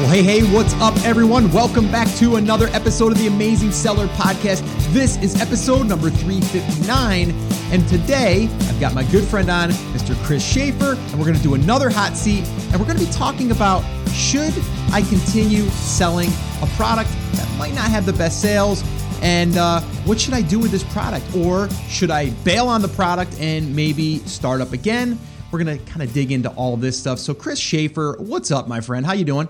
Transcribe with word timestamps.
Well, 0.00 0.08
hey, 0.08 0.24
hey, 0.24 0.42
what's 0.52 0.74
up, 0.74 0.96
everyone? 1.04 1.52
Welcome 1.52 1.88
back 1.88 2.08
to 2.16 2.34
another 2.34 2.66
episode 2.72 3.12
of 3.12 3.18
the 3.18 3.28
Amazing 3.28 3.70
Seller 3.70 4.08
Podcast. 4.08 4.62
This 4.92 5.16
is 5.22 5.40
episode 5.40 5.86
number 5.86 6.10
359. 6.10 7.30
And 7.70 7.88
today, 7.88 8.48
I've 8.62 8.80
got 8.80 8.92
my 8.92 9.04
good 9.12 9.22
friend 9.22 9.48
on, 9.48 9.70
Mr. 9.70 10.20
Chris 10.24 10.44
Schaefer, 10.44 10.94
and 10.94 11.12
we're 11.12 11.26
going 11.26 11.36
to 11.36 11.42
do 11.44 11.54
another 11.54 11.90
hot 11.90 12.16
seat. 12.16 12.44
And 12.72 12.80
we're 12.80 12.86
going 12.86 12.98
to 12.98 13.06
be 13.06 13.12
talking 13.12 13.52
about 13.52 13.84
should 14.08 14.52
I 14.90 15.02
continue 15.02 15.62
selling 15.68 16.28
a 16.60 16.66
product 16.74 17.10
that 17.34 17.48
might 17.56 17.74
not 17.74 17.88
have 17.88 18.04
the 18.04 18.14
best 18.14 18.42
sales? 18.42 18.82
And 19.22 19.56
uh, 19.56 19.80
what 20.06 20.20
should 20.20 20.34
I 20.34 20.42
do 20.42 20.58
with 20.58 20.72
this 20.72 20.82
product? 20.82 21.24
Or 21.36 21.70
should 21.88 22.10
I 22.10 22.30
bail 22.42 22.66
on 22.66 22.82
the 22.82 22.88
product 22.88 23.38
and 23.38 23.76
maybe 23.76 24.18
start 24.26 24.60
up 24.60 24.72
again? 24.72 25.20
We're 25.52 25.60
gonna 25.60 25.78
kind 25.78 26.02
of 26.02 26.12
dig 26.12 26.32
into 26.32 26.48
all 26.50 26.76
this 26.76 26.98
stuff. 26.98 27.20
So, 27.20 27.32
Chris 27.32 27.60
Schaefer, 27.60 28.16
what's 28.18 28.50
up, 28.50 28.66
my 28.66 28.80
friend? 28.80 29.06
How 29.06 29.12
you 29.12 29.24
doing? 29.24 29.46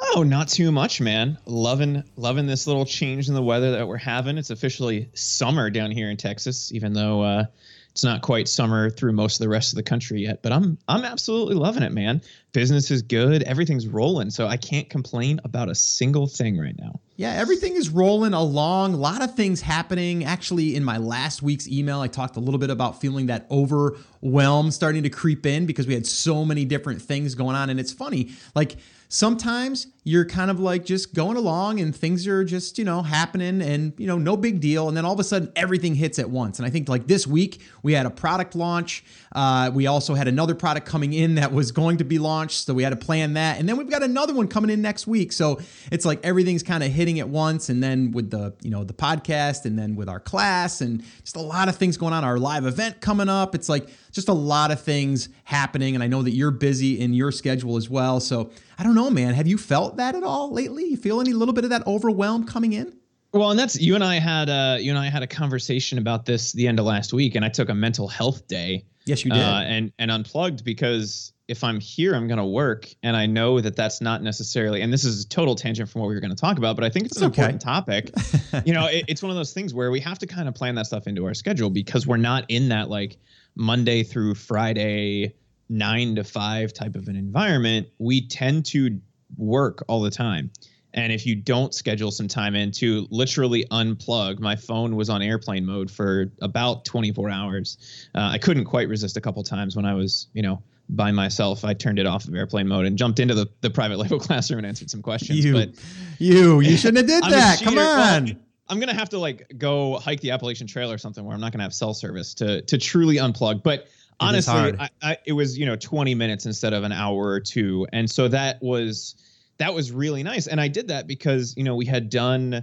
Oh, 0.00 0.22
not 0.22 0.48
too 0.48 0.70
much, 0.70 1.00
man. 1.00 1.38
Loving 1.44 2.04
loving 2.16 2.46
this 2.46 2.66
little 2.66 2.86
change 2.86 3.28
in 3.28 3.34
the 3.34 3.42
weather 3.42 3.72
that 3.72 3.86
we're 3.86 3.96
having. 3.96 4.38
It's 4.38 4.50
officially 4.50 5.10
summer 5.14 5.70
down 5.70 5.90
here 5.90 6.10
in 6.10 6.16
Texas, 6.16 6.72
even 6.72 6.92
though 6.92 7.22
uh, 7.22 7.44
it's 7.90 8.04
not 8.04 8.22
quite 8.22 8.46
summer 8.46 8.90
through 8.90 9.10
most 9.10 9.36
of 9.36 9.40
the 9.40 9.48
rest 9.48 9.72
of 9.72 9.76
the 9.76 9.82
country 9.82 10.20
yet. 10.20 10.40
But 10.40 10.52
I'm 10.52 10.78
I'm 10.86 11.04
absolutely 11.04 11.56
loving 11.56 11.82
it, 11.82 11.90
man. 11.90 12.22
Business 12.52 12.92
is 12.92 13.02
good, 13.02 13.42
everything's 13.42 13.88
rolling, 13.88 14.30
so 14.30 14.46
I 14.46 14.56
can't 14.56 14.88
complain 14.88 15.40
about 15.42 15.68
a 15.68 15.74
single 15.74 16.28
thing 16.28 16.56
right 16.58 16.78
now. 16.78 17.00
Yeah, 17.16 17.32
everything 17.32 17.74
is 17.74 17.90
rolling 17.90 18.34
along. 18.34 18.94
A 18.94 18.96
lot 18.96 19.22
of 19.22 19.34
things 19.34 19.60
happening. 19.60 20.24
Actually, 20.24 20.76
in 20.76 20.84
my 20.84 20.98
last 20.98 21.42
week's 21.42 21.66
email, 21.66 22.00
I 22.00 22.06
talked 22.06 22.36
a 22.36 22.40
little 22.40 22.60
bit 22.60 22.70
about 22.70 23.00
feeling 23.00 23.26
that 23.26 23.48
overwhelm 23.50 24.70
starting 24.70 25.02
to 25.02 25.10
creep 25.10 25.44
in 25.44 25.66
because 25.66 25.88
we 25.88 25.94
had 25.94 26.06
so 26.06 26.44
many 26.44 26.64
different 26.64 27.02
things 27.02 27.34
going 27.34 27.56
on. 27.56 27.68
And 27.68 27.80
it's 27.80 27.92
funny, 27.92 28.30
like 28.54 28.76
sometimes 29.08 29.86
you're 30.08 30.24
kind 30.24 30.50
of 30.50 30.58
like 30.58 30.86
just 30.86 31.12
going 31.14 31.36
along 31.36 31.80
and 31.80 31.94
things 31.94 32.26
are 32.26 32.42
just, 32.42 32.78
you 32.78 32.84
know, 32.84 33.02
happening 33.02 33.60
and, 33.60 33.92
you 33.98 34.06
know, 34.06 34.16
no 34.16 34.38
big 34.38 34.58
deal. 34.58 34.88
And 34.88 34.96
then 34.96 35.04
all 35.04 35.12
of 35.12 35.20
a 35.20 35.24
sudden 35.24 35.52
everything 35.54 35.94
hits 35.94 36.18
at 36.18 36.30
once. 36.30 36.58
And 36.58 36.64
I 36.64 36.70
think 36.70 36.88
like 36.88 37.06
this 37.06 37.26
week 37.26 37.60
we 37.82 37.92
had 37.92 38.06
a 38.06 38.10
product 38.10 38.54
launch. 38.54 39.04
Uh, 39.32 39.70
we 39.72 39.86
also 39.86 40.14
had 40.14 40.26
another 40.26 40.54
product 40.54 40.86
coming 40.86 41.12
in 41.12 41.34
that 41.34 41.52
was 41.52 41.72
going 41.72 41.98
to 41.98 42.04
be 42.04 42.18
launched. 42.18 42.64
So 42.64 42.72
we 42.72 42.82
had 42.82 42.90
to 42.90 42.96
plan 42.96 43.34
that. 43.34 43.60
And 43.60 43.68
then 43.68 43.76
we've 43.76 43.90
got 43.90 44.02
another 44.02 44.32
one 44.32 44.48
coming 44.48 44.70
in 44.70 44.80
next 44.80 45.06
week. 45.06 45.30
So 45.30 45.60
it's 45.92 46.06
like 46.06 46.24
everything's 46.24 46.62
kind 46.62 46.82
of 46.82 46.90
hitting 46.90 47.20
at 47.20 47.28
once. 47.28 47.68
And 47.68 47.82
then 47.82 48.10
with 48.10 48.30
the, 48.30 48.54
you 48.62 48.70
know, 48.70 48.84
the 48.84 48.94
podcast 48.94 49.66
and 49.66 49.78
then 49.78 49.94
with 49.94 50.08
our 50.08 50.20
class 50.20 50.80
and 50.80 51.04
just 51.22 51.36
a 51.36 51.42
lot 51.42 51.68
of 51.68 51.76
things 51.76 51.98
going 51.98 52.14
on, 52.14 52.24
our 52.24 52.38
live 52.38 52.64
event 52.64 53.02
coming 53.02 53.28
up. 53.28 53.54
It's 53.54 53.68
like 53.68 53.90
just 54.10 54.30
a 54.30 54.32
lot 54.32 54.70
of 54.70 54.80
things 54.80 55.28
happening. 55.44 55.94
And 55.94 56.02
I 56.02 56.06
know 56.06 56.22
that 56.22 56.30
you're 56.30 56.50
busy 56.50 56.98
in 56.98 57.12
your 57.12 57.30
schedule 57.30 57.76
as 57.76 57.90
well. 57.90 58.20
So 58.20 58.50
I 58.78 58.84
don't 58.84 58.94
know, 58.94 59.10
man. 59.10 59.34
Have 59.34 59.46
you 59.46 59.58
felt 59.58 59.97
that 59.98 60.14
at 60.14 60.22
all 60.22 60.52
lately? 60.52 60.84
You 60.84 60.96
feel 60.96 61.20
any 61.20 61.32
little 61.32 61.54
bit 61.54 61.64
of 61.64 61.70
that 61.70 61.86
overwhelm 61.86 62.46
coming 62.46 62.72
in? 62.72 62.96
Well, 63.32 63.50
and 63.50 63.58
that's 63.58 63.78
you 63.78 63.94
and 63.94 64.02
I 64.02 64.16
had 64.16 64.48
uh 64.48 64.78
you 64.80 64.90
and 64.90 64.98
I 64.98 65.10
had 65.10 65.22
a 65.22 65.26
conversation 65.26 65.98
about 65.98 66.24
this 66.24 66.52
the 66.52 66.66
end 66.66 66.78
of 66.80 66.86
last 66.86 67.12
week, 67.12 67.34
and 67.34 67.44
I 67.44 67.50
took 67.50 67.68
a 67.68 67.74
mental 67.74 68.08
health 68.08 68.48
day. 68.48 68.86
Yes, 69.04 69.24
you 69.24 69.30
did. 69.30 69.42
Uh, 69.42 69.62
and 69.66 69.92
and 69.98 70.10
unplugged 70.10 70.64
because 70.64 71.32
if 71.46 71.64
I'm 71.64 71.80
here, 71.80 72.14
I'm 72.14 72.28
going 72.28 72.38
to 72.38 72.44
work, 72.44 72.94
and 73.02 73.16
I 73.16 73.24
know 73.26 73.60
that 73.60 73.74
that's 73.74 74.02
not 74.02 74.22
necessarily. 74.22 74.82
And 74.82 74.92
this 74.92 75.04
is 75.04 75.24
a 75.24 75.28
total 75.28 75.54
tangent 75.54 75.88
from 75.88 76.02
what 76.02 76.08
we 76.08 76.14
were 76.14 76.20
going 76.20 76.34
to 76.34 76.36
talk 76.36 76.58
about, 76.58 76.76
but 76.76 76.84
I 76.84 76.90
think 76.90 77.06
it's, 77.06 77.16
it's 77.16 77.22
an 77.22 77.30
okay. 77.30 77.42
important 77.42 77.62
topic. 77.62 78.10
you 78.66 78.74
know, 78.74 78.86
it, 78.86 79.06
it's 79.08 79.22
one 79.22 79.30
of 79.30 79.36
those 79.36 79.54
things 79.54 79.72
where 79.72 79.90
we 79.90 80.00
have 80.00 80.18
to 80.18 80.26
kind 80.26 80.46
of 80.46 80.54
plan 80.54 80.74
that 80.74 80.86
stuff 80.86 81.06
into 81.06 81.24
our 81.24 81.32
schedule 81.32 81.70
because 81.70 82.06
we're 82.06 82.18
not 82.18 82.44
in 82.48 82.68
that 82.68 82.90
like 82.90 83.16
Monday 83.56 84.02
through 84.02 84.34
Friday 84.34 85.34
nine 85.70 86.16
to 86.16 86.24
five 86.24 86.72
type 86.72 86.96
of 86.96 87.08
an 87.08 87.16
environment. 87.16 87.88
We 87.98 88.26
tend 88.26 88.66
to 88.66 89.00
work 89.36 89.84
all 89.88 90.00
the 90.00 90.10
time. 90.10 90.50
And 90.94 91.12
if 91.12 91.26
you 91.26 91.36
don't 91.36 91.74
schedule 91.74 92.10
some 92.10 92.28
time 92.28 92.54
in 92.54 92.72
to 92.72 93.06
literally 93.10 93.66
unplug, 93.70 94.40
my 94.40 94.56
phone 94.56 94.96
was 94.96 95.10
on 95.10 95.22
airplane 95.22 95.66
mode 95.66 95.90
for 95.90 96.32
about 96.40 96.84
24 96.86 97.30
hours. 97.30 98.08
Uh, 98.14 98.30
I 98.32 98.38
couldn't 98.38 98.64
quite 98.64 98.88
resist 98.88 99.16
a 99.16 99.20
couple 99.20 99.42
times 99.42 99.76
when 99.76 99.84
I 99.84 99.94
was, 99.94 100.28
you 100.32 100.42
know, 100.42 100.62
by 100.88 101.12
myself. 101.12 101.64
I 101.64 101.74
turned 101.74 101.98
it 101.98 102.06
off 102.06 102.26
of 102.26 102.34
airplane 102.34 102.66
mode 102.66 102.86
and 102.86 102.96
jumped 102.96 103.20
into 103.20 103.34
the, 103.34 103.48
the 103.60 103.70
private 103.70 103.98
label 103.98 104.18
classroom 104.18 104.58
and 104.58 104.66
answered 104.66 104.90
some 104.90 105.02
questions. 105.02 105.44
You, 105.44 105.52
but 105.52 105.70
you, 106.18 106.60
you 106.60 106.76
shouldn't 106.76 106.98
have 106.98 107.22
did 107.22 107.22
that. 107.32 107.60
Come 107.62 107.78
on. 107.78 108.24
Well, 108.24 108.34
I'm 108.70 108.80
gonna 108.80 108.94
have 108.94 109.08
to 109.10 109.18
like 109.18 109.50
go 109.56 109.98
hike 109.98 110.20
the 110.20 110.32
Appalachian 110.32 110.66
Trail 110.66 110.92
or 110.92 110.98
something 110.98 111.24
where 111.24 111.34
I'm 111.34 111.40
not 111.40 111.52
gonna 111.52 111.64
have 111.64 111.72
cell 111.72 111.94
service 111.94 112.34
to 112.34 112.60
to 112.62 112.76
truly 112.76 113.16
unplug. 113.16 113.62
But 113.62 113.88
honestly, 114.20 114.74
I, 114.78 114.88
I, 115.02 115.16
it 115.26 115.32
was 115.32 115.58
you 115.58 115.66
know 115.66 115.76
20 115.76 116.14
minutes 116.14 116.46
instead 116.46 116.72
of 116.72 116.84
an 116.84 116.92
hour 116.92 117.28
or 117.28 117.40
two, 117.40 117.86
and 117.92 118.10
so 118.10 118.28
that 118.28 118.62
was 118.62 119.14
that 119.58 119.74
was 119.74 119.92
really 119.92 120.22
nice. 120.22 120.46
And 120.46 120.60
I 120.60 120.68
did 120.68 120.88
that 120.88 121.06
because, 121.06 121.54
you 121.56 121.64
know, 121.64 121.76
we 121.76 121.84
had 121.84 122.08
done, 122.08 122.62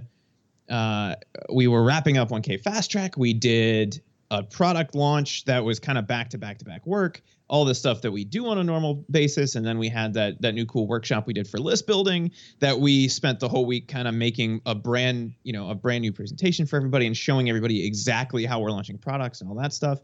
uh, 0.68 1.14
we 1.52 1.68
were 1.68 1.84
wrapping 1.84 2.16
up 2.18 2.30
1K 2.30 2.60
Fast 2.60 2.90
Track. 2.90 3.16
We 3.16 3.32
did 3.32 4.02
a 4.30 4.42
product 4.42 4.94
launch 4.94 5.44
that 5.44 5.64
was 5.64 5.78
kind 5.78 5.98
of 5.98 6.06
back 6.06 6.30
to 6.30 6.38
back 6.38 6.58
to 6.58 6.64
back 6.64 6.84
work, 6.84 7.22
all 7.48 7.64
the 7.64 7.74
stuff 7.74 8.02
that 8.02 8.10
we 8.10 8.24
do 8.24 8.48
on 8.48 8.58
a 8.58 8.64
normal 8.64 9.04
basis. 9.10 9.54
And 9.54 9.64
then 9.64 9.78
we 9.78 9.88
had 9.88 10.14
that 10.14 10.40
that 10.42 10.54
new 10.54 10.66
cool 10.66 10.88
workshop 10.88 11.26
we 11.28 11.32
did 11.32 11.46
for 11.46 11.58
list 11.58 11.86
building 11.86 12.32
that 12.58 12.80
we 12.80 13.06
spent 13.06 13.38
the 13.38 13.48
whole 13.48 13.66
week 13.66 13.86
kind 13.86 14.08
of 14.08 14.14
making 14.14 14.62
a 14.66 14.74
brand, 14.74 15.34
you 15.44 15.52
know, 15.52 15.70
a 15.70 15.74
brand 15.76 16.02
new 16.02 16.12
presentation 16.12 16.66
for 16.66 16.76
everybody 16.76 17.06
and 17.06 17.16
showing 17.16 17.48
everybody 17.48 17.86
exactly 17.86 18.44
how 18.44 18.58
we're 18.58 18.72
launching 18.72 18.98
products 18.98 19.42
and 19.42 19.50
all 19.50 19.56
that 19.56 19.72
stuff. 19.72 20.00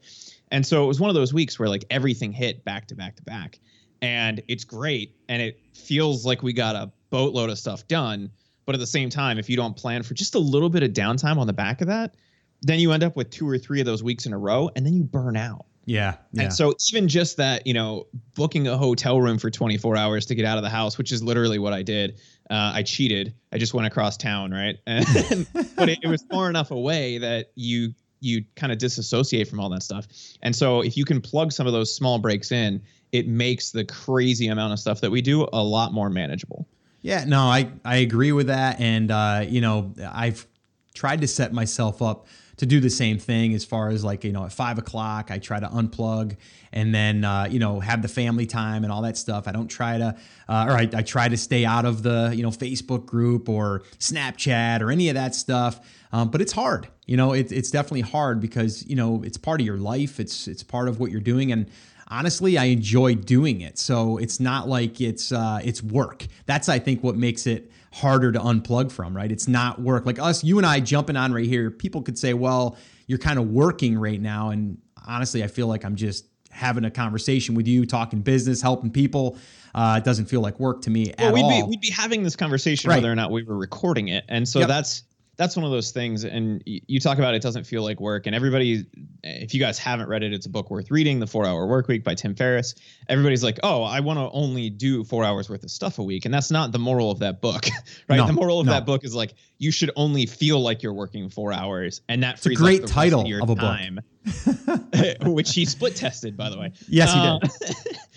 And 0.53 0.65
so 0.65 0.85
it 0.85 0.87
was 0.87 1.01
one 1.01 1.11
of 1.11 1.17
those 1.17 1.35
weeks 1.35 1.59
where 1.59 1.69
like 1.69 1.85
everything 1.91 2.31
hit 2.31 2.65
back 2.65 2.87
to 2.89 2.95
back 2.95 3.17
to 3.17 3.23
back 3.23 3.59
and 4.03 4.43
it's 4.49 4.65
great 4.65 5.15
and 5.29 5.41
it 5.41 5.59
feels 5.73 6.27
like 6.27 6.43
we 6.43 6.53
got 6.53 6.75
a 6.75 6.91
boatload 7.09 7.49
of 7.49 7.59
stuff 7.59 7.87
done 7.89 8.31
but 8.67 8.75
at 8.75 8.79
the 8.79 8.87
same 8.87 9.09
time 9.09 9.39
if 9.39 9.49
you 9.49 9.57
don't 9.57 9.77
plan 9.77 10.03
for 10.03 10.13
just 10.13 10.35
a 10.35 10.39
little 10.39 10.69
bit 10.69 10.83
of 10.83 10.91
downtime 10.91 11.39
on 11.39 11.47
the 11.47 11.53
back 11.53 11.81
of 11.81 11.87
that 11.87 12.15
then 12.61 12.79
you 12.79 12.93
end 12.93 13.03
up 13.03 13.17
with 13.17 13.31
two 13.31 13.49
or 13.49 13.57
three 13.57 13.81
of 13.81 13.87
those 13.87 14.03
weeks 14.03 14.27
in 14.27 14.33
a 14.33 14.39
row 14.39 14.69
and 14.77 14.85
then 14.85 14.93
you 14.93 15.05
burn 15.05 15.37
out 15.37 15.65
yeah, 15.85 16.15
yeah. 16.33 16.45
And 16.45 16.53
so 16.53 16.75
even 16.93 17.09
just 17.09 17.39
that, 17.39 17.67
you 17.67 17.75
know, 17.75 18.07
booking 18.37 18.69
a 18.69 18.79
hotel 18.79 19.21
room 19.21 19.39
for 19.39 19.51
24 19.51 19.97
hours 19.97 20.27
to 20.27 20.37
get 20.37 20.45
out 20.45 20.57
of 20.57 20.63
the 20.63 20.71
house, 20.71 20.97
which 20.97 21.11
is 21.11 21.25
literally 21.25 21.59
what 21.59 21.73
I 21.73 21.83
did. 21.83 22.21
Uh, 22.49 22.71
I 22.75 22.85
cheated. 22.85 23.35
I 23.53 23.59
just 23.59 23.75
went 23.75 23.89
across 23.89 24.17
town, 24.17 24.53
right? 24.53 24.77
And, 24.87 25.49
but 25.77 25.89
it, 25.89 25.99
it 26.03 26.07
was 26.07 26.25
far 26.31 26.49
enough 26.49 26.71
away 26.71 27.19
that 27.19 27.51
you 27.57 27.95
you 28.23 28.45
kind 28.57 28.73
of 28.73 28.79
disassociate 28.79 29.49
from 29.49 29.61
all 29.61 29.69
that 29.71 29.83
stuff. 29.83 30.07
And 30.43 30.55
so 30.55 30.81
if 30.81 30.97
you 30.97 31.05
can 31.05 31.21
plug 31.21 31.53
some 31.53 31.67
of 31.67 31.73
those 31.73 31.95
small 31.95 32.19
breaks 32.19 32.53
in, 32.53 32.81
it 33.13 33.29
makes 33.29 33.71
the 33.71 33.85
crazy 33.85 34.49
amount 34.49 34.73
of 34.73 34.79
stuff 34.79 35.01
that 35.01 35.11
we 35.11 35.21
do 35.21 35.47
a 35.53 35.63
lot 35.63 35.93
more 35.93 36.09
manageable. 36.09 36.67
Yeah, 37.03 37.25
no, 37.25 37.41
I, 37.41 37.69
I 37.85 37.97
agree 37.97 38.33
with 38.33 38.47
that. 38.47 38.81
And, 38.81 39.11
uh, 39.11 39.45
you 39.47 39.61
know, 39.61 39.93
I've 40.13 40.47
tried 40.95 41.21
to 41.23 41.27
set 41.27 41.53
myself 41.53 42.01
up 42.01 42.27
to 42.63 42.67
do 42.67 42.79
the 42.79 42.89
same 42.89 43.19
thing 43.19 43.55
as 43.55 43.65
far 43.65 43.89
as 43.89 44.05
like, 44.05 44.23
you 44.23 44.31
know, 44.31 44.45
at 44.45 44.53
five 44.53 44.79
o'clock, 44.79 45.33
I 45.33 45.39
try 45.39 45.59
to 45.59 45.67
unplug 45.67 46.37
and 46.73 46.95
then, 46.95 47.25
uh, 47.25 47.49
you 47.51 47.59
know, 47.59 47.81
have 47.81 48.03
the 48.03 48.09
family 48.09 48.47
time 48.47 48.85
and 48.85 48.93
all 48.93 49.03
that 49.03 49.17
stuff. 49.17 49.49
I 49.49 49.53
don't 49.53 49.67
try 49.67 49.99
to, 49.99 50.15
uh, 50.49 50.67
or 50.69 50.77
I, 50.79 50.89
I 50.95 51.03
try 51.03 51.29
to 51.29 51.37
stay 51.37 51.65
out 51.65 51.85
of 51.85 52.05
the, 52.05 52.33
you 52.33 52.45
know, 52.45 52.51
Facebook 52.51 53.05
group 53.05 53.49
or 53.49 53.83
Snapchat 53.99 54.81
or 54.81 54.93
any 54.93 55.09
of 55.09 55.17
that 55.17 55.35
stuff. 55.35 55.81
Um, 56.13 56.31
but 56.31 56.41
it's 56.41 56.53
hard, 56.53 56.87
you 57.05 57.17
know, 57.17 57.33
it, 57.33 57.51
it's 57.51 57.73
definitely 57.73 58.03
hard 58.03 58.41
because, 58.41 58.87
you 58.87 58.95
know, 58.95 59.25
it's 59.25 59.37
part 59.37 59.61
of 59.61 59.67
your 59.67 59.79
life. 59.79 60.21
It's, 60.21 60.47
it's 60.47 60.63
part 60.63 60.87
of 60.87 61.01
what 61.01 61.11
you're 61.11 61.21
doing. 61.21 61.51
And, 61.51 61.69
honestly, 62.09 62.59
I 62.59 62.65
enjoy 62.65 63.15
doing 63.15 63.61
it. 63.61 63.79
So 63.79 64.19
it's 64.19 64.41
not 64.41 64.69
like 64.69 65.01
it's 65.01 65.33
uh, 65.33 65.61
it's 65.65 65.83
work. 65.83 66.27
That's 66.47 66.69
I 66.69 66.79
think 66.79 67.03
what 67.03 67.17
makes 67.17 67.47
it 67.47 67.71
harder 67.93 68.33
to 68.33 68.39
unplug 68.39 68.91
from. 68.91 69.17
Right? 69.17 69.31
It's 69.31 69.49
not 69.49 69.81
work. 69.81 70.07
Like 70.07 70.19
us, 70.19 70.45
you 70.45 70.59
and 70.59 70.67
I 70.67 70.81
jumping 70.81 71.17
on 71.17 71.33
right 71.33 71.47
here. 71.47 71.71
People 71.71 72.03
could 72.03 72.19
say, 72.19 72.35
"Well, 72.35 72.77
you're 73.07 73.19
kind 73.19 73.39
of 73.39 73.49
working 73.49 73.99
right 73.99 74.21
now," 74.21 74.51
and 74.51 74.79
honestly, 75.07 75.43
I 75.43 75.47
feel 75.47 75.67
like 75.67 75.85
I'm 75.85 75.97
just 75.97 76.27
having 76.51 76.85
a 76.85 76.91
conversation 76.91 77.55
with 77.55 77.67
you, 77.67 77.87
talking 77.87 78.21
business, 78.21 78.61
helping 78.61 78.91
people. 78.91 79.39
Uh, 79.75 79.97
it 79.99 80.05
doesn't 80.05 80.27
feel 80.27 80.43
like 80.43 80.61
work 80.61 80.83
to 80.83 80.91
me 80.91 81.15
well, 81.19 81.29
at 81.29 81.35
we'd 81.35 81.43
all. 81.43 81.63
Be, 81.63 81.63
we'd 81.63 81.81
be 81.81 81.91
having 81.91 82.23
this 82.23 82.37
conversation 82.37 82.91
right. 82.91 82.97
whether 82.97 83.11
or 83.11 83.15
not 83.15 83.31
we 83.31 83.43
were 83.43 83.57
recording 83.57 84.09
it, 84.09 84.25
and 84.29 84.47
so 84.47 84.61
yep. 84.61 84.69
that's 84.69 85.05
that's 85.37 85.57
one 85.57 85.65
of 85.65 85.71
those 85.71 85.93
things 85.93 86.25
and 86.25 86.63
you 86.67 87.01
talk 87.01 87.17
about 87.17 87.35
it 87.35 87.41
doesn't 87.41 87.65
feel 87.65 87.83
like 87.83 88.01
work 88.01 88.27
and 88.27 88.37
everybody 88.37 88.85
if 89.23 89.55
you 89.55 89.61
guys 89.61 89.79
haven't 89.79 90.09
read 90.09 90.23
it 90.23 90.33
it's 90.33 90.45
a 90.45 90.51
book 90.51 90.71
worth 90.71 90.91
reading 90.91 91.21
the 91.21 91.27
four 91.27 91.47
hour 91.47 91.67
work 91.67 91.89
week 91.89 92.05
by 92.05 92.15
tim 92.15 92.35
ferriss. 92.35 92.75
Everybody's 93.09 93.43
like 93.43 93.59
oh 93.63 93.83
i 93.83 94.01
want 94.01 94.19
to 94.19 94.29
only 94.33 94.69
do 94.69 95.05
four 95.05 95.25
hours 95.25 95.49
worth 95.49 95.65
of 95.65 95.71
stuff 95.71 95.99
a 95.99 96.03
week 96.03 96.27
and 96.27 96.35
that's 96.35 96.51
not 96.51 96.71
the 96.71 96.79
moral 96.79 97.11
of 97.11 97.21
that 97.21 97.41
book 97.41 97.67
right? 98.09 98.17
No, 98.17 98.27
the 98.27 98.33
moral 98.35 98.61
of 98.61 98.67
no. 98.67 98.73
that 98.73 98.85
book 98.85 99.05
is 99.05 99.15
like 99.15 99.35
you 99.59 99.71
should 99.71 99.91
only 99.97 100.27
feel 100.27 100.61
like 100.61 100.83
you're 100.83 100.93
working 100.93 101.31
four 101.31 101.53
hours 101.53 102.03
and 102.09 102.23
that 102.23 102.37
it's 102.37 102.47
a 102.47 102.55
great 102.55 102.87
title 102.87 103.21
of, 103.21 103.51
of, 103.51 103.59
a 103.59 103.61
time, 103.61 104.01
book 104.45 105.23
which 105.23 105.55
he 105.55 105.65
split 105.65 105.97
tested 105.97 106.37
by 106.37 106.51
the 106.51 106.59
way. 106.59 106.73
Yes 106.89 107.11
uh, 107.15 107.39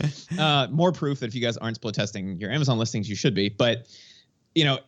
he 0.02 0.08
did. 0.08 0.40
uh, 0.40 0.68
more 0.70 0.92
proof 0.92 1.22
that 1.22 1.28
if 1.28 1.36
you 1.36 1.42
guys 1.42 1.56
aren't 1.56 1.78
split 1.78 1.96
testing 1.96 2.40
your 2.42 2.52
amazon 2.52 2.78
listings 2.78 3.08
you 3.08 3.16
should 3.16 3.34
be 3.34 3.48
but 3.48 3.88
you 4.54 4.66
know 4.66 4.80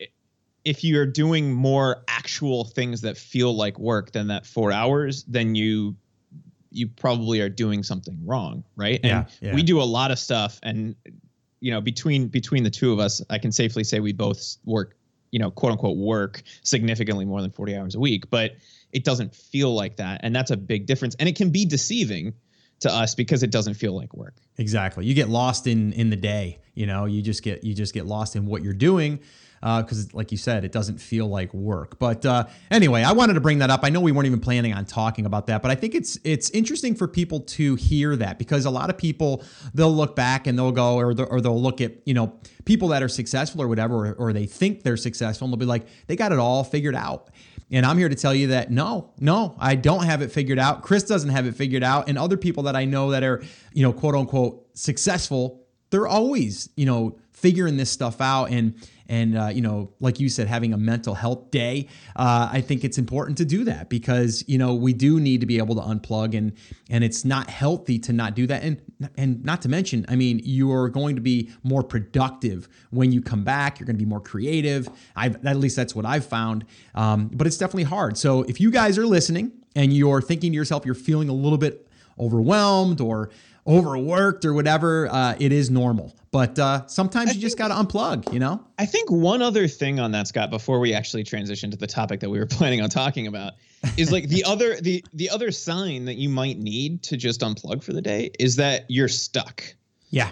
if 0.67 0.83
you're 0.83 1.05
doing 1.05 1.53
more 1.53 2.03
actual 2.09 2.65
things 2.65 2.99
that 2.99 3.17
feel 3.17 3.55
like 3.55 3.79
work 3.79 4.11
than 4.11 4.27
that 4.27 4.45
four 4.45 4.73
hours, 4.73 5.23
then 5.23 5.55
you 5.55 5.95
you 6.71 6.89
probably 6.89 7.39
are 7.39 7.47
doing 7.47 7.83
something 7.83 8.19
wrong, 8.25 8.65
right? 8.75 8.99
And 9.01 9.09
yeah, 9.09 9.25
yeah. 9.39 9.55
we 9.55 9.63
do 9.63 9.81
a 9.81 9.87
lot 9.87 10.11
of 10.11 10.19
stuff, 10.19 10.59
and 10.61 10.93
you 11.61 11.71
know 11.71 11.79
between 11.79 12.27
between 12.27 12.63
the 12.63 12.69
two 12.69 12.91
of 12.91 12.99
us, 12.99 13.21
I 13.29 13.37
can 13.37 13.53
safely 13.53 13.85
say 13.85 14.01
we 14.01 14.11
both 14.11 14.57
work 14.65 14.97
you 15.31 15.39
know 15.39 15.51
quote 15.51 15.71
unquote 15.71 15.95
work 15.95 16.43
significantly 16.63 17.23
more 17.23 17.41
than 17.41 17.51
40 17.51 17.77
hours 17.77 17.95
a 17.95 17.99
week, 18.01 18.29
but 18.29 18.57
it 18.91 19.05
doesn't 19.05 19.33
feel 19.33 19.73
like 19.73 19.95
that, 19.95 20.19
and 20.21 20.35
that's 20.35 20.51
a 20.51 20.57
big 20.57 20.85
difference, 20.85 21.15
and 21.15 21.29
it 21.29 21.37
can 21.37 21.49
be 21.49 21.63
deceiving 21.63 22.33
to 22.79 22.91
us 22.91 23.15
because 23.15 23.43
it 23.43 23.51
doesn't 23.51 23.73
feel 23.73 23.95
like 23.95 24.13
work. 24.13 24.35
Exactly. 24.57 25.05
You 25.05 25.13
get 25.13 25.29
lost 25.29 25.67
in 25.67 25.93
in 25.93 26.09
the 26.09 26.15
day, 26.15 26.59
you 26.73 26.85
know, 26.85 27.05
you 27.05 27.21
just 27.21 27.43
get 27.43 27.63
you 27.63 27.73
just 27.73 27.93
get 27.93 28.05
lost 28.05 28.35
in 28.35 28.45
what 28.45 28.63
you're 28.63 28.73
doing 28.73 29.19
because, 29.59 30.05
uh, 30.05 30.09
like 30.13 30.31
you 30.31 30.37
said, 30.37 30.63
it 30.63 30.71
doesn't 30.71 30.99
feel 30.99 31.27
like 31.27 31.53
work. 31.53 31.97
But 31.99 32.25
uh, 32.25 32.45
anyway, 32.69 33.03
I 33.03 33.13
wanted 33.13 33.33
to 33.33 33.41
bring 33.41 33.59
that 33.59 33.69
up. 33.69 33.81
I 33.83 33.89
know 33.89 33.99
we 34.01 34.11
weren't 34.11 34.27
even 34.27 34.39
planning 34.39 34.73
on 34.73 34.85
talking 34.85 35.25
about 35.25 35.47
that, 35.47 35.61
but 35.61 35.71
I 35.71 35.75
think 35.75 35.95
it's 35.95 36.19
it's 36.23 36.49
interesting 36.51 36.95
for 36.95 37.07
people 37.07 37.41
to 37.41 37.75
hear 37.75 38.15
that 38.15 38.37
because 38.37 38.65
a 38.65 38.69
lot 38.69 38.89
of 38.89 38.97
people 38.97 39.43
they'll 39.73 39.93
look 39.93 40.15
back 40.15 40.47
and 40.47 40.57
they'll 40.57 40.71
go 40.71 40.95
or 40.97 41.13
they'll, 41.13 41.27
or 41.29 41.41
they'll 41.41 41.61
look 41.61 41.81
at 41.81 41.93
you 42.05 42.13
know 42.13 42.33
people 42.65 42.89
that 42.89 43.01
are 43.01 43.09
successful 43.09 43.61
or 43.61 43.67
whatever, 43.67 44.07
or, 44.07 44.13
or 44.13 44.33
they 44.33 44.45
think 44.45 44.83
they're 44.83 44.97
successful, 44.97 45.45
and 45.45 45.53
they'll 45.53 45.59
be 45.59 45.65
like 45.65 45.87
they 46.07 46.15
got 46.15 46.31
it 46.31 46.39
all 46.39 46.63
figured 46.63 46.95
out. 46.95 47.29
And 47.71 47.85
I'm 47.85 47.97
here 47.97 48.09
to 48.09 48.15
tell 48.15 48.33
you 48.33 48.47
that 48.47 48.71
no, 48.71 49.13
no, 49.19 49.55
I 49.59 49.75
don't 49.75 50.05
have 50.05 50.21
it 50.21 50.31
figured 50.31 50.59
out. 50.59 50.83
Chris 50.83 51.03
doesn't 51.03 51.29
have 51.29 51.45
it 51.45 51.55
figured 51.55 51.83
out. 51.83 52.07
And 52.07 52.17
other 52.17 52.37
people 52.37 52.63
that 52.63 52.75
I 52.75 52.85
know 52.85 53.11
that 53.11 53.23
are, 53.23 53.43
you 53.73 53.83
know, 53.83 53.91
quote 53.91 54.15
unquote 54.15 54.65
successful, 54.73 55.65
they're 55.89 56.07
always, 56.07 56.69
you 56.75 56.85
know, 56.85 57.17
figuring 57.31 57.77
this 57.77 57.91
stuff 57.91 58.21
out. 58.21 58.51
And 58.51 58.75
and 59.09 59.37
uh, 59.37 59.47
you 59.47 59.61
know 59.61 59.91
like 59.99 60.19
you 60.19 60.29
said 60.29 60.47
having 60.47 60.73
a 60.73 60.77
mental 60.77 61.13
health 61.13 61.51
day 61.51 61.87
uh, 62.15 62.49
i 62.51 62.61
think 62.61 62.83
it's 62.83 62.97
important 62.97 63.37
to 63.37 63.45
do 63.45 63.63
that 63.63 63.89
because 63.89 64.43
you 64.47 64.57
know 64.57 64.73
we 64.73 64.93
do 64.93 65.19
need 65.19 65.39
to 65.39 65.45
be 65.45 65.57
able 65.57 65.75
to 65.75 65.81
unplug 65.81 66.37
and 66.37 66.53
and 66.89 67.03
it's 67.03 67.25
not 67.25 67.49
healthy 67.49 67.99
to 67.99 68.13
not 68.13 68.35
do 68.35 68.47
that. 68.47 68.63
And 68.63 68.81
and 69.15 69.43
not 69.43 69.61
to 69.61 69.69
mention 69.69 70.05
i 70.09 70.15
mean 70.15 70.41
you're 70.43 70.89
going 70.89 71.15
to 71.15 71.21
be 71.21 71.51
more 71.63 71.83
productive 71.83 72.67
when 72.89 73.11
you 73.11 73.21
come 73.21 73.43
back. 73.43 73.79
You're 73.79 73.85
going 73.85 73.97
to 73.97 74.03
be 74.03 74.09
more 74.09 74.21
creative. 74.21 74.89
I've, 75.15 75.45
at 75.45 75.57
least 75.57 75.75
that's 75.75 75.95
what 75.95 76.05
i've 76.05 76.25
found. 76.25 76.65
Um, 76.95 77.29
but 77.33 77.47
it's 77.47 77.57
definitely 77.57 77.83
hard. 77.83 78.17
So 78.17 78.43
if 78.43 78.59
you 78.59 78.71
guys 78.71 78.97
are 78.97 79.05
listening 79.05 79.51
and 79.75 79.93
you're 79.93 80.21
thinking 80.21 80.51
to 80.51 80.55
yourself 80.55 80.85
you're 80.85 80.95
feeling 80.95 81.29
a 81.29 81.33
little 81.33 81.57
bit 81.57 81.87
overwhelmed 82.19 82.99
or 82.99 83.29
overworked 83.67 84.45
or 84.45 84.53
whatever, 84.53 85.07
uh, 85.11 85.35
it 85.39 85.51
is 85.51 85.69
normal. 85.69 86.15
But 86.31 86.57
uh, 86.59 86.87
sometimes 86.87 87.31
I 87.31 87.33
you 87.33 87.41
just 87.41 87.57
got 87.57 87.69
to 87.69 87.73
unplug, 87.73 88.31
you 88.31 88.39
know? 88.39 88.63
I 88.77 88.85
think 88.85 89.09
one 89.09 89.41
other 89.41 89.67
thing 89.67 89.99
on 89.99 90.11
that, 90.11 90.27
Scott, 90.27 90.49
before 90.49 90.79
we 90.79 90.93
actually 90.93 91.23
transition 91.23 91.71
to 91.71 91.77
the 91.77 91.87
topic 91.87 92.19
that 92.21 92.29
we 92.29 92.39
were 92.39 92.45
planning 92.47 92.81
on 92.81 92.89
talking 92.89 93.27
about, 93.27 93.53
is 93.97 94.11
like 94.11 94.27
the 94.29 94.43
other 94.43 94.79
the 94.81 95.03
the 95.13 95.29
other 95.29 95.51
sign 95.51 96.05
that 96.05 96.15
you 96.15 96.29
might 96.29 96.57
need 96.57 97.03
to 97.03 97.17
just 97.17 97.41
unplug 97.41 97.83
for 97.83 97.93
the 97.93 98.01
day 98.01 98.31
is 98.39 98.55
that 98.55 98.85
you're 98.87 99.07
stuck. 99.07 99.63
Yeah. 100.09 100.31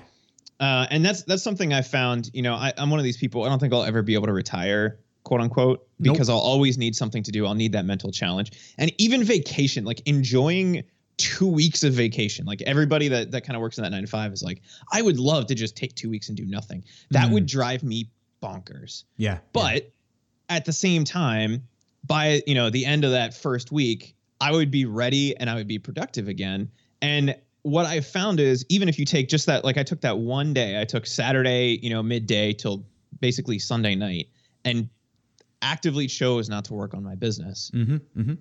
Uh, 0.59 0.87
and 0.89 1.03
that's 1.03 1.23
that's 1.23 1.43
something 1.43 1.73
I 1.73 1.81
found. 1.81 2.31
You 2.33 2.41
know, 2.41 2.55
I, 2.55 2.73
am 2.77 2.89
one 2.89 2.99
of 2.99 3.03
these 3.03 3.17
people. 3.17 3.43
I 3.43 3.49
don't 3.49 3.59
think 3.59 3.73
I'll 3.73 3.83
ever 3.83 4.01
be 4.01 4.13
able 4.13 4.27
to 4.27 4.33
retire, 4.33 4.99
quote 5.23 5.41
unquote, 5.41 5.87
because 5.99 6.29
nope. 6.29 6.35
I'll 6.35 6.41
always 6.41 6.77
need 6.77 6.95
something 6.95 7.23
to 7.23 7.31
do. 7.31 7.45
I'll 7.45 7.55
need 7.55 7.73
that 7.73 7.85
mental 7.85 8.11
challenge, 8.11 8.51
and 8.77 8.91
even 8.97 9.23
vacation, 9.23 9.83
like 9.83 10.01
enjoying 10.05 10.83
two 11.17 11.47
weeks 11.47 11.83
of 11.83 11.93
vacation. 11.93 12.45
Like 12.45 12.61
everybody 12.63 13.07
that, 13.07 13.31
that 13.31 13.45
kind 13.45 13.55
of 13.55 13.61
works 13.61 13.77
in 13.77 13.83
that 13.83 13.91
nine 13.91 14.01
to 14.01 14.07
five 14.07 14.33
is 14.33 14.43
like, 14.43 14.61
I 14.91 15.01
would 15.01 15.19
love 15.19 15.47
to 15.47 15.55
just 15.55 15.75
take 15.75 15.95
two 15.95 16.09
weeks 16.09 16.27
and 16.27 16.37
do 16.37 16.45
nothing. 16.45 16.83
That 17.11 17.29
mm. 17.29 17.33
would 17.33 17.45
drive 17.45 17.83
me 17.83 18.09
bonkers. 18.41 19.03
Yeah. 19.17 19.39
But 19.53 19.75
yeah. 19.75 19.89
at 20.49 20.65
the 20.65 20.73
same 20.73 21.03
time, 21.03 21.67
by 22.05 22.41
you 22.45 22.53
know 22.53 22.69
the 22.69 22.85
end 22.85 23.03
of 23.03 23.11
that 23.11 23.33
first 23.33 23.71
week, 23.71 24.15
I 24.39 24.51
would 24.51 24.71
be 24.71 24.85
ready 24.85 25.35
and 25.37 25.49
I 25.49 25.55
would 25.55 25.67
be 25.67 25.79
productive 25.79 26.27
again. 26.27 26.69
And 27.01 27.35
what 27.63 27.85
I 27.85 28.01
found 28.01 28.39
is 28.39 28.65
even 28.69 28.89
if 28.89 28.99
you 28.99 29.05
take 29.05 29.27
just 29.27 29.47
that, 29.47 29.65
like 29.65 29.77
I 29.77 29.83
took 29.83 30.01
that 30.01 30.19
one 30.19 30.53
day, 30.53 30.79
I 30.79 30.85
took 30.85 31.07
Saturday, 31.07 31.79
you 31.81 31.89
know, 31.89 32.03
midday 32.03 32.53
till 32.53 32.85
basically 33.19 33.57
Sunday 33.57 33.95
night, 33.95 34.29
and 34.63 34.87
actively 35.61 36.05
chose 36.05 36.47
not 36.47 36.65
to 36.65 36.73
work 36.73 36.93
on 36.93 37.03
my 37.03 37.15
business. 37.15 37.71
Mm-hmm, 37.73 37.95
mm-hmm. 38.19 38.33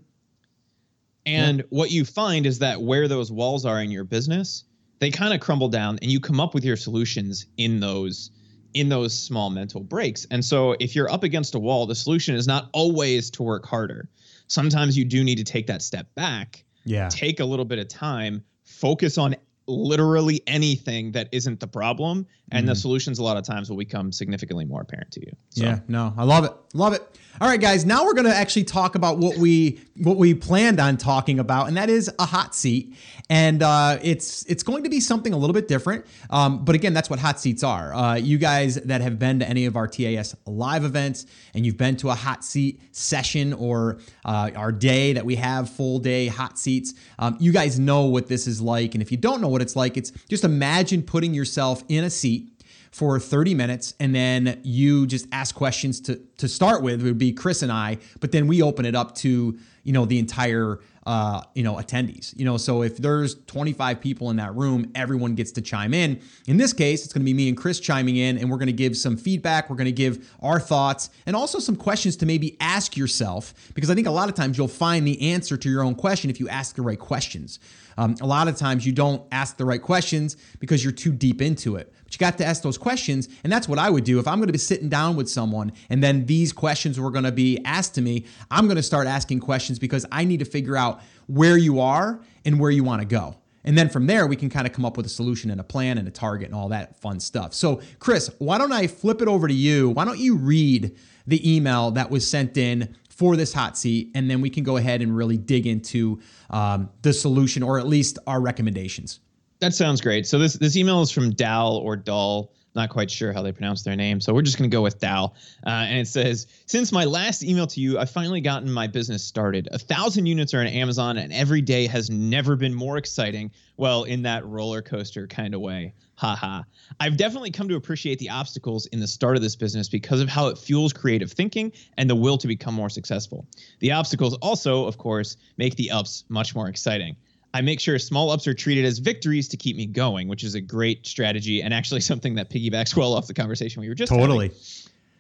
And 1.26 1.58
yeah. 1.58 1.64
what 1.70 1.90
you 1.90 2.04
find 2.04 2.46
is 2.46 2.58
that 2.58 2.82
where 2.82 3.08
those 3.08 3.32
walls 3.32 3.64
are 3.64 3.80
in 3.80 3.90
your 3.90 4.04
business, 4.04 4.64
they 4.98 5.10
kind 5.10 5.34
of 5.34 5.40
crumble 5.40 5.68
down 5.68 5.98
and 6.02 6.10
you 6.10 6.20
come 6.20 6.40
up 6.40 6.54
with 6.54 6.64
your 6.64 6.76
solutions 6.76 7.46
in 7.56 7.80
those 7.80 8.30
in 8.74 8.88
those 8.88 9.16
small 9.16 9.50
mental 9.50 9.80
breaks. 9.82 10.26
And 10.32 10.44
so 10.44 10.72
if 10.80 10.96
you're 10.96 11.10
up 11.10 11.22
against 11.22 11.54
a 11.54 11.60
wall, 11.60 11.86
the 11.86 11.94
solution 11.94 12.34
is 12.34 12.48
not 12.48 12.70
always 12.72 13.30
to 13.30 13.44
work 13.44 13.64
harder. 13.64 14.08
Sometimes 14.48 14.98
you 14.98 15.04
do 15.04 15.22
need 15.22 15.36
to 15.36 15.44
take 15.44 15.68
that 15.68 15.80
step 15.80 16.12
back. 16.16 16.64
Yeah. 16.84 17.08
Take 17.08 17.38
a 17.38 17.44
little 17.44 17.64
bit 17.64 17.78
of 17.78 17.86
time, 17.86 18.44
focus 18.64 19.16
on 19.16 19.36
literally 19.66 20.42
anything 20.46 21.12
that 21.12 21.28
isn't 21.32 21.60
the 21.60 21.66
problem 21.66 22.26
and 22.50 22.64
mm. 22.64 22.68
the 22.68 22.76
solutions 22.76 23.18
a 23.18 23.22
lot 23.22 23.36
of 23.36 23.44
times 23.44 23.70
will 23.70 23.78
become 23.78 24.12
significantly 24.12 24.64
more 24.64 24.82
apparent 24.82 25.10
to 25.10 25.20
you 25.20 25.32
so. 25.48 25.64
yeah 25.64 25.78
no 25.88 26.12
i 26.18 26.22
love 26.22 26.44
it 26.44 26.52
love 26.74 26.92
it. 26.92 27.08
All 27.40 27.48
right 27.48 27.60
guys 27.60 27.84
now 27.84 28.04
we're 28.04 28.14
going 28.14 28.26
to 28.26 28.34
actually 28.34 28.62
talk 28.62 28.94
about 28.94 29.18
what 29.18 29.38
we 29.38 29.80
what 29.96 30.18
we 30.18 30.34
planned 30.34 30.78
on 30.78 30.96
talking 30.96 31.40
about 31.40 31.66
and 31.66 31.76
that 31.76 31.90
is 31.90 32.08
a 32.20 32.26
hot 32.26 32.54
seat. 32.54 32.96
And 33.28 33.62
uh, 33.62 33.98
it's 34.02 34.44
it's 34.44 34.62
going 34.62 34.84
to 34.84 34.90
be 34.90 35.00
something 35.00 35.32
a 35.32 35.36
little 35.36 35.54
bit 35.54 35.66
different 35.66 36.06
um, 36.30 36.64
but 36.64 36.76
again 36.76 36.94
that's 36.94 37.10
what 37.10 37.18
hot 37.18 37.40
seats 37.40 37.64
are. 37.64 37.92
Uh, 37.92 38.14
you 38.14 38.38
guys 38.38 38.76
that 38.76 39.00
have 39.00 39.18
been 39.18 39.40
to 39.40 39.48
any 39.48 39.66
of 39.66 39.74
our 39.74 39.88
tas 39.88 40.36
live 40.46 40.84
events 40.84 41.26
and 41.54 41.66
you've 41.66 41.76
been 41.76 41.96
to 41.96 42.10
a 42.10 42.14
hot 42.14 42.44
seat 42.44 42.80
session 42.92 43.52
or 43.52 43.98
uh, 44.24 44.50
our 44.54 44.70
day 44.70 45.12
that 45.12 45.24
we 45.24 45.34
have 45.34 45.68
full 45.68 45.98
day 45.98 46.28
hot 46.28 46.56
seats 46.56 46.94
um, 47.18 47.36
you 47.40 47.52
guys 47.52 47.80
know 47.80 48.04
what 48.04 48.28
this 48.28 48.46
is 48.46 48.60
like. 48.60 48.94
And 48.94 49.02
if 49.02 49.10
you 49.10 49.18
don't 49.18 49.40
know 49.40 49.48
what 49.48 49.62
it's 49.62 49.74
like. 49.74 49.96
It's 49.96 50.12
just 50.28 50.44
imagine 50.44 51.02
putting 51.02 51.34
yourself 51.34 51.82
in 51.88 52.04
a 52.04 52.10
seat 52.10 52.53
for 52.94 53.18
30 53.18 53.54
minutes 53.54 53.94
and 53.98 54.14
then 54.14 54.60
you 54.62 55.04
just 55.04 55.26
ask 55.32 55.52
questions 55.56 56.00
to 56.00 56.14
to 56.36 56.46
start 56.46 56.80
with 56.80 57.00
it 57.00 57.02
would 57.02 57.18
be 57.18 57.32
Chris 57.32 57.62
and 57.62 57.72
I 57.72 57.98
but 58.20 58.30
then 58.30 58.46
we 58.46 58.62
open 58.62 58.84
it 58.84 58.94
up 58.94 59.16
to 59.16 59.58
you 59.82 59.92
know 59.92 60.04
the 60.04 60.16
entire 60.20 60.78
uh, 61.04 61.42
you 61.54 61.64
know 61.64 61.74
attendees 61.74 62.38
you 62.38 62.44
know? 62.44 62.56
So 62.56 62.84
if 62.84 62.96
there's 62.98 63.34
25 63.46 64.00
people 64.00 64.30
in 64.30 64.36
that 64.36 64.54
room 64.54 64.92
everyone 64.94 65.34
gets 65.34 65.50
to 65.52 65.60
chime 65.60 65.92
in. 65.92 66.20
In 66.46 66.56
this 66.56 66.72
case 66.72 67.02
it's 67.04 67.12
going 67.12 67.22
to 67.22 67.24
be 67.24 67.34
me 67.34 67.48
and 67.48 67.56
Chris 67.56 67.80
chiming 67.80 68.16
in 68.16 68.38
and 68.38 68.48
we're 68.48 68.58
going 68.58 68.66
to 68.66 68.72
give 68.72 68.96
some 68.96 69.16
feedback 69.16 69.68
we're 69.68 69.76
going 69.76 69.86
to 69.86 69.92
give 69.92 70.32
our 70.40 70.60
thoughts 70.60 71.10
and 71.26 71.34
also 71.34 71.58
some 71.58 71.74
questions 71.74 72.14
to 72.18 72.26
maybe 72.26 72.56
ask 72.60 72.96
yourself 72.96 73.72
because 73.74 73.90
I 73.90 73.96
think 73.96 74.06
a 74.06 74.12
lot 74.12 74.28
of 74.28 74.36
times 74.36 74.56
you'll 74.56 74.68
find 74.68 75.04
the 75.04 75.32
answer 75.32 75.56
to 75.56 75.68
your 75.68 75.82
own 75.82 75.96
question 75.96 76.30
if 76.30 76.38
you 76.38 76.48
ask 76.48 76.76
the 76.76 76.82
right 76.82 77.00
questions. 77.00 77.58
Um, 77.96 78.14
a 78.20 78.26
lot 78.26 78.46
of 78.48 78.56
times 78.56 78.86
you 78.86 78.92
don't 78.92 79.22
ask 79.32 79.56
the 79.56 79.64
right 79.64 79.82
questions 79.82 80.36
because 80.60 80.82
you're 80.84 80.92
too 80.92 81.12
deep 81.12 81.42
into 81.42 81.76
it. 81.76 81.92
You 82.14 82.18
got 82.18 82.38
to 82.38 82.44
ask 82.44 82.62
those 82.62 82.78
questions. 82.78 83.28
And 83.42 83.52
that's 83.52 83.68
what 83.68 83.78
I 83.78 83.90
would 83.90 84.04
do. 84.04 84.18
If 84.18 84.26
I'm 84.26 84.38
going 84.38 84.48
to 84.48 84.52
be 84.52 84.58
sitting 84.58 84.88
down 84.88 85.16
with 85.16 85.28
someone 85.28 85.72
and 85.90 86.02
then 86.02 86.26
these 86.26 86.52
questions 86.52 86.98
were 86.98 87.10
going 87.10 87.24
to 87.24 87.32
be 87.32 87.60
asked 87.64 87.94
to 87.96 88.02
me, 88.02 88.24
I'm 88.50 88.66
going 88.66 88.76
to 88.76 88.82
start 88.82 89.06
asking 89.06 89.40
questions 89.40 89.78
because 89.78 90.06
I 90.10 90.24
need 90.24 90.38
to 90.38 90.44
figure 90.44 90.76
out 90.76 91.02
where 91.26 91.56
you 91.56 91.80
are 91.80 92.20
and 92.44 92.60
where 92.60 92.70
you 92.70 92.84
want 92.84 93.02
to 93.02 93.06
go. 93.06 93.36
And 93.66 93.78
then 93.78 93.88
from 93.88 94.06
there, 94.06 94.26
we 94.26 94.36
can 94.36 94.50
kind 94.50 94.66
of 94.66 94.74
come 94.74 94.84
up 94.84 94.96
with 94.96 95.06
a 95.06 95.10
solution 95.10 95.50
and 95.50 95.58
a 95.58 95.64
plan 95.64 95.96
and 95.96 96.06
a 96.06 96.10
target 96.10 96.48
and 96.48 96.54
all 96.54 96.68
that 96.68 97.00
fun 97.00 97.18
stuff. 97.18 97.54
So, 97.54 97.80
Chris, 97.98 98.30
why 98.38 98.58
don't 98.58 98.72
I 98.72 98.86
flip 98.86 99.22
it 99.22 99.28
over 99.28 99.48
to 99.48 99.54
you? 99.54 99.88
Why 99.88 100.04
don't 100.04 100.18
you 100.18 100.36
read 100.36 100.94
the 101.26 101.56
email 101.56 101.90
that 101.92 102.10
was 102.10 102.28
sent 102.30 102.58
in 102.58 102.94
for 103.08 103.36
this 103.36 103.54
hot 103.54 103.78
seat, 103.78 104.10
and 104.14 104.28
then 104.28 104.40
we 104.40 104.50
can 104.50 104.64
go 104.64 104.76
ahead 104.76 105.00
and 105.00 105.16
really 105.16 105.38
dig 105.38 105.66
into 105.66 106.20
um, 106.50 106.90
the 107.02 107.12
solution 107.12 107.62
or 107.62 107.78
at 107.78 107.86
least 107.86 108.18
our 108.26 108.40
recommendations. 108.40 109.20
That 109.60 109.74
sounds 109.74 110.00
great. 110.00 110.26
So 110.26 110.38
this 110.38 110.54
this 110.54 110.76
email 110.76 111.00
is 111.02 111.10
from 111.10 111.32
Dal 111.32 111.76
or 111.76 111.96
Dull. 111.96 112.52
Not 112.74 112.90
quite 112.90 113.08
sure 113.08 113.32
how 113.32 113.40
they 113.40 113.52
pronounce 113.52 113.84
their 113.84 113.94
name, 113.94 114.20
so 114.20 114.34
we're 114.34 114.42
just 114.42 114.58
going 114.58 114.68
to 114.68 114.74
go 114.74 114.82
with 114.82 114.98
Dal. 114.98 115.36
Uh, 115.64 115.70
and 115.70 116.00
it 116.00 116.08
says, 116.08 116.48
"Since 116.66 116.90
my 116.90 117.04
last 117.04 117.44
email 117.44 117.68
to 117.68 117.80
you, 117.80 118.00
I've 118.00 118.10
finally 118.10 118.40
gotten 118.40 118.68
my 118.68 118.88
business 118.88 119.22
started. 119.22 119.68
A 119.70 119.78
thousand 119.78 120.26
units 120.26 120.54
are 120.54 120.60
on 120.60 120.66
Amazon, 120.66 121.16
and 121.16 121.32
every 121.32 121.60
day 121.60 121.86
has 121.86 122.10
never 122.10 122.56
been 122.56 122.74
more 122.74 122.96
exciting. 122.96 123.52
Well, 123.76 124.02
in 124.02 124.22
that 124.22 124.44
roller 124.44 124.82
coaster 124.82 125.28
kind 125.28 125.54
of 125.54 125.60
way. 125.60 125.94
Haha. 126.16 126.62
I've 127.00 127.16
definitely 127.16 127.50
come 127.50 127.68
to 127.68 127.76
appreciate 127.76 128.18
the 128.18 128.30
obstacles 128.30 128.86
in 128.86 129.00
the 129.00 129.06
start 129.06 129.36
of 129.36 129.42
this 129.42 129.56
business 129.56 129.88
because 129.88 130.20
of 130.20 130.28
how 130.28 130.48
it 130.48 130.58
fuels 130.58 130.92
creative 130.92 131.32
thinking 131.32 131.72
and 131.96 132.08
the 132.08 132.14
will 132.14 132.38
to 132.38 132.46
become 132.46 132.74
more 132.74 132.90
successful. 132.90 133.46
The 133.80 133.92
obstacles 133.92 134.34
also, 134.34 134.86
of 134.86 134.96
course, 134.96 135.36
make 135.58 135.76
the 135.76 135.90
ups 135.90 136.24
much 136.28 136.54
more 136.54 136.68
exciting. 136.68 137.16
I 137.54 137.60
make 137.60 137.78
sure 137.78 138.00
small 138.00 138.30
ups 138.30 138.48
are 138.48 138.52
treated 138.52 138.84
as 138.84 138.98
victories 138.98 139.48
to 139.50 139.56
keep 139.56 139.76
me 139.76 139.86
going, 139.86 140.26
which 140.26 140.42
is 140.42 140.56
a 140.56 140.60
great 140.60 141.06
strategy 141.06 141.62
and 141.62 141.72
actually 141.72 142.00
something 142.02 142.34
that 142.34 142.50
piggybacks 142.50 142.94
well 142.96 143.14
off 143.14 143.28
the 143.28 143.34
conversation 143.34 143.80
we 143.80 143.88
were 143.88 143.94
just 143.94 144.12
totally. 144.12 144.48
Having. 144.48 144.60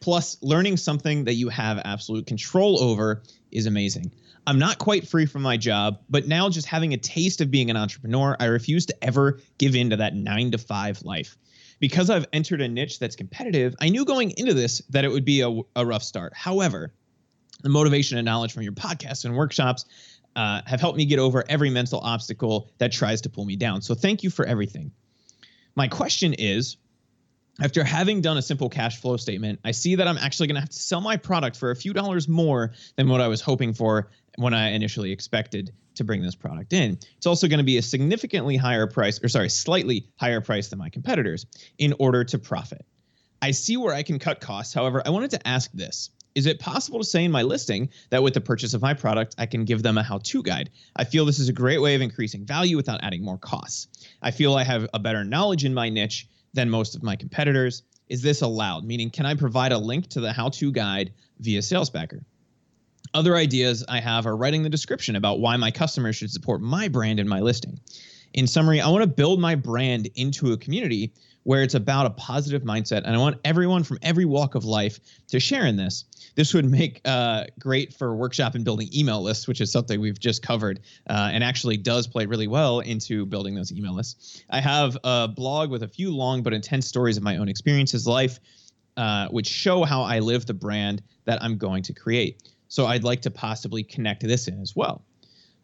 Plus, 0.00 0.36
learning 0.42 0.76
something 0.76 1.24
that 1.24 1.34
you 1.34 1.48
have 1.48 1.80
absolute 1.84 2.26
control 2.26 2.82
over 2.82 3.22
is 3.52 3.66
amazing. 3.66 4.12
I'm 4.46 4.58
not 4.58 4.78
quite 4.78 5.08
free 5.08 5.24
from 5.24 5.40
my 5.40 5.56
job, 5.56 6.00
but 6.10 6.28
now 6.28 6.50
just 6.50 6.66
having 6.66 6.92
a 6.92 6.98
taste 6.98 7.40
of 7.40 7.50
being 7.50 7.70
an 7.70 7.76
entrepreneur, 7.78 8.36
I 8.38 8.46
refuse 8.46 8.84
to 8.86 8.96
ever 9.02 9.40
give 9.56 9.74
in 9.74 9.90
to 9.90 9.96
that 9.96 10.14
nine 10.14 10.50
to 10.50 10.58
five 10.58 11.00
life. 11.02 11.38
Because 11.80 12.10
I've 12.10 12.26
entered 12.32 12.60
a 12.60 12.68
niche 12.68 12.98
that's 12.98 13.16
competitive, 13.16 13.74
I 13.80 13.88
knew 13.88 14.04
going 14.04 14.32
into 14.36 14.52
this 14.52 14.82
that 14.90 15.04
it 15.04 15.10
would 15.10 15.24
be 15.24 15.40
a, 15.40 15.60
a 15.76 15.86
rough 15.86 16.02
start. 16.02 16.34
However, 16.34 16.92
the 17.62 17.70
motivation 17.70 18.18
and 18.18 18.26
knowledge 18.26 18.52
from 18.52 18.62
your 18.62 18.72
podcasts 18.72 19.24
and 19.24 19.34
workshops 19.34 19.86
uh, 20.36 20.62
have 20.66 20.80
helped 20.80 20.98
me 20.98 21.04
get 21.04 21.18
over 21.18 21.44
every 21.48 21.70
mental 21.70 22.00
obstacle 22.00 22.70
that 22.78 22.92
tries 22.92 23.22
to 23.22 23.30
pull 23.30 23.44
me 23.44 23.56
down. 23.56 23.82
So 23.82 23.94
thank 23.94 24.22
you 24.22 24.30
for 24.30 24.44
everything. 24.44 24.92
My 25.74 25.88
question 25.88 26.34
is 26.34 26.76
After 27.60 27.84
having 27.84 28.20
done 28.20 28.36
a 28.36 28.42
simple 28.42 28.68
cash 28.68 29.00
flow 29.00 29.16
statement, 29.16 29.60
I 29.64 29.70
see 29.70 29.94
that 29.94 30.08
I'm 30.08 30.18
actually 30.18 30.48
going 30.48 30.56
to 30.56 30.60
have 30.60 30.70
to 30.70 30.78
sell 30.78 31.00
my 31.00 31.16
product 31.16 31.56
for 31.56 31.70
a 31.70 31.76
few 31.76 31.92
dollars 31.92 32.26
more 32.28 32.72
than 32.96 33.08
what 33.08 33.20
I 33.20 33.28
was 33.28 33.40
hoping 33.40 33.74
for 33.74 34.10
when 34.36 34.54
I 34.54 34.70
initially 34.70 35.12
expected 35.12 35.72
to 35.94 36.04
bring 36.04 36.20
this 36.20 36.34
product 36.34 36.72
in. 36.72 36.98
It's 37.16 37.26
also 37.26 37.46
going 37.46 37.58
to 37.58 37.64
be 37.64 37.78
a 37.78 37.82
significantly 37.82 38.56
higher 38.56 38.88
price, 38.88 39.22
or 39.22 39.28
sorry, 39.28 39.48
slightly 39.48 40.08
higher 40.16 40.40
price 40.40 40.68
than 40.68 40.80
my 40.80 40.88
competitors 40.88 41.46
in 41.78 41.94
order 42.00 42.24
to 42.24 42.38
profit. 42.38 42.84
I 43.40 43.52
see 43.52 43.76
where 43.76 43.94
I 43.94 44.02
can 44.02 44.18
cut 44.18 44.40
costs. 44.40 44.74
However, 44.74 45.02
I 45.04 45.10
wanted 45.10 45.30
to 45.30 45.46
ask 45.46 45.70
this 45.72 46.10
is 46.34 46.46
it 46.46 46.58
possible 46.58 46.98
to 46.98 47.04
say 47.04 47.24
in 47.24 47.30
my 47.30 47.42
listing 47.42 47.88
that 48.10 48.22
with 48.22 48.34
the 48.34 48.40
purchase 48.40 48.74
of 48.74 48.82
my 48.82 48.94
product, 48.94 49.34
I 49.38 49.46
can 49.46 49.64
give 49.64 49.82
them 49.82 49.98
a 49.98 50.02
how 50.02 50.18
to 50.18 50.42
guide? 50.42 50.70
I 50.96 51.04
feel 51.04 51.24
this 51.24 51.38
is 51.38 51.48
a 51.48 51.52
great 51.52 51.80
way 51.80 51.94
of 51.94 52.00
increasing 52.00 52.44
value 52.44 52.76
without 52.76 53.04
adding 53.04 53.24
more 53.24 53.38
costs. 53.38 53.88
I 54.20 54.30
feel 54.30 54.54
I 54.54 54.64
have 54.64 54.88
a 54.92 54.98
better 54.98 55.24
knowledge 55.24 55.64
in 55.64 55.74
my 55.74 55.88
niche 55.88 56.28
than 56.52 56.70
most 56.70 56.96
of 56.96 57.02
my 57.02 57.14
competitors. 57.16 57.82
Is 58.08 58.22
this 58.22 58.42
allowed? 58.42 58.84
Meaning, 58.84 59.10
can 59.10 59.26
I 59.26 59.34
provide 59.34 59.72
a 59.72 59.78
link 59.78 60.08
to 60.08 60.20
the 60.20 60.32
how 60.32 60.48
to 60.50 60.72
guide 60.72 61.12
via 61.38 61.60
SalesBacker? 61.60 62.24
Other 63.12 63.36
ideas 63.36 63.84
I 63.88 64.00
have 64.00 64.26
are 64.26 64.36
writing 64.36 64.64
the 64.64 64.68
description 64.68 65.14
about 65.14 65.38
why 65.38 65.56
my 65.56 65.70
customers 65.70 66.16
should 66.16 66.32
support 66.32 66.60
my 66.60 66.88
brand 66.88 67.20
in 67.20 67.28
my 67.28 67.40
listing. 67.40 67.78
In 68.32 68.48
summary, 68.48 68.80
I 68.80 68.88
want 68.88 69.02
to 69.02 69.08
build 69.08 69.38
my 69.38 69.54
brand 69.54 70.10
into 70.16 70.52
a 70.52 70.56
community 70.56 71.12
where 71.44 71.62
it's 71.62 71.74
about 71.74 72.06
a 72.06 72.10
positive 72.10 72.62
mindset. 72.62 73.02
And 73.04 73.14
I 73.14 73.18
want 73.18 73.38
everyone 73.44 73.84
from 73.84 73.98
every 74.02 74.24
walk 74.24 74.54
of 74.54 74.64
life 74.64 74.98
to 75.28 75.38
share 75.38 75.66
in 75.66 75.76
this. 75.76 76.04
This 76.34 76.52
would 76.52 76.64
make 76.64 77.00
uh, 77.04 77.44
great 77.60 77.94
for 77.94 78.16
workshop 78.16 78.54
and 78.54 78.64
building 78.64 78.88
email 78.94 79.22
lists, 79.22 79.46
which 79.46 79.60
is 79.60 79.70
something 79.70 80.00
we've 80.00 80.18
just 80.18 80.42
covered 80.42 80.80
uh, 81.08 81.30
and 81.32 81.44
actually 81.44 81.76
does 81.76 82.06
play 82.06 82.26
really 82.26 82.48
well 82.48 82.80
into 82.80 83.24
building 83.26 83.54
those 83.54 83.72
email 83.72 83.94
lists. 83.94 84.42
I 84.50 84.60
have 84.60 84.98
a 85.04 85.28
blog 85.28 85.70
with 85.70 85.82
a 85.82 85.88
few 85.88 86.14
long 86.14 86.42
but 86.42 86.52
intense 86.52 86.86
stories 86.86 87.16
of 87.16 87.22
my 87.22 87.36
own 87.36 87.48
experiences, 87.48 88.06
life, 88.06 88.40
uh, 88.96 89.28
which 89.28 89.46
show 89.46 89.84
how 89.84 90.02
I 90.02 90.20
live 90.20 90.46
the 90.46 90.54
brand 90.54 91.02
that 91.24 91.42
I'm 91.42 91.58
going 91.58 91.82
to 91.84 91.92
create. 91.92 92.42
So 92.68 92.86
I'd 92.86 93.04
like 93.04 93.22
to 93.22 93.30
possibly 93.30 93.84
connect 93.84 94.22
this 94.22 94.48
in 94.48 94.60
as 94.60 94.74
well. 94.74 95.04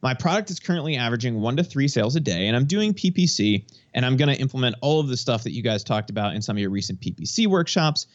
My 0.03 0.15
product 0.15 0.51
is 0.51 0.59
currently 0.59 0.97
averaging 0.97 1.41
one 1.41 1.57
to 1.57 1.65
three 1.65 1.89
sales 1.89 2.17
a 2.17 2.21
day, 2.21 2.47
and 2.47 2.57
I'm 2.57 2.65
doing 2.65 2.95
PPC, 2.95 3.65
and 3.93 4.07
I'm 4.07 4.17
going 4.17 4.35
to 4.35 4.41
implement 4.41 4.77
all 4.81 5.01
of 5.01 5.09
the 5.09 5.17
stuff 5.17 5.45
that 5.45 5.53
you 5.53 5.63
guys 5.63 5.85
talked 5.85 6.09
about 6.09 6.35
in 6.35 6.41
some 6.41 6.57
of 6.57 6.61
your 6.61 6.71
recent 6.71 7.01
PPC 7.01 7.47
workshops. 7.47 8.07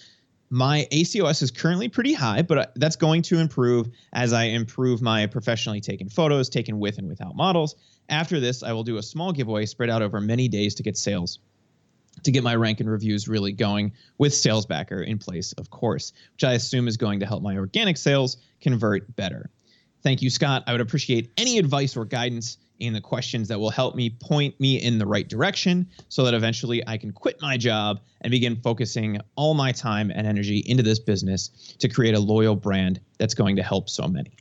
My 0.49 0.87
ACOS 0.91 1.41
is 1.41 1.51
currently 1.51 1.87
pretty 1.87 2.13
high, 2.13 2.41
but 2.41 2.57
uh, 2.57 2.65
that's 2.75 2.95
going 2.95 3.21
to 3.23 3.39
improve 3.39 3.89
as 4.13 4.33
I 4.33 4.45
improve 4.45 5.01
my 5.01 5.25
professionally 5.27 5.81
taken 5.81 6.09
photos, 6.09 6.49
taken 6.49 6.79
with 6.79 6.97
and 6.97 7.07
without 7.07 7.35
models. 7.35 7.75
After 8.09 8.39
this, 8.39 8.63
I 8.63 8.73
will 8.73 8.83
do 8.83 8.97
a 8.97 9.03
small 9.03 9.31
giveaway 9.31 9.65
spread 9.65 9.89
out 9.89 10.01
over 10.01 10.21
many 10.21 10.47
days 10.47 10.75
to 10.75 10.83
get 10.83 10.97
sales 10.97 11.39
to 12.23 12.31
get 12.31 12.43
my 12.43 12.55
rank 12.55 12.79
and 12.79 12.89
reviews 12.89 13.27
really 13.27 13.51
going 13.51 13.91
with 14.17 14.31
SalesBacker 14.31 15.05
in 15.05 15.17
place, 15.17 15.53
of 15.53 15.69
course, 15.69 16.13
which 16.33 16.43
I 16.43 16.53
assume 16.53 16.87
is 16.87 16.97
going 16.97 17.19
to 17.19 17.25
help 17.25 17.43
my 17.43 17.57
organic 17.57 17.97
sales 17.97 18.37
convert 18.61 19.15
better. 19.15 19.49
Thank 20.05 20.21
you, 20.21 20.29
Scott. 20.29 20.63
I 20.67 20.71
would 20.71 20.81
appreciate 20.81 21.31
any 21.35 21.57
advice 21.57 21.97
or 21.97 22.05
guidance 22.05 22.59
in 22.79 22.93
the 22.93 23.01
questions 23.01 23.47
that 23.47 23.59
will 23.59 23.71
help 23.71 23.95
me 23.95 24.11
point 24.11 24.57
me 24.59 24.79
in 24.79 24.99
the 24.99 25.05
right 25.07 25.27
direction 25.27 25.89
so 26.09 26.23
that 26.23 26.35
eventually 26.35 26.87
I 26.87 26.95
can 26.95 27.11
quit 27.11 27.41
my 27.41 27.57
job 27.57 28.01
and 28.21 28.29
begin 28.29 28.55
focusing 28.57 29.19
all 29.35 29.55
my 29.55 29.71
time 29.71 30.11
and 30.11 30.27
energy 30.27 30.59
into 30.67 30.83
this 30.83 30.99
business 30.99 31.75
to 31.79 31.89
create 31.89 32.13
a 32.13 32.19
loyal 32.19 32.55
brand 32.55 32.99
that's 33.17 33.33
going 33.33 33.55
to 33.55 33.63
help 33.63 33.89
so 33.89 34.07
many. 34.07 34.31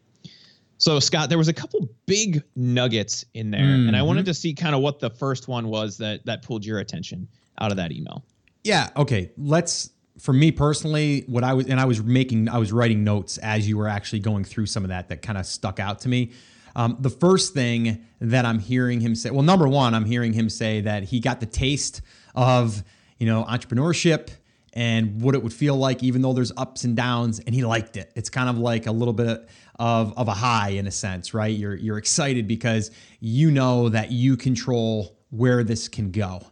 So, 0.77 1.01
Scott, 1.01 1.31
there 1.31 1.39
was 1.39 1.49
a 1.49 1.55
couple 1.55 1.89
big 2.05 2.43
nuggets 2.57 3.25
in 3.33 3.51
there, 3.51 3.63
mm-hmm. 3.63 3.89
and 3.89 3.97
I 3.97 4.03
wanted 4.03 4.27
mm-hmm. 4.27 4.33
to 4.33 4.35
see 4.35 4.53
kind 4.53 4.75
of 4.75 4.83
what 4.83 5.01
the 5.01 5.09
first 5.09 5.49
one 5.49 5.69
was 5.69 5.97
that 5.97 6.27
that 6.27 6.43
pulled 6.43 6.67
your 6.67 6.81
attention 6.81 7.27
out 7.59 7.71
of 7.71 7.79
that 7.79 7.91
email. 7.91 8.23
Yeah. 8.65 8.91
Okay. 8.99 9.31
Let's 9.39 9.94
for 10.19 10.33
me 10.33 10.53
personally, 10.53 11.25
what 11.27 11.45
I 11.45 11.55
was 11.55 11.67
and 11.67 11.81
I 11.81 11.85
was 11.85 12.03
making, 12.03 12.49
I 12.49 12.59
was 12.59 12.73
writing 12.73 13.05
notes 13.05 13.39
as 13.39 13.69
you 13.69 13.77
were 13.77 13.89
actually 13.89 14.21
going 14.21 14.45
through 14.45 14.67
some 14.67 14.85
of 14.85 14.91
that 14.91 15.09
that 15.09 15.23
kind 15.23 15.39
of 15.39 15.47
stuck 15.47 15.81
out 15.81 16.01
to 16.01 16.09
me. 16.09 16.33
Um, 16.77 16.97
the 17.01 17.11
first 17.11 17.55
thing 17.55 18.05
that 18.21 18.45
I'm 18.45 18.59
hearing 18.59 19.01
him 19.01 19.15
say, 19.15 19.31
well, 19.31 19.43
number 19.43 19.69
one, 19.69 19.95
I'm 19.95 20.05
hearing 20.05 20.33
him 20.33 20.49
say 20.49 20.81
that 20.83 21.05
he 21.05 21.21
got 21.21 21.41
the 21.41 21.47
taste 21.47 22.03
of 22.35 22.83
you 23.19 23.27
know 23.27 23.45
entrepreneurship 23.45 24.31
and 24.73 25.23
what 25.23 25.37
it 25.37 25.43
would 25.43 25.53
feel 25.53 25.77
like, 25.77 26.03
even 26.03 26.21
though 26.21 26.33
there's 26.33 26.53
ups 26.57 26.83
and 26.83 26.97
downs, 26.97 27.39
and 27.39 27.55
he 27.55 27.65
liked 27.65 27.97
it. 27.97 28.13
It's 28.17 28.29
kind 28.29 28.49
of 28.49 28.59
like 28.59 28.87
a 28.87 28.93
little 28.93 29.15
bit 29.15 29.49
of 29.79 30.17
of 30.17 30.29
a 30.29 30.35
high 30.35 30.71
in 30.71 30.87
a 30.87 30.91
sense, 30.91 31.35
right? 31.35 31.57
You're 31.57 31.77
you're 31.77 31.99
excited 31.99 32.47
because 32.47 32.91
you 33.21 33.51
know 33.51 33.89
that 33.89 34.11
you 34.13 34.37
control 34.37 35.17
where 35.31 35.65
this 35.65 35.89
can 35.89 36.11
go. 36.11 36.43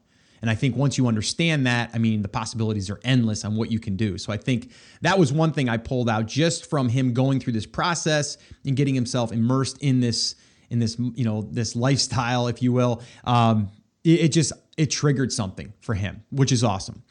And 0.43 0.51
I 0.51 0.55
think 0.57 0.77
once 0.77 0.99
you 0.99 1.07
understand 1.07 1.67
that, 1.67 1.91
I 1.95 1.99
mean, 1.99 2.21
the 2.21 2.29
possibilities 2.29 2.91
are 2.91 3.01
endless 3.05 3.45
on 3.45 3.55
what 3.55 3.71
you 3.71 3.79
can 3.79 3.97
do. 3.97 4.19
So 4.19 4.33
I 4.33 4.37
think 4.37 4.73
that 5.01 5.19
was 5.19 5.33
one 5.33 5.53
thing 5.53 5.69
I 5.69 5.77
pulled 5.77 6.11
out 6.11 6.27
just 6.27 6.69
from 6.69 6.89
him 6.89 7.15
going 7.15 7.39
through 7.41 7.53
this 7.55 7.65
process 7.65 8.37
and 8.67 8.77
getting 8.77 8.95
himself 8.95 9.33
immersed 9.33 9.79
in 9.79 10.01
this 10.01 10.35
in 10.69 10.79
this 10.79 10.99
you 10.99 11.25
know 11.25 11.43
this 11.43 11.77
lifestyle, 11.77 12.49
if 12.49 12.61
you 12.61 12.73
will. 12.73 13.03
Um, 13.25 13.71
it, 14.05 14.21
it 14.21 14.29
just 14.33 14.53
it 14.77 14.87
triggered 14.87 15.33
something 15.33 15.73
for 15.81 15.95
him, 15.95 16.25
which 16.31 16.51
is 16.51 16.65
awesome. 16.65 17.03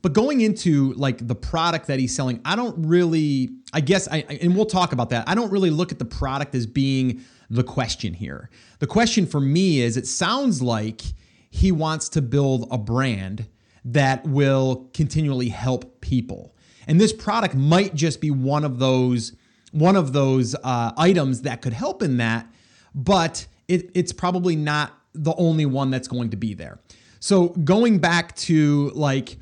But 0.00 0.12
going 0.12 0.40
into 0.40 0.92
like 0.94 1.26
the 1.26 1.34
product 1.34 1.88
that 1.88 1.98
he's 1.98 2.14
selling, 2.14 2.40
I 2.44 2.56
don't 2.56 2.86
really, 2.86 3.50
I 3.72 3.80
guess, 3.80 4.08
I 4.08 4.18
and 4.40 4.54
we'll 4.56 4.66
talk 4.66 4.92
about 4.92 5.10
that. 5.10 5.28
I 5.28 5.34
don't 5.34 5.50
really 5.50 5.70
look 5.70 5.92
at 5.92 5.98
the 5.98 6.04
product 6.04 6.54
as 6.54 6.66
being 6.66 7.22
the 7.50 7.64
question 7.64 8.14
here. 8.14 8.48
The 8.78 8.86
question 8.86 9.26
for 9.26 9.40
me 9.40 9.80
is, 9.80 9.96
it 9.96 10.06
sounds 10.06 10.62
like 10.62 11.02
he 11.50 11.72
wants 11.72 12.08
to 12.10 12.22
build 12.22 12.68
a 12.70 12.78
brand 12.78 13.46
that 13.84 14.26
will 14.26 14.88
continually 14.92 15.48
help 15.48 16.00
people. 16.00 16.54
And 16.86 17.00
this 17.00 17.12
product 17.12 17.54
might 17.54 17.94
just 17.94 18.20
be 18.20 18.30
one 18.30 18.64
of 18.64 18.78
those 18.78 19.32
one 19.70 19.96
of 19.96 20.14
those 20.14 20.54
uh, 20.64 20.92
items 20.96 21.42
that 21.42 21.60
could 21.60 21.74
help 21.74 22.02
in 22.02 22.16
that, 22.16 22.50
but 22.94 23.46
it, 23.68 23.90
it's 23.94 24.12
probably 24.12 24.56
not 24.56 24.98
the 25.12 25.34
only 25.36 25.66
one 25.66 25.90
that's 25.90 26.08
going 26.08 26.30
to 26.30 26.38
be 26.38 26.54
there. 26.54 26.80
So 27.20 27.48
going 27.48 27.98
back 27.98 28.34
to 28.36 28.90
like 28.94 29.36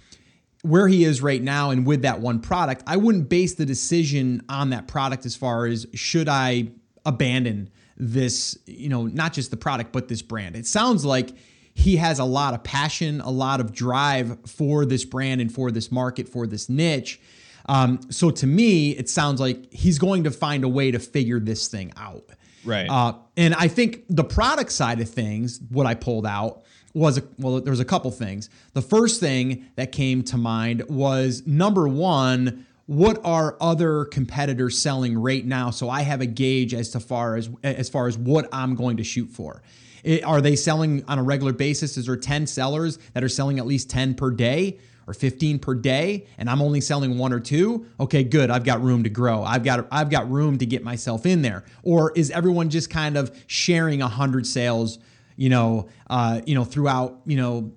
where 0.62 0.88
he 0.88 1.04
is 1.04 1.22
right 1.22 1.42
now 1.42 1.70
and 1.70 1.86
with 1.86 2.02
that 2.02 2.20
one 2.20 2.40
product, 2.40 2.82
I 2.86 2.96
wouldn't 2.96 3.28
base 3.28 3.54
the 3.54 3.66
decision 3.66 4.42
on 4.48 4.70
that 4.70 4.88
product 4.88 5.26
as 5.26 5.36
far 5.36 5.66
as 5.66 5.86
should 5.94 6.28
I 6.28 6.70
abandon 7.04 7.70
this, 7.96 8.58
you 8.66 8.88
know, 8.88 9.06
not 9.06 9.32
just 9.32 9.50
the 9.50 9.56
product, 9.56 9.92
but 9.92 10.08
this 10.08 10.22
brand. 10.22 10.56
It 10.56 10.66
sounds 10.66 11.04
like 11.04 11.30
he 11.76 11.96
has 11.96 12.18
a 12.18 12.24
lot 12.24 12.54
of 12.54 12.64
passion, 12.64 13.20
a 13.20 13.30
lot 13.30 13.60
of 13.60 13.70
drive 13.70 14.38
for 14.48 14.86
this 14.86 15.04
brand 15.04 15.42
and 15.42 15.52
for 15.52 15.70
this 15.70 15.92
market, 15.92 16.26
for 16.26 16.46
this 16.46 16.70
niche. 16.70 17.20
Um, 17.66 18.00
so 18.10 18.30
to 18.30 18.46
me, 18.46 18.92
it 18.92 19.10
sounds 19.10 19.40
like 19.40 19.70
he's 19.72 19.98
going 19.98 20.24
to 20.24 20.30
find 20.30 20.64
a 20.64 20.68
way 20.68 20.90
to 20.90 20.98
figure 20.98 21.38
this 21.38 21.68
thing 21.68 21.92
out. 21.98 22.24
Right. 22.64 22.88
Uh, 22.88 23.16
and 23.36 23.54
I 23.54 23.68
think 23.68 24.04
the 24.08 24.24
product 24.24 24.72
side 24.72 25.00
of 25.00 25.10
things, 25.10 25.60
what 25.68 25.84
I 25.84 25.94
pulled 25.94 26.26
out 26.26 26.62
was 26.94 27.18
a, 27.18 27.22
well, 27.38 27.60
there 27.60 27.70
was 27.70 27.80
a 27.80 27.84
couple 27.84 28.10
things. 28.10 28.48
The 28.72 28.82
first 28.82 29.20
thing 29.20 29.66
that 29.76 29.92
came 29.92 30.22
to 30.24 30.38
mind 30.38 30.88
was 30.88 31.46
number 31.46 31.86
one, 31.86 32.66
what 32.86 33.20
are 33.22 33.58
other 33.60 34.06
competitors 34.06 34.78
selling 34.78 35.18
right 35.18 35.44
now? 35.44 35.70
So 35.70 35.90
I 35.90 36.00
have 36.02 36.22
a 36.22 36.26
gauge 36.26 36.72
as 36.72 36.88
to 36.92 37.00
far 37.00 37.36
as 37.36 37.50
as 37.62 37.90
far 37.90 38.06
as 38.06 38.16
what 38.16 38.48
I'm 38.50 38.76
going 38.76 38.96
to 38.96 39.04
shoot 39.04 39.28
for. 39.28 39.62
It, 40.06 40.24
are 40.24 40.40
they 40.40 40.54
selling 40.54 41.04
on 41.08 41.18
a 41.18 41.22
regular 41.22 41.52
basis? 41.52 41.96
Is 41.96 42.06
there 42.06 42.16
10 42.16 42.46
sellers 42.46 42.98
that 43.12 43.24
are 43.24 43.28
selling 43.28 43.58
at 43.58 43.66
least 43.66 43.90
10 43.90 44.14
per 44.14 44.30
day? 44.30 44.78
or 45.08 45.14
15 45.14 45.60
per 45.60 45.72
day 45.74 46.26
and 46.36 46.50
I'm 46.50 46.60
only 46.60 46.80
selling 46.80 47.16
one 47.16 47.32
or 47.32 47.38
two, 47.38 47.86
okay, 48.00 48.24
good. 48.24 48.50
I've 48.50 48.64
got 48.64 48.82
room 48.82 49.04
to 49.04 49.08
grow. 49.08 49.44
I've 49.44 49.62
got 49.62 49.86
I've 49.92 50.10
got 50.10 50.28
room 50.28 50.58
to 50.58 50.66
get 50.66 50.82
myself 50.82 51.26
in 51.26 51.42
there. 51.42 51.64
Or 51.84 52.12
is 52.16 52.32
everyone 52.32 52.70
just 52.70 52.90
kind 52.90 53.16
of 53.16 53.30
sharing 53.46 54.00
100 54.00 54.48
sales, 54.48 54.98
you 55.36 55.48
know, 55.48 55.88
uh, 56.10 56.40
you 56.44 56.56
know, 56.56 56.64
throughout, 56.64 57.20
you 57.24 57.36
know, 57.36 57.72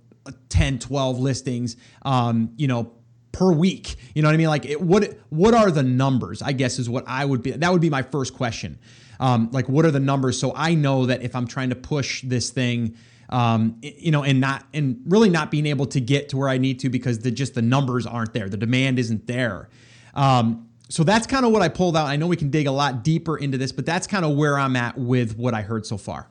10, 0.50 0.80
12 0.80 1.20
listings, 1.20 1.78
um, 2.02 2.52
you 2.58 2.68
know, 2.68 2.92
per 3.32 3.52
week. 3.52 3.96
You 4.14 4.22
know 4.22 4.28
what 4.28 4.34
I 4.34 4.38
mean? 4.38 4.48
Like 4.48 4.66
it, 4.66 4.82
what 4.82 5.18
what 5.30 5.54
are 5.54 5.72
the 5.72 5.84
numbers? 5.84 6.42
I 6.42 6.52
guess 6.52 6.80
is 6.80 6.90
what 6.90 7.04
I 7.08 7.26
would 7.26 7.42
be 7.42 7.52
that 7.52 7.72
would 7.72 7.82
be 7.82 7.90
my 7.90 8.02
first 8.02 8.34
question 8.34 8.80
um, 9.20 9.50
like 9.52 9.68
what 9.68 9.86
are 9.86 9.92
the 9.92 10.00
numbers 10.00 10.40
so 10.40 10.54
i 10.56 10.74
know 10.74 11.06
that 11.06 11.22
if 11.22 11.36
i'm 11.36 11.48
trying 11.48 11.70
to 11.70 11.76
push 11.76 12.22
this 12.24 12.50
thing 12.50 12.96
um, 13.30 13.78
you 13.82 14.12
know 14.12 14.24
and 14.24 14.40
not 14.40 14.66
and 14.74 15.02
really 15.06 15.30
not 15.30 15.52
being 15.52 15.66
able 15.66 15.86
to 15.86 16.00
get 16.00 16.30
to 16.30 16.38
where 16.38 16.50
i 16.50 16.58
need 16.58 16.80
to 16.80 16.90
because 16.90 17.20
the 17.20 17.32
just 17.32 17.54
the 17.54 17.62
numbers 17.62 18.06
aren't 18.06 18.34
there 18.34 18.50
the 18.50 18.58
demand 18.58 18.98
isn't 19.00 19.28
there 19.28 19.70
um, 20.16 20.68
so 20.90 21.04
that's 21.04 21.28
kind 21.28 21.46
of 21.46 21.52
what 21.52 21.62
i 21.62 21.70
pulled 21.70 21.96
out 21.96 22.08
i 22.08 22.16
know 22.16 22.28
we 22.28 22.38
can 22.38 22.50
dig 22.50 22.68
a 22.68 22.72
lot 22.72 23.04
deeper 23.04 23.38
into 23.38 23.58
this 23.58 23.72
but 23.72 23.86
that's 23.86 24.08
kind 24.08 24.26
of 24.26 24.36
where 24.36 24.58
i'm 24.58 24.76
at 24.76 24.98
with 24.98 25.38
what 25.38 25.54
i 25.54 25.62
heard 25.62 25.86
so 25.86 25.98
far 25.98 26.28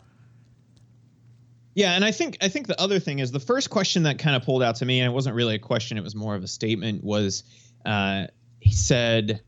yeah, 1.79 1.93
and 1.93 2.05
I 2.05 2.11
think 2.11 2.39
I 2.41 2.49
think 2.49 2.67
the 2.67 2.81
other 2.81 2.99
thing 2.99 3.21
is 3.21 3.31
the 3.31 3.39
first 3.39 3.71
question 3.71 4.03
that 4.03 4.19
kind 4.19 4.35
of 4.35 4.43
pulled 4.43 4.65
out 4.65 4.75
to 4.77 4.85
me, 4.85 4.99
and 4.99 5.09
it 5.09 5.15
wasn't 5.15 5.37
really 5.37 5.55
a 5.55 5.61
question; 5.61 5.97
it 5.97 6.03
was 6.03 6.17
more 6.17 6.35
of 6.35 6.43
a 6.43 6.49
statement. 6.49 7.05
Was 7.05 7.45
uh, 7.87 8.27
he 8.59 8.73
said, 8.73 9.41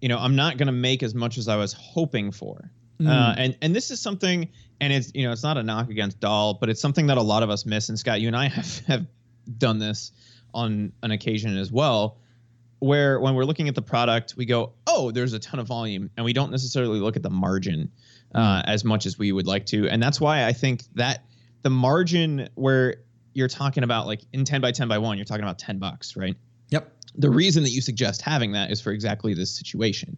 you 0.00 0.08
know, 0.08 0.18
I'm 0.18 0.34
not 0.34 0.56
going 0.56 0.66
to 0.66 0.72
make 0.72 1.04
as 1.04 1.14
much 1.14 1.38
as 1.38 1.46
I 1.46 1.54
was 1.54 1.72
hoping 1.72 2.32
for. 2.32 2.72
Mm. 3.00 3.08
Uh, 3.08 3.34
and 3.38 3.58
and 3.62 3.76
this 3.76 3.92
is 3.92 4.00
something, 4.00 4.48
and 4.80 4.92
it's 4.92 5.12
you 5.14 5.24
know, 5.24 5.30
it's 5.30 5.44
not 5.44 5.56
a 5.56 5.62
knock 5.62 5.88
against 5.88 6.18
Dahl, 6.18 6.54
but 6.54 6.68
it's 6.68 6.80
something 6.80 7.06
that 7.06 7.16
a 7.16 7.22
lot 7.22 7.44
of 7.44 7.50
us 7.50 7.64
miss. 7.64 7.90
And 7.90 7.96
Scott, 7.96 8.20
you 8.20 8.26
and 8.26 8.36
I 8.36 8.48
have 8.48 8.78
have 8.86 9.06
done 9.56 9.78
this 9.78 10.10
on 10.52 10.92
an 11.04 11.12
occasion 11.12 11.56
as 11.56 11.70
well 11.70 12.18
where 12.80 13.20
when 13.20 13.36
we're 13.36 13.44
looking 13.44 13.68
at 13.68 13.76
the 13.76 13.82
product 13.82 14.34
we 14.36 14.44
go 14.44 14.72
oh 14.86 15.10
there's 15.10 15.32
a 15.32 15.38
ton 15.38 15.58
of 15.58 15.66
volume 15.66 16.10
and 16.16 16.24
we 16.24 16.32
don't 16.32 16.50
necessarily 16.50 17.00
look 17.00 17.16
at 17.16 17.22
the 17.22 17.30
margin 17.30 17.90
uh, 18.34 18.62
as 18.66 18.84
much 18.84 19.06
as 19.06 19.18
we 19.18 19.32
would 19.32 19.46
like 19.46 19.64
to 19.64 19.88
and 19.88 20.02
that's 20.02 20.20
why 20.20 20.44
i 20.44 20.52
think 20.52 20.82
that 20.94 21.24
the 21.62 21.70
margin 21.70 22.48
where 22.54 22.96
you're 23.34 23.48
talking 23.48 23.82
about 23.82 24.06
like 24.06 24.22
in 24.32 24.44
10 24.44 24.60
by 24.60 24.72
10 24.72 24.88
by 24.88 24.98
1 24.98 25.16
you're 25.16 25.24
talking 25.24 25.44
about 25.44 25.58
10 25.58 25.78
bucks 25.78 26.16
right 26.16 26.36
yep 26.68 26.92
the 27.14 27.30
reason 27.30 27.62
that 27.62 27.70
you 27.70 27.80
suggest 27.80 28.22
having 28.22 28.52
that 28.52 28.70
is 28.70 28.80
for 28.80 28.90
exactly 28.90 29.34
this 29.34 29.56
situation 29.56 30.16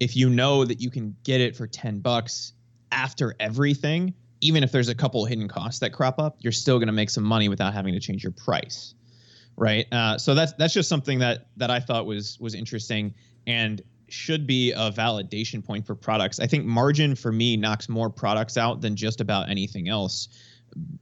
if 0.00 0.16
you 0.16 0.28
know 0.28 0.64
that 0.64 0.80
you 0.80 0.90
can 0.90 1.16
get 1.24 1.40
it 1.40 1.56
for 1.56 1.66
10 1.66 2.00
bucks 2.00 2.52
after 2.90 3.34
everything 3.38 4.14
even 4.42 4.64
if 4.64 4.72
there's 4.72 4.88
a 4.88 4.94
couple 4.94 5.24
hidden 5.24 5.48
costs 5.48 5.80
that 5.80 5.90
crop 5.90 6.18
up, 6.18 6.36
you're 6.40 6.52
still 6.52 6.78
going 6.78 6.88
to 6.88 6.92
make 6.92 7.08
some 7.08 7.24
money 7.24 7.48
without 7.48 7.72
having 7.72 7.94
to 7.94 8.00
change 8.00 8.24
your 8.24 8.32
price, 8.32 8.94
right? 9.56 9.86
Uh, 9.90 10.18
so 10.18 10.34
that's 10.34 10.52
that's 10.54 10.74
just 10.74 10.88
something 10.88 11.20
that 11.20 11.46
that 11.56 11.70
I 11.70 11.80
thought 11.80 12.04
was 12.04 12.38
was 12.40 12.54
interesting 12.54 13.14
and 13.46 13.80
should 14.08 14.46
be 14.46 14.72
a 14.72 14.90
validation 14.90 15.64
point 15.64 15.86
for 15.86 15.94
products. 15.94 16.40
I 16.40 16.46
think 16.46 16.66
margin 16.66 17.14
for 17.14 17.32
me 17.32 17.56
knocks 17.56 17.88
more 17.88 18.10
products 18.10 18.58
out 18.58 18.82
than 18.82 18.96
just 18.96 19.20
about 19.22 19.48
anything 19.48 19.88
else 19.88 20.28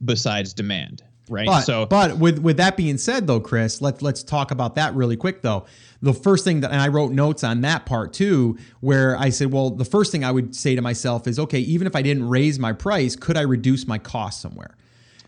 besides 0.03 0.53
demand 0.53 1.03
right? 1.31 1.47
But, 1.47 1.61
so, 1.61 1.85
but 1.85 2.17
with 2.17 2.39
with 2.39 2.57
that 2.57 2.77
being 2.77 2.97
said, 2.97 3.25
though, 3.25 3.39
Chris, 3.39 3.81
let's 3.81 4.01
let's 4.01 4.21
talk 4.21 4.51
about 4.51 4.75
that 4.75 4.93
really 4.93 5.17
quick, 5.17 5.41
though. 5.41 5.65
The 6.01 6.13
first 6.13 6.43
thing 6.43 6.61
that, 6.61 6.71
and 6.71 6.81
I 6.81 6.89
wrote 6.89 7.11
notes 7.11 7.43
on 7.43 7.61
that 7.61 7.85
part 7.85 8.13
too, 8.13 8.57
where 8.81 9.17
I 9.17 9.29
said, 9.29 9.51
well, 9.51 9.69
the 9.69 9.85
first 9.85 10.11
thing 10.11 10.23
I 10.23 10.31
would 10.31 10.55
say 10.55 10.75
to 10.75 10.81
myself 10.81 11.27
is, 11.27 11.39
okay, 11.39 11.59
even 11.59 11.87
if 11.87 11.95
I 11.95 12.01
didn't 12.01 12.27
raise 12.27 12.59
my 12.59 12.73
price, 12.73 13.15
could 13.15 13.37
I 13.37 13.41
reduce 13.41 13.87
my 13.87 13.97
cost 13.97 14.41
somewhere? 14.41 14.75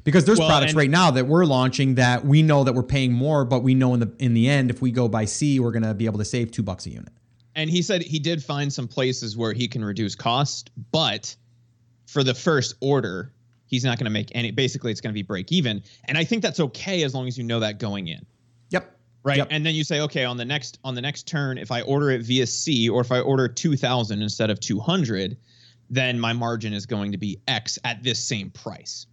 Because 0.04 0.26
there's 0.26 0.40
well, 0.40 0.50
products 0.50 0.74
right 0.74 0.90
now 0.90 1.12
that 1.12 1.28
we're 1.28 1.46
launching 1.46 1.96
that 1.96 2.26
we 2.26 2.42
know 2.42 2.66
that 2.66 2.74
we're 2.74 2.84
paying 2.84 3.14
more, 3.14 3.46
but 3.46 3.64
we 3.64 3.74
know 3.74 3.94
in 3.94 4.02
the 4.02 4.12
in 4.20 4.34
the 4.34 4.50
end, 4.50 4.70
if 4.70 4.82
we 4.82 4.92
go 4.92 5.08
by 5.08 5.26
sea, 5.26 5.60
we're 5.60 5.72
going 5.72 5.84
to 5.84 5.94
be 5.94 6.06
able 6.06 6.20
to 6.20 6.26
save 6.26 6.52
two 6.52 6.64
bucks 6.64 6.86
a 6.86 6.90
unit. 6.90 7.14
And 7.56 7.70
he 7.70 7.82
said 7.84 8.02
he 8.02 8.20
did 8.20 8.44
find 8.44 8.74
some 8.74 8.88
places 8.88 9.38
where 9.38 9.54
he 9.54 9.68
can 9.68 9.86
reduce 9.86 10.16
cost, 10.16 10.72
but 10.92 11.36
for 12.08 12.24
the 12.24 12.34
first 12.34 12.76
order, 12.82 13.32
he's 13.74 13.84
not 13.84 13.98
going 13.98 14.06
to 14.06 14.12
make 14.12 14.30
any. 14.36 14.52
Basically, 14.52 14.92
it's 14.92 15.02
going 15.02 15.12
to 15.12 15.16
be 15.16 15.24
break 15.24 15.52
even, 15.52 15.82
and 16.06 16.16
I 16.16 16.24
think 16.24 16.44
that's 16.44 16.60
okay 16.60 17.02
as 17.02 17.16
long 17.16 17.28
as 17.28 17.38
you 17.38 17.44
know 17.44 17.60
that 17.60 17.80
going 17.80 18.08
in. 18.08 18.24
Yep. 18.70 18.96
Right. 19.24 19.38
Yep. 19.38 19.48
And 19.50 19.66
then 19.66 19.74
you 19.74 19.84
say, 19.84 20.00
okay, 20.02 20.26
on 20.26 20.38
the 20.38 20.46
next 20.46 20.78
on 20.84 20.94
the 20.94 21.02
next 21.02 21.28
turn, 21.28 21.58
if 21.58 21.72
I 21.72 21.82
order 21.82 22.12
it 22.12 22.22
via 22.22 22.46
sea 22.46 22.88
or 22.88 23.02
if 23.02 23.12
I 23.12 23.20
order 23.20 23.48
two 23.48 23.76
thousand 23.76 24.22
instead 24.22 24.52
of 24.52 24.60
two 24.60 24.80
hundred, 24.80 25.38
then 25.90 26.20
my 26.20 26.34
margin 26.34 26.72
is 26.72 26.86
going 26.86 27.12
to 27.12 27.18
be 27.18 27.42
X 27.48 27.80
at 27.84 28.04
this 28.04 28.24
same 28.24 28.52
price. 28.52 29.08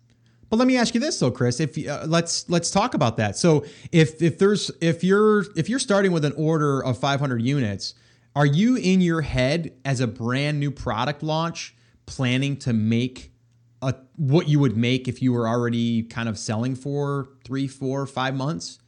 But 0.50 0.58
let 0.58 0.68
me 0.68 0.76
ask 0.76 0.94
you 0.94 1.00
this 1.00 1.18
though, 1.18 1.30
Chris. 1.30 1.58
If 1.58 1.78
uh, 1.88 2.04
let's 2.06 2.48
let's 2.50 2.70
talk 2.70 2.92
about 2.92 3.16
that. 3.16 3.38
So 3.38 3.64
if 3.92 4.20
if 4.20 4.38
there's 4.38 4.70
if 4.82 5.02
you're 5.02 5.46
if 5.56 5.70
you're 5.70 5.78
starting 5.78 6.12
with 6.12 6.26
an 6.26 6.34
order 6.36 6.84
of 6.84 6.98
500 6.98 7.40
units, 7.40 7.94
are 8.36 8.46
you 8.46 8.76
in 8.76 9.00
your 9.00 9.22
head 9.22 9.72
as 9.86 10.00
a 10.00 10.06
brand 10.06 10.60
new 10.60 10.70
product 10.70 11.22
launch 11.22 11.74
planning 12.04 12.56
to 12.58 12.74
make 12.74 13.30
a 13.82 13.94
what 14.16 14.48
you 14.48 14.58
would 14.58 14.76
make 14.76 15.08
if 15.08 15.22
you 15.22 15.32
were 15.32 15.48
already 15.48 16.02
kind 16.02 16.28
of 16.28 16.38
selling 16.38 16.74
for 16.74 17.30
three, 17.44 17.66
four, 17.66 18.06
five 18.06 18.34
months? 18.34 18.78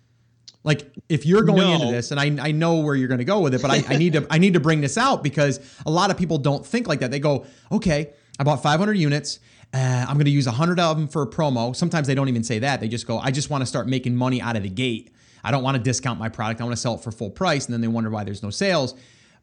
Like 0.64 0.92
if 1.08 1.26
you're 1.26 1.42
going 1.42 1.62
no. 1.62 1.72
into 1.74 1.86
this, 1.86 2.10
and 2.12 2.20
I, 2.20 2.48
I 2.48 2.52
know 2.52 2.76
where 2.76 2.94
you're 2.94 3.08
going 3.08 3.18
to 3.18 3.24
go 3.24 3.40
with 3.40 3.54
it, 3.54 3.62
but 3.62 3.70
I, 3.70 3.82
I 3.88 3.96
need 3.96 4.12
to 4.12 4.26
I 4.30 4.38
need 4.38 4.54
to 4.54 4.60
bring 4.60 4.80
this 4.80 4.96
out 4.96 5.22
because 5.22 5.58
a 5.84 5.90
lot 5.90 6.10
of 6.10 6.16
people 6.16 6.38
don't 6.38 6.64
think 6.64 6.86
like 6.86 7.00
that. 7.00 7.10
They 7.10 7.18
go, 7.18 7.46
okay, 7.70 8.12
I 8.38 8.44
bought 8.44 8.62
500 8.62 8.92
units. 8.92 9.40
Uh, 9.74 10.04
I'm 10.06 10.14
going 10.14 10.26
to 10.26 10.30
use 10.30 10.46
100 10.46 10.78
of 10.78 10.98
them 10.98 11.08
for 11.08 11.22
a 11.22 11.26
promo. 11.26 11.74
Sometimes 11.74 12.06
they 12.06 12.14
don't 12.14 12.28
even 12.28 12.44
say 12.44 12.58
that. 12.58 12.80
They 12.80 12.88
just 12.88 13.06
go, 13.06 13.18
I 13.18 13.30
just 13.30 13.48
want 13.48 13.62
to 13.62 13.66
start 13.66 13.88
making 13.88 14.14
money 14.14 14.40
out 14.40 14.54
of 14.54 14.62
the 14.62 14.68
gate. 14.68 15.12
I 15.42 15.50
don't 15.50 15.62
want 15.62 15.76
to 15.76 15.82
discount 15.82 16.18
my 16.18 16.28
product. 16.28 16.60
I 16.60 16.64
want 16.64 16.76
to 16.76 16.80
sell 16.80 16.94
it 16.94 17.00
for 17.02 17.10
full 17.10 17.30
price. 17.30 17.64
And 17.64 17.72
then 17.72 17.80
they 17.80 17.88
wonder 17.88 18.10
why 18.10 18.22
there's 18.22 18.42
no 18.42 18.50
sales. 18.50 18.94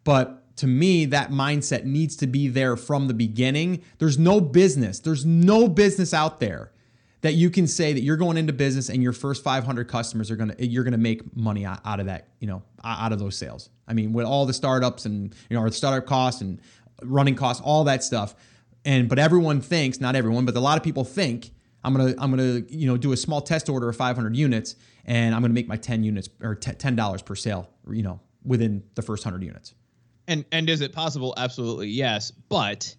But 0.04 0.44
to 0.60 0.68
me, 0.68 1.06
that 1.06 1.32
mindset 1.32 1.86
needs 1.86 2.18
to 2.18 2.28
be 2.28 2.50
there 2.50 2.76
from 2.76 3.08
the 3.08 3.14
beginning. 3.14 3.82
There's 3.98 4.20
no 4.20 4.42
business, 4.42 5.00
there's 5.00 5.26
no 5.26 5.70
business 5.70 6.14
out 6.14 6.42
there 6.42 6.74
that 7.22 7.34
you 7.34 7.50
can 7.50 7.66
say 7.66 7.94
that 7.94 8.02
you're 8.02 8.18
going 8.18 8.36
into 8.36 8.52
business 8.52 8.90
and 8.90 9.02
your 9.02 9.14
first 9.14 9.42
500 9.42 9.88
customers 9.88 10.30
are 10.30 10.36
going 10.36 10.52
to 10.52 10.66
you're 10.66 10.84
going 10.84 10.92
to 10.92 10.98
make 10.98 11.36
money 11.36 11.66
out 11.66 12.00
of 12.00 12.06
that 12.06 12.30
you 12.40 12.48
know 12.48 12.62
out 12.84 13.12
of 13.12 13.20
those 13.20 13.38
sales 13.38 13.70
i 13.90 13.94
mean 13.94 14.14
with 14.14 14.26
all 14.26 14.46
the 14.46 14.54
startups 14.54 15.06
and 15.06 15.36
you 15.50 15.58
know 15.58 15.62
or 15.62 15.70
startup 15.70 16.06
costs 16.06 16.42
and 16.42 16.62
running 17.04 17.36
costs 17.36 17.62
all 17.62 17.84
that 17.84 18.06
stuff 18.06 18.36
and 18.86 19.10
but 19.10 19.20
everyone 19.20 19.60
thinks 19.60 20.00
not 20.00 20.16
everyone 20.16 20.46
but 20.46 20.56
a 20.56 20.62
lot 20.62 20.78
of 20.78 20.84
people 20.84 21.04
think 21.04 21.52
i'm 21.84 21.94
going 21.94 22.14
to 22.14 22.24
i'm 22.24 22.34
going 22.34 22.66
to 22.66 22.74
you 22.74 22.88
know 22.88 22.96
do 22.96 23.12
a 23.12 23.18
small 23.18 23.42
test 23.42 23.68
order 23.68 23.90
of 23.90 23.98
500 23.98 24.34
units 24.36 24.76
and 25.04 25.36
i'm 25.36 25.42
going 25.42 25.52
to 25.52 25.56
make 25.56 25.68
my 25.68 25.76
10 25.76 26.06
units 26.06 26.30
or 26.42 26.56
$10 26.56 27.26
per 27.26 27.36
sale 27.36 27.70
you 27.92 28.04
know 28.04 28.22
within 28.46 28.82
the 28.96 29.02
first 29.02 29.26
100 29.26 29.46
units 29.46 29.74
and 30.30 30.46
and 30.52 30.70
is 30.70 30.80
it 30.80 30.94
possible? 30.94 31.34
Absolutely 31.36 31.90
yes, 31.90 32.32
but 32.32 32.96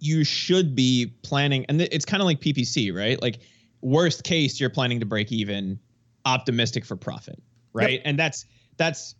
you 0.00 0.24
should 0.24 0.74
be 0.74 1.14
planning, 1.22 1.64
and 1.68 1.80
it's 1.80 2.04
kind 2.04 2.20
of 2.20 2.26
like 2.26 2.40
PPC, 2.40 2.94
right? 2.94 3.20
Like 3.22 3.38
worst 3.82 4.24
case, 4.24 4.58
you're 4.58 4.70
planning 4.70 4.98
to 5.00 5.06
break 5.06 5.30
even, 5.30 5.78
optimistic 6.24 6.84
for 6.84 6.96
profit, 6.96 7.40
right? 7.72 7.92
Yep. 7.92 8.02
And 8.04 8.18
that's 8.18 8.46
that's 8.76 9.14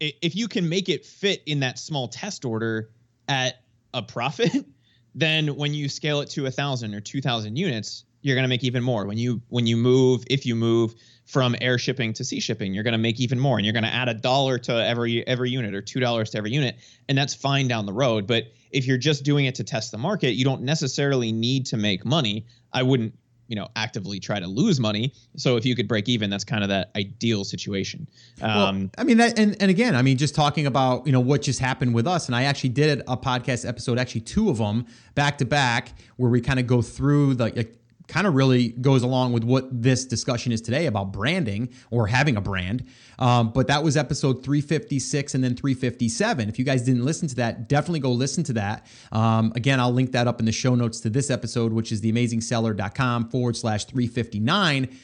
if 0.00 0.36
you 0.36 0.46
can 0.46 0.68
make 0.68 0.88
it 0.88 1.04
fit 1.04 1.42
in 1.46 1.60
that 1.60 1.78
small 1.78 2.08
test 2.08 2.44
order 2.44 2.90
at 3.28 3.62
a 3.92 4.02
profit, 4.02 4.52
then 5.14 5.56
when 5.56 5.74
you 5.74 5.88
scale 5.88 6.20
it 6.20 6.30
to 6.30 6.46
a 6.46 6.50
thousand 6.50 6.94
or 6.94 7.00
two 7.00 7.20
thousand 7.20 7.56
units, 7.56 8.04
you're 8.24 8.34
going 8.34 8.44
to 8.44 8.48
make 8.48 8.64
even 8.64 8.82
more. 8.82 9.04
When 9.04 9.18
you 9.18 9.42
when 9.50 9.66
you 9.66 9.76
move, 9.76 10.24
if 10.30 10.46
you 10.46 10.54
move 10.54 10.94
from 11.26 11.54
air 11.60 11.76
shipping 11.76 12.14
to 12.14 12.24
sea 12.24 12.40
shipping, 12.40 12.72
you're 12.72 12.82
going 12.82 12.92
to 12.92 12.98
make 12.98 13.20
even 13.20 13.38
more, 13.38 13.58
and 13.58 13.66
you're 13.66 13.74
going 13.74 13.84
to 13.84 13.92
add 13.92 14.08
a 14.08 14.14
dollar 14.14 14.58
to 14.60 14.72
every 14.72 15.26
every 15.26 15.50
unit 15.50 15.74
or 15.74 15.82
two 15.82 16.00
dollars 16.00 16.30
to 16.30 16.38
every 16.38 16.50
unit, 16.50 16.76
and 17.08 17.18
that's 17.18 17.34
fine 17.34 17.68
down 17.68 17.84
the 17.84 17.92
road. 17.92 18.26
But 18.26 18.44
if 18.70 18.86
you're 18.86 18.98
just 18.98 19.24
doing 19.24 19.44
it 19.44 19.54
to 19.56 19.64
test 19.64 19.92
the 19.92 19.98
market, 19.98 20.32
you 20.32 20.44
don't 20.44 20.62
necessarily 20.62 21.32
need 21.32 21.66
to 21.66 21.76
make 21.76 22.06
money. 22.06 22.46
I 22.72 22.82
wouldn't 22.82 23.12
you 23.46 23.56
know 23.56 23.68
actively 23.76 24.18
try 24.18 24.40
to 24.40 24.46
lose 24.46 24.80
money 24.80 25.12
so 25.36 25.56
if 25.56 25.66
you 25.66 25.76
could 25.76 25.86
break 25.86 26.08
even 26.08 26.30
that's 26.30 26.44
kind 26.44 26.62
of 26.62 26.70
that 26.70 26.90
ideal 26.96 27.44
situation 27.44 28.08
um, 28.40 28.54
well, 28.54 28.90
i 28.96 29.04
mean 29.04 29.18
that 29.18 29.38
and, 29.38 29.54
and 29.60 29.70
again 29.70 29.94
i 29.94 30.00
mean 30.00 30.16
just 30.16 30.34
talking 30.34 30.66
about 30.66 31.06
you 31.06 31.12
know 31.12 31.20
what 31.20 31.42
just 31.42 31.58
happened 31.58 31.94
with 31.94 32.06
us 32.06 32.26
and 32.26 32.34
i 32.34 32.44
actually 32.44 32.70
did 32.70 33.00
a 33.00 33.16
podcast 33.18 33.68
episode 33.68 33.98
actually 33.98 34.22
two 34.22 34.48
of 34.48 34.56
them 34.56 34.86
back 35.14 35.36
to 35.36 35.44
back 35.44 35.92
where 36.16 36.30
we 36.30 36.40
kind 36.40 36.58
of 36.58 36.66
go 36.66 36.80
through 36.80 37.34
the 37.34 37.44
like, 37.44 37.76
kind 38.06 38.26
of 38.26 38.34
really 38.34 38.68
goes 38.68 39.02
along 39.02 39.32
with 39.32 39.44
what 39.44 39.66
this 39.70 40.04
discussion 40.04 40.52
is 40.52 40.60
today 40.60 40.86
about 40.86 41.12
branding 41.12 41.70
or 41.90 42.06
having 42.06 42.36
a 42.36 42.40
brand. 42.40 42.84
Um, 43.18 43.50
but 43.52 43.66
that 43.68 43.82
was 43.82 43.96
episode 43.96 44.44
356 44.44 45.34
and 45.34 45.42
then 45.42 45.56
357. 45.56 46.48
If 46.48 46.58
you 46.58 46.64
guys 46.64 46.82
didn't 46.82 47.04
listen 47.04 47.28
to 47.28 47.34
that, 47.36 47.68
definitely 47.68 48.00
go 48.00 48.12
listen 48.12 48.44
to 48.44 48.52
that. 48.54 48.86
Um, 49.12 49.52
again, 49.56 49.80
I'll 49.80 49.92
link 49.92 50.12
that 50.12 50.26
up 50.26 50.40
in 50.40 50.46
the 50.46 50.52
show 50.52 50.74
notes 50.74 51.00
to 51.00 51.10
this 51.10 51.30
episode, 51.30 51.72
which 51.72 51.92
is 51.92 52.02
theamazingseller.com 52.02 53.30
forward 53.30 53.56
slash 53.56 53.86
359. 53.86 54.96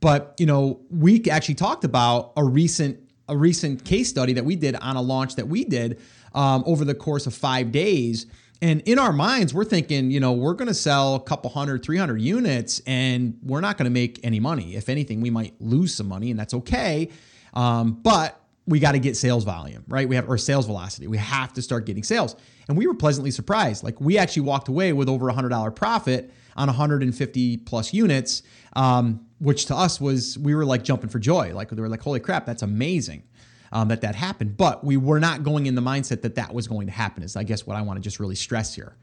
But, 0.00 0.34
you 0.38 0.46
know, 0.46 0.80
we 0.90 1.24
actually 1.30 1.56
talked 1.56 1.84
about 1.84 2.32
a 2.36 2.44
recent 2.44 3.00
a 3.30 3.36
recent 3.36 3.84
case 3.84 4.08
study 4.08 4.32
that 4.32 4.44
we 4.46 4.56
did 4.56 4.74
on 4.76 4.96
a 4.96 5.02
launch 5.02 5.36
that 5.36 5.46
we 5.46 5.62
did 5.62 6.00
um, 6.34 6.62
over 6.66 6.82
the 6.84 6.94
course 6.94 7.26
of 7.26 7.34
five 7.34 7.70
days 7.70 8.26
and 8.60 8.80
in 8.86 8.98
our 8.98 9.12
minds, 9.12 9.54
we're 9.54 9.64
thinking, 9.64 10.10
you 10.10 10.18
know, 10.18 10.32
we're 10.32 10.54
going 10.54 10.68
to 10.68 10.74
sell 10.74 11.14
a 11.14 11.20
couple 11.20 11.50
hundred, 11.50 11.84
300 11.84 12.20
units 12.20 12.82
and 12.86 13.38
we're 13.42 13.60
not 13.60 13.78
going 13.78 13.84
to 13.84 13.90
make 13.90 14.18
any 14.24 14.40
money. 14.40 14.74
If 14.74 14.88
anything, 14.88 15.20
we 15.20 15.30
might 15.30 15.54
lose 15.60 15.94
some 15.94 16.08
money 16.08 16.30
and 16.30 16.38
that's 16.38 16.54
okay. 16.54 17.08
Um, 17.54 18.00
but 18.02 18.40
we 18.66 18.80
got 18.80 18.92
to 18.92 18.98
get 18.98 19.16
sales 19.16 19.44
volume, 19.44 19.84
right? 19.86 20.08
We 20.08 20.16
have 20.16 20.28
our 20.28 20.38
sales 20.38 20.66
velocity. 20.66 21.06
We 21.06 21.18
have 21.18 21.52
to 21.54 21.62
start 21.62 21.86
getting 21.86 22.02
sales. 22.02 22.34
And 22.68 22.76
we 22.76 22.86
were 22.86 22.94
pleasantly 22.94 23.30
surprised. 23.30 23.84
Like 23.84 24.00
we 24.00 24.18
actually 24.18 24.42
walked 24.42 24.68
away 24.68 24.92
with 24.92 25.08
over 25.08 25.28
a 25.28 25.32
$100 25.32 25.74
profit 25.76 26.32
on 26.56 26.66
150 26.66 27.56
plus 27.58 27.94
units, 27.94 28.42
um, 28.74 29.24
which 29.38 29.66
to 29.66 29.76
us 29.76 30.00
was, 30.00 30.36
we 30.36 30.54
were 30.56 30.66
like 30.66 30.82
jumping 30.82 31.08
for 31.08 31.20
joy. 31.20 31.54
Like 31.54 31.70
we 31.70 31.80
were 31.80 31.88
like, 31.88 32.02
holy 32.02 32.20
crap, 32.20 32.44
that's 32.44 32.62
amazing 32.62 33.22
um, 33.72 33.88
that 33.88 34.00
that 34.02 34.14
happened. 34.14 34.56
But 34.56 34.84
we 34.84 34.96
were 34.96 35.20
not 35.20 35.42
going 35.42 35.66
in 35.66 35.74
the 35.74 35.82
mindset 35.82 36.22
that 36.22 36.34
that 36.36 36.54
was 36.54 36.68
going 36.68 36.86
to 36.86 36.92
happen. 36.92 37.22
Is 37.22 37.36
I 37.36 37.42
guess 37.42 37.66
what 37.66 37.76
I 37.76 37.82
want 37.82 37.98
to 37.98 38.02
just 38.02 38.20
really 38.20 38.34
stress 38.34 38.74
here. 38.74 38.96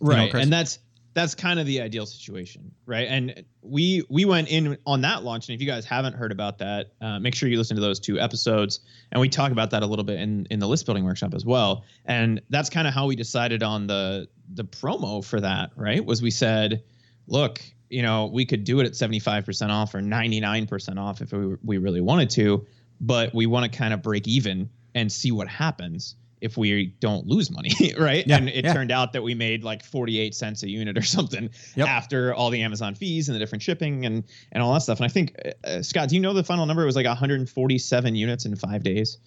Right, 0.00 0.26
you 0.26 0.32
know, 0.32 0.38
and 0.40 0.52
that's 0.52 0.78
that's 1.14 1.34
kind 1.34 1.58
of 1.58 1.66
the 1.66 1.80
ideal 1.80 2.06
situation, 2.06 2.70
right? 2.86 3.08
And 3.08 3.44
we 3.62 4.04
we 4.08 4.24
went 4.24 4.48
in 4.48 4.78
on 4.86 5.00
that 5.00 5.24
launch, 5.24 5.48
and 5.48 5.54
if 5.54 5.60
you 5.60 5.66
guys 5.66 5.84
haven't 5.84 6.12
heard 6.12 6.30
about 6.30 6.58
that, 6.58 6.92
uh, 7.00 7.18
make 7.18 7.34
sure 7.34 7.48
you 7.48 7.58
listen 7.58 7.76
to 7.76 7.80
those 7.80 7.98
two 7.98 8.20
episodes, 8.20 8.80
and 9.10 9.20
we 9.20 9.28
talk 9.28 9.50
about 9.50 9.70
that 9.70 9.82
a 9.82 9.86
little 9.86 10.04
bit 10.04 10.20
in 10.20 10.46
in 10.50 10.60
the 10.60 10.68
list 10.68 10.86
building 10.86 11.04
workshop 11.04 11.34
as 11.34 11.44
well. 11.44 11.84
And 12.04 12.40
that's 12.50 12.70
kind 12.70 12.86
of 12.86 12.94
how 12.94 13.06
we 13.06 13.16
decided 13.16 13.62
on 13.62 13.86
the 13.86 14.28
the 14.54 14.64
promo 14.64 15.24
for 15.24 15.40
that, 15.40 15.70
right? 15.76 16.04
Was 16.04 16.22
we 16.22 16.30
said, 16.30 16.84
look, 17.26 17.60
you 17.90 18.02
know, 18.02 18.26
we 18.26 18.44
could 18.44 18.64
do 18.64 18.80
it 18.80 18.86
at 18.86 18.92
75% 18.92 19.70
off 19.70 19.94
or 19.94 20.00
99% 20.00 20.98
off 20.98 21.20
if 21.20 21.32
we, 21.32 21.56
we 21.64 21.78
really 21.78 22.00
wanted 22.00 22.30
to 22.30 22.66
but 23.00 23.34
we 23.34 23.46
want 23.46 23.70
to 23.70 23.78
kind 23.78 23.92
of 23.94 24.02
break 24.02 24.26
even 24.28 24.70
and 24.94 25.10
see 25.10 25.30
what 25.32 25.48
happens. 25.48 26.16
if 26.40 26.56
we 26.56 26.86
don't 27.00 27.26
lose 27.26 27.50
money, 27.50 27.72
right? 27.98 28.24
Yeah, 28.26 28.36
and 28.36 28.48
it 28.48 28.64
yeah. 28.64 28.72
turned 28.72 28.92
out 28.92 29.12
that 29.14 29.22
we 29.24 29.34
made 29.34 29.64
like 29.64 29.82
48 29.84 30.34
cents 30.36 30.62
a 30.62 30.68
unit 30.70 30.96
or 30.96 31.02
something 31.16 31.50
Yep. 31.74 31.88
after 31.88 32.32
all 32.32 32.50
the 32.50 32.62
Amazon 32.62 32.94
fees 32.94 33.28
and 33.28 33.34
the 33.34 33.40
different 33.40 33.62
shipping 33.62 34.06
and 34.06 34.22
and 34.52 34.62
all 34.62 34.72
that 34.74 34.82
stuff. 34.82 34.98
And 35.00 35.04
I 35.04 35.08
think 35.08 35.34
uh, 35.64 35.82
Scott, 35.82 36.08
do 36.10 36.14
you 36.14 36.20
know 36.20 36.32
the 36.32 36.44
final 36.44 36.64
number? 36.66 36.82
It 36.84 36.86
was 36.86 36.94
like 36.96 37.06
147 37.06 38.14
units 38.14 38.44
in 38.46 38.54
five 38.54 38.82
days, 38.84 39.18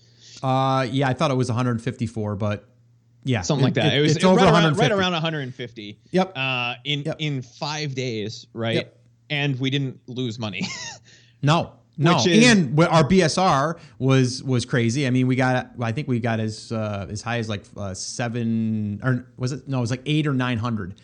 Uh, 0.42 0.88
yeah, 0.90 1.10
I 1.10 1.14
thought 1.14 1.32
it 1.32 1.38
was 1.38 1.50
154, 1.50 2.36
but 2.38 2.66
yeah, 3.26 3.42
something 3.42 3.64
like 3.66 3.74
that. 3.76 3.94
It, 3.94 4.02
was 4.02 4.16
it's 4.16 4.24
over 4.26 4.38
right, 4.38 4.44
around, 4.46 4.54
150. 4.64 4.92
right 4.94 5.00
around 5.00 5.12
150. 5.14 6.00
Yep. 6.12 6.32
Uh, 6.38 6.76
in 6.86 7.02
Yep. 7.04 7.16
in 7.20 7.42
five 7.42 7.94
days, 7.94 8.48
right? 8.54 8.76
Yep. 8.76 8.98
And 9.30 9.60
we 9.60 9.70
didn't 9.70 10.00
lose 10.08 10.40
money. 10.40 10.66
No, 11.44 11.74
no, 12.02 12.18
is- 12.18 12.46
and 12.46 12.80
our 12.80 13.04
BSR 13.04 13.80
was 14.00 14.44
was 14.44 14.66
crazy. 14.66 15.08
I 15.08 15.10
mean, 15.10 15.28
we 15.28 15.36
got 15.36 15.72
I 15.82 15.92
think 15.92 16.08
we 16.08 16.20
got 16.20 16.40
as 16.40 16.72
uh, 16.72 17.08
as 17.10 17.22
high 17.22 17.38
as 17.38 17.48
like 17.50 17.64
uh, 17.78 17.94
seven 17.94 19.00
or 19.04 19.28
was 19.38 19.52
it? 19.52 19.68
No, 19.68 19.78
it 19.78 19.82
was 19.82 19.92
like 19.92 20.02
eight 20.06 20.28
or 20.28 20.34
nine 20.34 20.58
hundred 20.58 20.96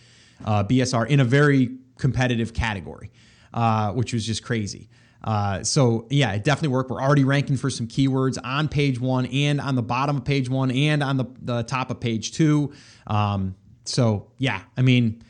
uh, 0.46 0.64
BSR 0.64 1.08
in 1.08 1.20
a 1.20 1.26
very 1.26 1.78
competitive 1.98 2.54
category, 2.54 3.12
uh, 3.54 3.92
which 3.94 4.14
was 4.14 4.26
just 4.26 4.44
crazy. 4.44 4.90
Uh, 5.24 5.64
so 5.64 6.06
yeah, 6.10 6.32
it 6.34 6.44
definitely 6.44 6.70
worked. 6.70 6.90
We're 6.92 7.02
already 7.02 7.24
ranking 7.24 7.58
for 7.58 7.70
some 7.70 7.88
keywords 7.88 8.38
on 8.44 8.68
page 8.68 9.00
one 9.00 9.26
and 9.26 9.60
on 9.60 9.76
the 9.76 9.82
bottom 9.82 10.18
of 10.18 10.26
page 10.26 10.48
one 10.50 10.72
and 10.72 11.02
on 11.04 11.18
the, 11.18 11.26
the 11.42 11.64
top 11.64 11.90
of 11.92 12.00
page 12.00 12.32
two. 12.34 12.72
Um, 13.08 13.56
so 13.84 14.28
yeah, 14.38 14.62
I 14.78 14.84
mean, 14.84 15.22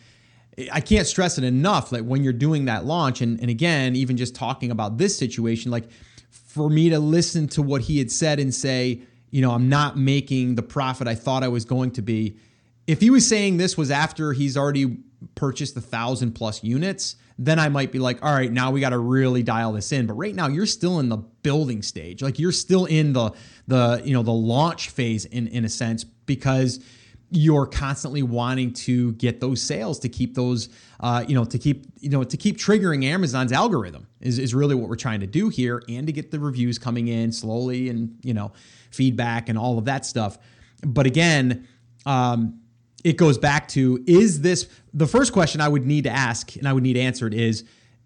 I 0.71 0.81
can't 0.81 1.05
stress 1.05 1.37
it 1.37 1.43
enough. 1.43 1.91
Like 1.91 2.03
when 2.03 2.23
you're 2.23 2.33
doing 2.33 2.65
that 2.65 2.85
launch, 2.85 3.21
and, 3.21 3.39
and 3.39 3.49
again, 3.49 3.95
even 3.95 4.17
just 4.17 4.35
talking 4.35 4.71
about 4.71 4.97
this 4.97 5.17
situation, 5.17 5.71
like 5.71 5.89
for 6.29 6.69
me 6.69 6.89
to 6.89 6.99
listen 6.99 7.47
to 7.49 7.61
what 7.61 7.81
he 7.81 7.99
had 7.99 8.11
said 8.11 8.39
and 8.39 8.53
say, 8.53 9.01
you 9.29 9.41
know, 9.41 9.51
I'm 9.51 9.69
not 9.69 9.97
making 9.97 10.55
the 10.55 10.63
profit 10.63 11.07
I 11.07 11.15
thought 11.15 11.43
I 11.43 11.47
was 11.47 11.65
going 11.65 11.91
to 11.91 12.01
be. 12.01 12.37
If 12.87 13.01
he 13.01 13.09
was 13.09 13.27
saying 13.27 13.57
this 13.57 13.77
was 13.77 13.91
after 13.91 14.33
he's 14.33 14.57
already 14.57 14.97
purchased 15.35 15.75
a 15.77 15.81
thousand 15.81 16.33
plus 16.33 16.63
units, 16.63 17.17
then 17.37 17.59
I 17.59 17.69
might 17.69 17.91
be 17.91 17.99
like, 17.99 18.23
all 18.23 18.33
right, 18.33 18.51
now 18.51 18.71
we 18.71 18.79
got 18.79 18.89
to 18.89 18.97
really 18.97 19.43
dial 19.43 19.73
this 19.73 19.91
in. 19.91 20.07
But 20.07 20.13
right 20.13 20.33
now, 20.33 20.47
you're 20.47 20.65
still 20.65 20.99
in 20.99 21.09
the 21.09 21.17
building 21.17 21.83
stage. 21.83 22.21
Like 22.21 22.39
you're 22.39 22.51
still 22.51 22.85
in 22.85 23.13
the 23.13 23.31
the 23.67 24.01
you 24.03 24.13
know 24.13 24.23
the 24.23 24.31
launch 24.31 24.89
phase 24.89 25.25
in 25.25 25.47
in 25.47 25.65
a 25.65 25.69
sense 25.69 26.03
because 26.03 26.79
you're 27.29 27.65
constantly 27.65 28.23
wanting 28.23 28.71
to 28.71 29.11
get 29.13 29.41
those 29.41 29.61
sales 29.61 29.99
to 29.99 30.09
keep 30.09 30.35
those 30.35 30.69
uh, 30.99 31.23
you 31.27 31.35
know 31.35 31.43
to 31.43 31.57
keep 31.57 31.85
you 31.99 32.09
know 32.09 32.23
to 32.23 32.37
keep 32.37 32.57
triggering 32.57 33.03
amazon's 33.03 33.51
algorithm 33.51 34.07
is, 34.21 34.39
is 34.39 34.53
really 34.55 34.75
what 34.75 34.89
we're 34.89 34.95
trying 34.95 35.19
to 35.19 35.27
do 35.27 35.49
here 35.49 35.83
and 35.89 36.07
to 36.07 36.13
get 36.13 36.31
the 36.31 36.39
reviews 36.39 36.77
coming 36.77 37.07
in 37.07 37.31
slowly 37.31 37.89
and 37.89 38.17
you 38.23 38.33
know 38.33 38.51
feedback 38.91 39.49
and 39.49 39.57
all 39.57 39.77
of 39.77 39.85
that 39.85 40.05
stuff. 40.05 40.37
But 40.85 41.05
again 41.05 41.67
um, 42.05 42.61
it 43.03 43.17
goes 43.17 43.37
back 43.37 43.67
to 43.69 44.03
is 44.07 44.41
this 44.41 44.67
the 44.93 45.07
first 45.07 45.33
question 45.33 45.61
i 45.61 45.67
would 45.67 45.85
need 45.85 46.05
to 46.05 46.09
ask 46.09 46.55
and 46.55 46.67
i 46.67 46.73
would 46.73 46.83
need 46.83 46.97
answered 46.97 47.33
is 47.33 47.63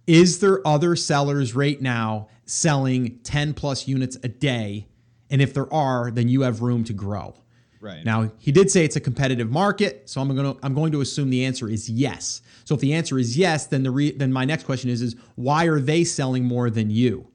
is 0.08 0.40
there 0.40 0.66
other 0.68 0.96
sellers 0.96 1.56
right 1.56 1.80
now 1.82 2.28
selling 2.46 3.20
10 3.24 3.54
plus 3.54 3.88
units 3.88 4.18
a 4.24 4.28
day? 4.28 4.88
And 5.30 5.42
if 5.42 5.54
there 5.54 5.72
are 5.74 6.12
then 6.12 6.28
you 6.28 6.42
have 6.42 6.62
room 6.62 6.84
to 6.86 6.94
grow 6.94 7.36
right. 7.82 8.06
now, 8.06 8.32
he 8.38 8.52
did 8.52 8.72
say 8.72 8.86
it's 8.86 8.96
a 8.96 9.02
competitive 9.02 9.52
market, 9.52 10.10
so 10.10 10.22
I'm 10.22 10.34
going 10.36 10.56
to 10.56 10.66
I'm 10.66 10.74
going 10.74 10.92
to 10.94 11.02
assume 11.02 11.30
the 11.30 11.46
answer 11.46 11.68
is 11.68 11.90
yes. 11.90 12.42
So 12.64 12.76
if 12.76 12.82
the 12.82 12.94
answer 12.94 13.20
is 13.20 13.38
yes, 13.38 13.66
then 13.68 13.84
the 13.84 13.92
re, 13.92 14.12
then 14.12 14.32
my 14.32 14.46
next 14.46 14.64
question 14.64 14.90
is 14.90 15.02
is 15.02 15.16
why 15.36 15.66
are 15.66 15.80
they 15.80 16.04
selling 16.04 16.46
more 16.46 16.70
than 16.70 16.90
you? 16.90 17.28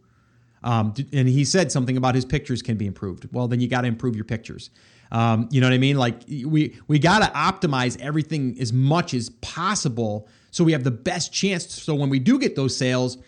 Um, 0.62 0.94
and 1.12 1.28
he 1.28 1.44
said 1.44 1.70
something 1.70 1.96
about 1.96 2.14
his 2.14 2.24
pictures 2.24 2.62
can 2.62 2.76
be 2.76 2.87
improved. 2.87 3.28
Well, 3.32 3.46
then 3.46 3.61
you 3.61 3.68
got 3.68 3.82
to 3.82 3.88
improve 3.88 4.16
your 4.16 4.24
pictures. 4.24 4.70
Um, 5.12 5.48
you 5.52 5.61
know 5.61 5.68
what 5.68 5.74
I 5.74 5.78
mean? 5.78 5.96
Like 5.96 6.22
we 6.28 6.76
we 6.88 6.98
got 6.98 7.20
to 7.20 7.38
optimize 7.38 8.00
everything 8.00 8.56
as 8.61 8.72
much 8.72 9.14
as 9.14 9.30
possible 9.30 10.28
so 10.50 10.64
we 10.64 10.72
have 10.72 10.85
the 10.85 10.90
best 10.90 11.32
chance. 11.32 11.70
So 11.70 11.94
when 11.94 12.09
we 12.09 12.18
do 12.18 12.38
get 12.38 12.56
those 12.56 12.74
sales, 12.74 13.18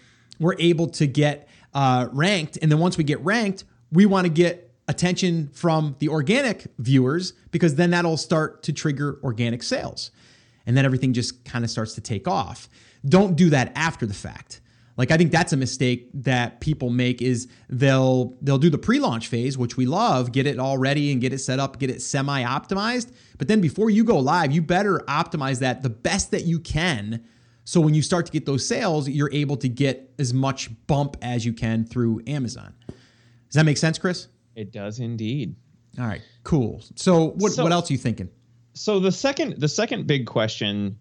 we're 0.40 0.56
able 0.58 0.88
to 0.88 1.06
get 1.06 1.46
uh, 1.74 2.08
ranked, 2.12 2.58
and 2.62 2.72
then 2.72 2.78
once 2.78 2.96
we 2.96 3.04
get 3.04 3.20
ranked, 3.20 3.64
we 3.92 4.06
want 4.06 4.24
to 4.24 4.30
get 4.30 4.67
attention 4.88 5.48
from 5.52 5.94
the 5.98 6.08
organic 6.08 6.66
viewers 6.78 7.34
because 7.50 7.76
then 7.76 7.90
that'll 7.90 8.16
start 8.16 8.62
to 8.64 8.72
trigger 8.72 9.20
organic 9.22 9.62
sales, 9.62 10.10
and 10.66 10.76
then 10.76 10.84
everything 10.84 11.12
just 11.12 11.44
kind 11.44 11.64
of 11.64 11.70
starts 11.70 11.94
to 11.94 12.00
take 12.00 12.26
off. 12.26 12.68
Don't 13.06 13.36
do 13.36 13.50
that 13.50 13.72
after 13.76 14.06
the 14.06 14.14
fact. 14.14 14.60
Like 14.96 15.12
I 15.12 15.16
think 15.16 15.30
that's 15.30 15.52
a 15.52 15.56
mistake 15.56 16.10
that 16.12 16.60
people 16.60 16.90
make 16.90 17.22
is 17.22 17.46
they'll 17.68 18.36
they'll 18.42 18.58
do 18.58 18.68
the 18.68 18.78
pre-launch 18.78 19.28
phase, 19.28 19.56
which 19.56 19.76
we 19.76 19.86
love, 19.86 20.32
get 20.32 20.46
it 20.46 20.58
all 20.58 20.76
ready 20.76 21.12
and 21.12 21.20
get 21.20 21.32
it 21.32 21.38
set 21.38 21.60
up, 21.60 21.78
get 21.78 21.88
it 21.88 22.02
semi-optimized. 22.02 23.12
But 23.38 23.46
then 23.46 23.60
before 23.60 23.90
you 23.90 24.02
go 24.02 24.18
live, 24.18 24.50
you 24.50 24.60
better 24.60 24.98
optimize 25.06 25.60
that 25.60 25.82
the 25.82 25.90
best 25.90 26.32
that 26.32 26.44
you 26.44 26.58
can. 26.58 27.24
So 27.64 27.80
when 27.80 27.94
you 27.94 28.02
start 28.02 28.26
to 28.26 28.32
get 28.32 28.44
those 28.44 28.66
sales, 28.66 29.08
you're 29.08 29.32
able 29.32 29.56
to 29.58 29.68
get 29.68 30.10
as 30.18 30.34
much 30.34 30.70
bump 30.88 31.16
as 31.22 31.46
you 31.46 31.52
can 31.52 31.84
through 31.84 32.22
Amazon. 32.26 32.74
Does 32.88 33.54
that 33.54 33.64
make 33.64 33.76
sense, 33.76 33.98
Chris? 33.98 34.26
It 34.58 34.72
does 34.72 34.98
indeed. 34.98 35.54
All 35.98 36.06
right, 36.06 36.20
cool. 36.42 36.82
So 36.96 37.28
what 37.30 37.52
So- 37.52 37.62
what 37.62 37.72
else 37.72 37.90
are 37.90 37.94
you 37.94 37.98
thinking? 37.98 38.28
so 38.74 39.00
the 39.00 39.10
second 39.12 39.58
the 39.58 39.68
second 39.68 40.06
big 40.06 40.26
question 40.26 40.98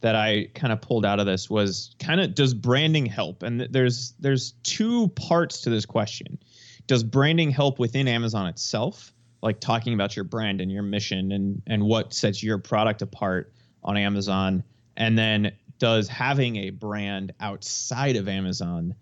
that 0.00 0.14
I 0.14 0.48
kind 0.54 0.72
of 0.72 0.82
pulled 0.82 1.06
out 1.06 1.18
of 1.20 1.24
this 1.26 1.48
was 1.48 1.94
kind 1.98 2.20
of 2.20 2.34
does 2.34 2.52
branding 2.54 3.06
help? 3.06 3.42
And 3.42 3.60
th- 3.60 3.70
there's 3.70 4.12
there's 4.20 4.52
two 4.62 5.08
parts 5.08 5.62
to 5.62 5.70
this 5.70 5.86
question. 5.86 6.38
Does 6.86 7.02
branding 7.04 7.50
help 7.50 7.78
within 7.78 8.08
Amazon 8.08 8.46
itself, 8.46 9.14
like 9.42 9.60
talking 9.60 9.94
about 9.94 10.16
your 10.16 10.24
brand 10.24 10.60
and 10.60 10.70
your 10.72 10.82
mission 10.82 11.32
and 11.32 11.62
and 11.66 11.82
what 11.84 12.12
sets 12.14 12.42
your 12.42 12.58
product 12.58 13.02
apart 13.02 13.52
on 13.82 13.96
Amazon? 13.96 14.64
And 14.96 15.18
then 15.18 15.52
does 15.78 16.08
having 16.08 16.56
a 16.56 16.70
brand 16.70 17.32
outside 17.40 18.16
of 18.16 18.28
Amazon 18.28 18.94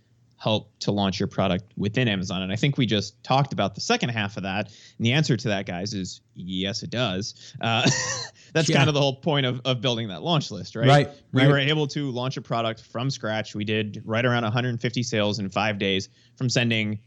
help 0.42 0.76
to 0.80 0.90
launch 0.90 1.20
your 1.20 1.28
product 1.28 1.64
within 1.76 2.08
Amazon? 2.08 2.42
And 2.42 2.52
I 2.52 2.56
think 2.56 2.76
we 2.76 2.84
just 2.84 3.22
talked 3.22 3.52
about 3.52 3.74
the 3.76 3.80
second 3.80 4.08
half 4.08 4.36
of 4.36 4.42
that. 4.42 4.66
And 4.98 5.06
the 5.06 5.12
answer 5.12 5.36
to 5.36 5.48
that, 5.48 5.66
guys, 5.66 5.94
is 5.94 6.20
yes, 6.34 6.82
it 6.82 6.90
does. 6.90 7.54
Uh, 7.60 7.82
that's 8.52 8.68
Yeah. 8.68 8.76
kind 8.76 8.88
of 8.88 8.94
the 8.94 9.00
whole 9.00 9.16
point 9.16 9.46
of, 9.46 9.60
of 9.64 9.80
building 9.80 10.08
that 10.08 10.22
launch 10.22 10.50
list, 10.50 10.74
right? 10.74 10.88
Right, 10.88 11.08
We 11.32 11.42
right. 11.42 11.48
were 11.48 11.58
able 11.58 11.86
to 11.88 12.10
launch 12.10 12.36
a 12.36 12.42
product 12.42 12.80
from 12.80 13.08
scratch. 13.10 13.54
We 13.54 13.64
did 13.64 14.02
right 14.04 14.24
around 14.24 14.42
150 14.42 15.02
sales 15.04 15.38
in 15.38 15.48
five 15.48 15.78
days 15.78 16.08
from 16.36 16.48
sending 16.50 16.98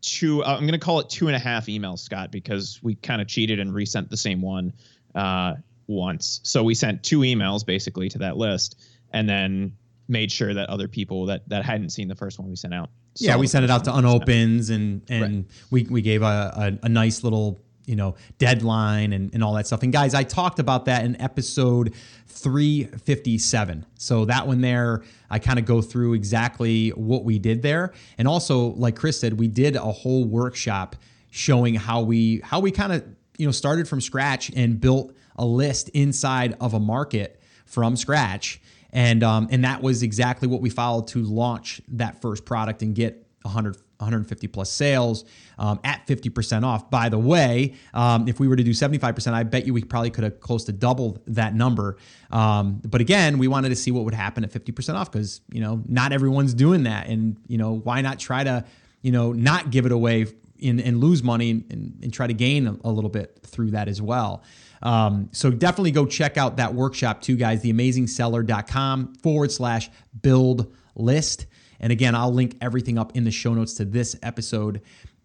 two, 0.00 0.42
uh, 0.42 0.54
I'm 0.54 0.60
going 0.60 0.72
to 0.72 0.78
call 0.78 1.00
it 1.00 1.10
two 1.10 1.26
and 1.28 1.36
a 1.36 1.38
half 1.38 1.66
emails, 1.66 1.98
Scott, 2.00 2.32
because 2.32 2.80
we 2.82 2.94
kind 2.94 3.20
of 3.20 3.28
cheated 3.28 3.60
and 3.60 3.72
resent 3.74 4.08
the 4.10 4.16
same 4.16 4.40
one 4.40 4.72
uh, 5.14 5.54
once. 5.86 6.40
So 6.42 6.62
we 6.62 6.74
sent 6.74 7.02
two 7.02 7.20
emails 7.20 7.64
basically 7.66 8.08
to 8.08 8.18
that 8.18 8.36
list 8.36 8.80
and 9.12 9.28
then 9.28 9.76
made 10.08 10.30
sure 10.30 10.52
that 10.54 10.68
other 10.68 10.88
people 10.88 11.26
that, 11.26 11.48
that 11.48 11.64
hadn't 11.64 11.90
seen 11.90 12.08
the 12.08 12.14
first 12.14 12.38
one 12.38 12.48
we 12.48 12.56
sent 12.56 12.74
out. 12.74 12.90
Yeah, 13.16 13.36
we 13.36 13.46
sent 13.46 13.64
it 13.64 13.70
out 13.70 13.84
to 13.84 13.94
unopens 13.94 14.70
and 14.70 15.02
and 15.10 15.46
we 15.70 15.84
we 15.84 16.00
gave 16.00 16.22
a, 16.22 16.78
a, 16.82 16.86
a 16.86 16.88
nice 16.88 17.22
little 17.22 17.60
you 17.86 17.96
know 17.96 18.14
deadline 18.38 19.12
and, 19.12 19.32
and 19.34 19.44
all 19.44 19.52
that 19.54 19.66
stuff. 19.66 19.82
And 19.82 19.92
guys, 19.92 20.14
I 20.14 20.22
talked 20.22 20.58
about 20.58 20.86
that 20.86 21.04
in 21.04 21.20
episode 21.20 21.94
357. 22.26 23.86
So 23.98 24.24
that 24.26 24.46
one 24.46 24.60
there, 24.60 25.02
I 25.30 25.38
kind 25.38 25.58
of 25.58 25.64
go 25.64 25.82
through 25.82 26.14
exactly 26.14 26.90
what 26.90 27.24
we 27.24 27.38
did 27.38 27.62
there. 27.62 27.92
And 28.18 28.26
also, 28.26 28.68
like 28.74 28.96
Chris 28.96 29.20
said, 29.20 29.38
we 29.38 29.48
did 29.48 29.76
a 29.76 29.80
whole 29.80 30.24
workshop 30.24 30.96
showing 31.30 31.74
how 31.74 32.02
we 32.02 32.40
how 32.44 32.60
we 32.60 32.70
kind 32.70 32.92
of 32.92 33.04
you 33.36 33.46
know 33.46 33.52
started 33.52 33.88
from 33.88 34.00
scratch 34.00 34.50
and 34.54 34.80
built 34.80 35.14
a 35.36 35.44
list 35.44 35.88
inside 35.90 36.56
of 36.60 36.74
a 36.74 36.80
market 36.80 37.40
from 37.66 37.96
scratch 37.96 38.60
and 38.92 39.22
um, 39.22 39.48
and 39.50 39.64
that 39.64 39.82
was 39.82 40.02
exactly 40.02 40.48
what 40.48 40.60
we 40.60 40.70
followed 40.70 41.08
to 41.08 41.22
launch 41.22 41.80
that 41.88 42.20
first 42.20 42.44
product 42.44 42.82
and 42.82 42.94
get 42.94 43.26
100 43.42 43.76
150 44.02 44.48
plus 44.48 44.70
sales 44.70 45.24
um, 45.58 45.80
at 45.84 46.06
50% 46.06 46.64
off. 46.64 46.90
By 46.90 47.08
the 47.08 47.18
way, 47.18 47.74
um, 47.94 48.28
if 48.28 48.40
we 48.40 48.48
were 48.48 48.56
to 48.56 48.64
do 48.64 48.72
75%, 48.72 49.32
I 49.32 49.44
bet 49.44 49.64
you 49.64 49.72
we 49.72 49.84
probably 49.84 50.10
could 50.10 50.24
have 50.24 50.40
close 50.40 50.64
to 50.64 50.72
doubled 50.72 51.20
that 51.28 51.54
number. 51.54 51.96
Um, 52.30 52.82
but 52.84 53.00
again, 53.00 53.38
we 53.38 53.48
wanted 53.48 53.68
to 53.68 53.76
see 53.76 53.92
what 53.92 54.04
would 54.04 54.14
happen 54.14 54.44
at 54.44 54.50
50% 54.50 54.94
off 54.94 55.10
because 55.10 55.40
you 55.50 55.60
know 55.60 55.82
not 55.86 56.12
everyone's 56.12 56.52
doing 56.52 56.82
that, 56.82 57.06
and 57.06 57.36
you 57.46 57.58
know 57.58 57.78
why 57.78 58.00
not 58.00 58.18
try 58.18 58.44
to 58.44 58.64
you 59.02 59.12
know 59.12 59.32
not 59.32 59.70
give 59.70 59.86
it 59.86 59.92
away 59.92 60.26
and, 60.62 60.80
and 60.80 61.00
lose 61.00 61.22
money 61.22 61.50
and, 61.50 61.98
and 62.02 62.12
try 62.12 62.26
to 62.26 62.34
gain 62.34 62.66
a, 62.66 62.76
a 62.84 62.90
little 62.90 63.10
bit 63.10 63.40
through 63.44 63.70
that 63.70 63.88
as 63.88 64.02
well. 64.02 64.42
Um, 64.82 65.28
so 65.32 65.50
definitely 65.50 65.92
go 65.92 66.06
check 66.06 66.36
out 66.36 66.56
that 66.56 66.74
workshop 66.74 67.22
too, 67.22 67.36
guys. 67.36 67.62
TheAmazingSeller.com 67.62 69.14
forward 69.16 69.52
slash 69.52 69.90
build 70.20 70.74
list. 70.94 71.46
And 71.80 71.92
again, 71.92 72.14
I'll 72.14 72.32
link 72.32 72.56
everything 72.60 72.98
up 72.98 73.16
in 73.16 73.24
the 73.24 73.30
show 73.30 73.54
notes 73.54 73.74
to 73.74 73.84
this 73.84 74.16
episode. 74.22 74.82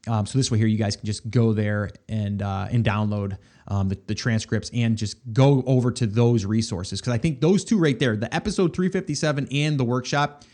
Um, 0.08 0.26
so 0.26 0.38
this 0.38 0.50
way 0.50 0.58
here, 0.58 0.68
you 0.68 0.78
guys 0.78 0.96
can 0.96 1.06
just 1.06 1.30
go 1.30 1.54
there 1.54 1.92
and 2.08 2.42
uh, 2.42 2.68
and 2.72 2.84
download 2.84 3.38
um, 3.68 3.90
the, 3.90 4.00
the 4.08 4.16
transcripts 4.16 4.70
and 4.74 4.98
just 4.98 5.18
go 5.34 5.64
over 5.68 5.92
to 5.92 6.08
those 6.08 6.46
resources 6.46 7.02
because 7.02 7.14
I 7.14 7.18
think 7.18 7.42
those 7.42 7.66
two 7.66 7.78
right 7.78 7.98
there, 8.00 8.16
the 8.16 8.34
episode 8.34 8.74
357 8.76 9.50
and 9.52 9.80
the 9.80 9.84
workshop, 9.84 10.46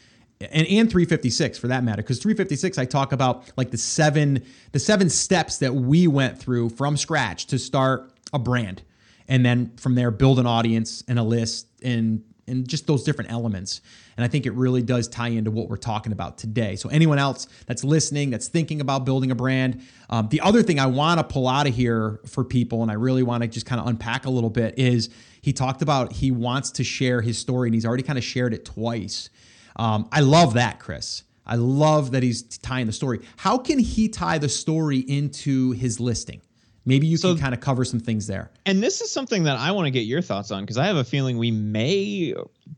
and, 0.41 0.67
and 0.67 0.89
356 0.89 1.57
for 1.59 1.67
that 1.67 1.83
matter 1.83 2.01
because 2.01 2.19
356 2.19 2.77
i 2.77 2.85
talk 2.85 3.13
about 3.13 3.49
like 3.55 3.71
the 3.71 3.77
seven 3.77 4.43
the 4.71 4.79
seven 4.79 5.09
steps 5.09 5.59
that 5.59 5.73
we 5.73 6.07
went 6.07 6.37
through 6.37 6.69
from 6.69 6.97
scratch 6.97 7.45
to 7.45 7.57
start 7.57 8.11
a 8.33 8.39
brand 8.39 8.81
and 9.27 9.45
then 9.45 9.71
from 9.77 9.95
there 9.95 10.11
build 10.11 10.39
an 10.39 10.45
audience 10.45 11.03
and 11.07 11.19
a 11.19 11.23
list 11.23 11.67
and 11.83 12.23
and 12.45 12.67
just 12.67 12.87
those 12.87 13.03
different 13.03 13.31
elements 13.31 13.81
and 14.17 14.23
i 14.23 14.27
think 14.27 14.45
it 14.45 14.53
really 14.53 14.81
does 14.81 15.07
tie 15.07 15.29
into 15.29 15.49
what 15.49 15.69
we're 15.69 15.77
talking 15.77 16.11
about 16.11 16.37
today 16.37 16.75
so 16.75 16.89
anyone 16.89 17.17
else 17.17 17.47
that's 17.67 17.83
listening 17.83 18.29
that's 18.29 18.47
thinking 18.47 18.81
about 18.81 19.05
building 19.05 19.31
a 19.31 19.35
brand 19.35 19.81
um, 20.09 20.27
the 20.29 20.41
other 20.41 20.61
thing 20.61 20.79
i 20.79 20.85
want 20.85 21.19
to 21.19 21.23
pull 21.23 21.47
out 21.47 21.67
of 21.67 21.73
here 21.73 22.19
for 22.27 22.43
people 22.43 22.81
and 22.81 22.91
i 22.91 22.95
really 22.95 23.23
want 23.23 23.41
to 23.43 23.47
just 23.47 23.65
kind 23.65 23.79
of 23.79 23.87
unpack 23.87 24.25
a 24.25 24.29
little 24.29 24.49
bit 24.49 24.77
is 24.77 25.09
he 25.41 25.53
talked 25.53 25.81
about 25.81 26.11
he 26.11 26.31
wants 26.31 26.71
to 26.71 26.83
share 26.83 27.21
his 27.21 27.37
story 27.37 27.67
and 27.67 27.73
he's 27.73 27.85
already 27.85 28.03
kind 28.03 28.17
of 28.17 28.23
shared 28.23 28.53
it 28.53 28.65
twice 28.65 29.29
um, 29.75 30.07
I 30.11 30.21
love 30.21 30.53
that, 30.53 30.79
Chris. 30.79 31.23
I 31.45 31.55
love 31.55 32.11
that 32.11 32.23
he's 32.23 32.43
tying 32.43 32.85
the 32.85 32.93
story. 32.93 33.19
How 33.37 33.57
can 33.57 33.79
he 33.79 34.07
tie 34.07 34.37
the 34.37 34.49
story 34.49 34.99
into 34.99 35.71
his 35.71 35.99
listing? 35.99 36.41
Maybe 36.85 37.07
you 37.07 37.17
so, 37.17 37.33
can 37.33 37.41
kind 37.41 37.53
of 37.53 37.61
cover 37.61 37.85
some 37.85 37.99
things 37.99 38.27
there. 38.27 38.51
And 38.65 38.83
this 38.83 38.99
is 38.99 39.09
something 39.09 39.43
that 39.43 39.57
I 39.57 39.71
want 39.71 39.85
to 39.85 39.91
get 39.91 40.01
your 40.01 40.21
thoughts 40.21 40.51
on 40.51 40.63
because 40.63 40.77
I 40.77 40.85
have 40.85 40.97
a 40.97 41.03
feeling 41.03 41.37
we 41.37 41.51
may 41.51 42.33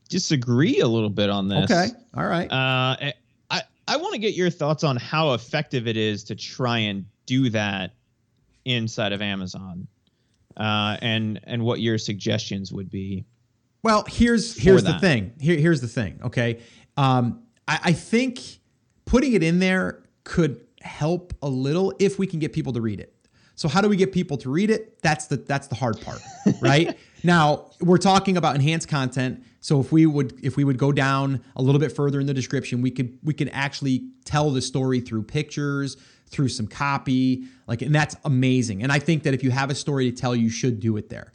disagree 0.09 0.79
a 0.79 0.87
little 0.87 1.09
bit 1.09 1.29
on 1.29 1.47
this. 1.47 1.71
Okay. 1.71 1.87
All 2.15 2.27
right. 2.27 2.51
Uh, 2.51 3.11
I, 3.49 3.63
I 3.87 3.97
want 3.97 4.13
to 4.13 4.19
get 4.19 4.35
your 4.35 4.49
thoughts 4.51 4.83
on 4.83 4.95
how 4.97 5.33
effective 5.33 5.87
it 5.87 5.97
is 5.97 6.23
to 6.25 6.35
try 6.35 6.79
and 6.79 7.05
do 7.25 7.49
that 7.49 7.93
inside 8.65 9.11
of 9.11 9.21
Amazon, 9.21 9.87
uh, 10.57 10.97
and 11.01 11.39
and 11.43 11.63
what 11.63 11.79
your 11.79 11.97
suggestions 11.97 12.71
would 12.71 12.89
be. 12.89 13.25
Well, 13.83 14.05
here's 14.07 14.57
here's 14.57 14.83
the 14.83 14.99
thing. 14.99 15.33
Here, 15.39 15.57
here's 15.57 15.81
the 15.81 15.87
thing. 15.87 16.19
Okay, 16.23 16.59
um, 16.97 17.43
I, 17.67 17.79
I 17.85 17.91
think 17.93 18.39
putting 19.05 19.33
it 19.33 19.43
in 19.43 19.59
there 19.59 20.03
could 20.23 20.61
help 20.81 21.33
a 21.41 21.49
little 21.49 21.93
if 21.99 22.19
we 22.19 22.27
can 22.27 22.39
get 22.39 22.53
people 22.53 22.73
to 22.73 22.81
read 22.81 22.99
it. 22.99 23.14
So 23.55 23.69
how 23.69 23.81
do 23.81 23.87
we 23.87 23.95
get 23.95 24.11
people 24.11 24.37
to 24.37 24.49
read 24.49 24.69
it? 24.69 25.01
That's 25.01 25.27
the 25.27 25.37
that's 25.37 25.67
the 25.67 25.75
hard 25.75 25.99
part, 26.01 26.19
right? 26.61 26.97
now, 27.23 27.71
we're 27.79 27.97
talking 27.97 28.37
about 28.37 28.55
enhanced 28.55 28.89
content. 28.89 29.43
So 29.61 29.79
if 29.79 29.91
we 29.91 30.05
would 30.05 30.37
if 30.43 30.57
we 30.57 30.63
would 30.63 30.77
go 30.77 30.91
down 30.91 31.41
a 31.55 31.61
little 31.61 31.79
bit 31.79 31.91
further 31.91 32.19
in 32.19 32.27
the 32.27 32.33
description, 32.33 32.81
we 32.81 32.91
could 32.91 33.17
we 33.23 33.33
could 33.33 33.49
actually 33.53 34.09
tell 34.25 34.51
the 34.51 34.61
story 34.61 34.99
through 34.99 35.23
pictures, 35.23 35.95
through 36.27 36.49
some 36.49 36.67
copy, 36.67 37.45
like 37.65 37.81
and 37.81 37.95
that's 37.95 38.15
amazing. 38.25 38.83
And 38.83 38.91
I 38.91 38.99
think 38.99 39.23
that 39.23 39.33
if 39.33 39.43
you 39.43 39.51
have 39.51 39.69
a 39.69 39.75
story 39.75 40.11
to 40.11 40.15
tell, 40.15 40.35
you 40.35 40.49
should 40.49 40.79
do 40.79 40.97
it 40.97 41.09
there. 41.09 41.31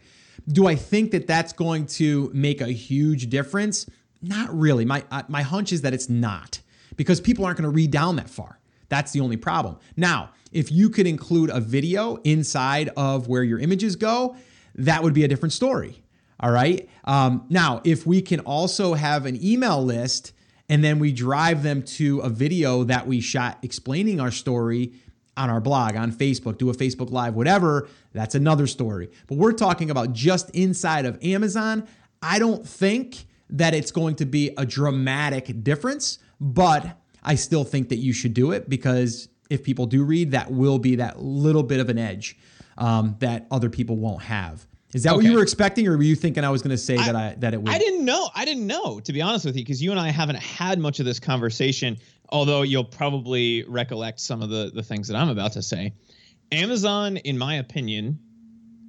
Do 0.46 0.66
I 0.66 0.74
think 0.74 1.10
that 1.12 1.26
that's 1.26 1.52
going 1.52 1.86
to 1.86 2.30
make 2.34 2.60
a 2.60 2.68
huge 2.68 3.30
difference? 3.30 3.88
Not 4.20 4.56
really. 4.56 4.84
My 4.84 5.04
my 5.28 5.42
hunch 5.42 5.72
is 5.72 5.80
that 5.82 5.94
it's 5.94 6.10
not 6.10 6.60
because 6.96 7.20
people 7.20 7.46
aren't 7.46 7.56
going 7.56 7.70
to 7.70 7.74
read 7.74 7.90
down 7.90 8.16
that 8.16 8.28
far. 8.28 8.59
That's 8.90 9.12
the 9.12 9.20
only 9.20 9.38
problem. 9.38 9.78
Now, 9.96 10.32
if 10.52 10.70
you 10.70 10.90
could 10.90 11.06
include 11.06 11.48
a 11.48 11.60
video 11.60 12.16
inside 12.16 12.90
of 12.96 13.28
where 13.28 13.42
your 13.42 13.58
images 13.58 13.96
go, 13.96 14.36
that 14.74 15.02
would 15.02 15.14
be 15.14 15.24
a 15.24 15.28
different 15.28 15.54
story. 15.54 16.02
All 16.40 16.50
right. 16.50 16.88
Um, 17.04 17.46
now, 17.48 17.80
if 17.84 18.06
we 18.06 18.20
can 18.20 18.40
also 18.40 18.94
have 18.94 19.26
an 19.26 19.42
email 19.42 19.82
list 19.82 20.32
and 20.68 20.84
then 20.84 20.98
we 20.98 21.12
drive 21.12 21.62
them 21.62 21.82
to 21.82 22.20
a 22.20 22.28
video 22.28 22.84
that 22.84 23.06
we 23.06 23.20
shot 23.20 23.58
explaining 23.62 24.20
our 24.20 24.30
story 24.30 24.92
on 25.36 25.50
our 25.50 25.60
blog, 25.60 25.96
on 25.96 26.12
Facebook, 26.12 26.58
do 26.58 26.70
a 26.70 26.74
Facebook 26.74 27.10
Live, 27.10 27.34
whatever, 27.34 27.88
that's 28.12 28.34
another 28.34 28.66
story. 28.66 29.10
But 29.26 29.38
we're 29.38 29.52
talking 29.52 29.90
about 29.90 30.12
just 30.12 30.50
inside 30.50 31.06
of 31.06 31.22
Amazon. 31.22 31.86
I 32.22 32.38
don't 32.38 32.66
think 32.66 33.26
that 33.50 33.74
it's 33.74 33.90
going 33.90 34.16
to 34.16 34.26
be 34.26 34.52
a 34.56 34.64
dramatic 34.64 35.62
difference, 35.64 36.18
but 36.40 36.99
I 37.22 37.34
still 37.34 37.64
think 37.64 37.88
that 37.90 37.96
you 37.96 38.12
should 38.12 38.34
do 38.34 38.52
it 38.52 38.68
because 38.68 39.28
if 39.48 39.62
people 39.62 39.86
do 39.86 40.04
read, 40.04 40.30
that 40.32 40.50
will 40.50 40.78
be 40.78 40.96
that 40.96 41.20
little 41.20 41.62
bit 41.62 41.80
of 41.80 41.88
an 41.88 41.98
edge 41.98 42.38
um, 42.78 43.16
that 43.20 43.46
other 43.50 43.68
people 43.68 43.96
won't 43.96 44.22
have. 44.22 44.66
Is 44.92 45.04
that 45.04 45.10
okay. 45.10 45.16
what 45.16 45.24
you 45.24 45.34
were 45.34 45.42
expecting, 45.42 45.86
or 45.86 45.96
were 45.96 46.02
you 46.02 46.16
thinking 46.16 46.42
I 46.42 46.50
was 46.50 46.62
going 46.62 46.72
to 46.72 46.78
say 46.78 46.96
I, 46.96 47.06
that 47.06 47.16
I 47.16 47.34
that 47.38 47.54
it 47.54 47.62
would? 47.62 47.72
I 47.72 47.78
didn't 47.78 48.04
know. 48.04 48.28
I 48.34 48.44
didn't 48.44 48.66
know 48.66 48.98
to 49.00 49.12
be 49.12 49.22
honest 49.22 49.44
with 49.44 49.56
you, 49.56 49.62
because 49.62 49.80
you 49.80 49.92
and 49.92 50.00
I 50.00 50.08
haven't 50.08 50.38
had 50.38 50.80
much 50.80 50.98
of 50.98 51.06
this 51.06 51.20
conversation. 51.20 51.96
Although 52.30 52.62
you'll 52.62 52.84
probably 52.84 53.64
recollect 53.68 54.18
some 54.18 54.42
of 54.42 54.50
the 54.50 54.72
the 54.74 54.82
things 54.82 55.06
that 55.08 55.16
I'm 55.16 55.28
about 55.28 55.52
to 55.52 55.62
say. 55.62 55.92
Amazon, 56.50 57.18
in 57.18 57.38
my 57.38 57.56
opinion, 57.56 58.18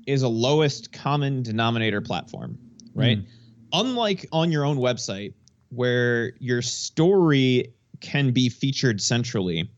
is 0.08 0.24
a 0.24 0.28
lowest 0.28 0.92
common 0.92 1.44
denominator 1.44 2.02
platform, 2.02 2.58
right? 2.96 3.20
Mm 3.20 3.28
unlike 3.74 4.28
on 4.32 4.52
your 4.52 4.66
own 4.66 4.78
website 4.78 5.34
where 5.70 6.34
your 6.40 6.62
story 6.62 7.74
can 8.02 8.32
be 8.32 8.50
featured 8.50 9.02
centrally 9.02 9.70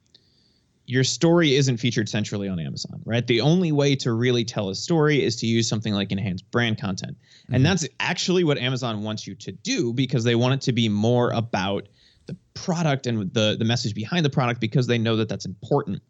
your 0.85 1.03
story 1.03 1.55
isn't 1.55 1.77
featured 1.77 2.09
centrally 2.09 2.49
on 2.49 2.59
Amazon, 2.59 3.01
right? 3.05 3.25
The 3.25 3.41
only 3.41 3.71
way 3.71 3.95
to 3.97 4.11
really 4.11 4.43
tell 4.43 4.69
a 4.69 4.75
story 4.75 5.23
is 5.23 5.37
to 5.37 5.45
use 5.45 5.67
something 5.67 5.93
like 5.93 6.11
enhanced 6.11 6.49
brand 6.51 6.79
content. 6.79 7.15
Mm-hmm. 7.15 7.55
And 7.55 7.65
that's 7.65 7.87
actually 7.99 8.43
what 8.43 8.57
Amazon 8.57 9.03
wants 9.03 9.25
you 9.25 9.35
to 9.35 9.51
do 9.51 9.93
because 9.93 10.23
they 10.23 10.35
want 10.35 10.55
it 10.55 10.61
to 10.61 10.73
be 10.73 10.89
more 10.89 11.31
about 11.31 11.87
the 12.25 12.35
product 12.53 13.07
and 13.07 13.33
the 13.33 13.55
the 13.57 13.65
message 13.65 13.93
behind 13.93 14.25
the 14.25 14.29
product 14.29 14.59
because 14.61 14.87
they 14.87 14.97
know 14.97 15.17
that 15.17 15.29
that's 15.29 15.45
important. 15.45 16.01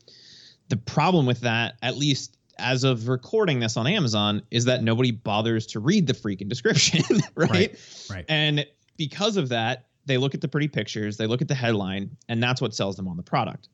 The 0.69 0.77
problem 0.77 1.25
with 1.25 1.41
that, 1.41 1.75
at 1.81 1.97
least 1.97 2.37
as 2.57 2.83
of 2.83 3.07
recording 3.07 3.59
this 3.59 3.77
on 3.77 3.87
Amazon 3.87 4.43
is 4.51 4.65
that 4.65 4.83
nobody 4.83 5.11
bothers 5.11 5.67
to 5.67 5.79
read 5.79 6.07
the 6.07 6.13
freaking 6.13 6.49
description, 6.49 7.03
right? 7.35 7.49
right? 7.49 8.07
Right. 8.09 8.25
And 8.27 8.65
because 8.97 9.37
of 9.37 9.49
that, 9.49 9.87
they 10.05 10.17
look 10.17 10.33
at 10.33 10.41
the 10.41 10.47
pretty 10.47 10.67
pictures, 10.67 11.17
they 11.17 11.27
look 11.27 11.41
at 11.41 11.47
the 11.47 11.55
headline, 11.55 12.15
and 12.27 12.41
that's 12.41 12.61
what 12.61 12.73
sells 12.73 12.95
them 12.95 13.07
on 13.07 13.17
the 13.17 13.23
product. 13.23 13.69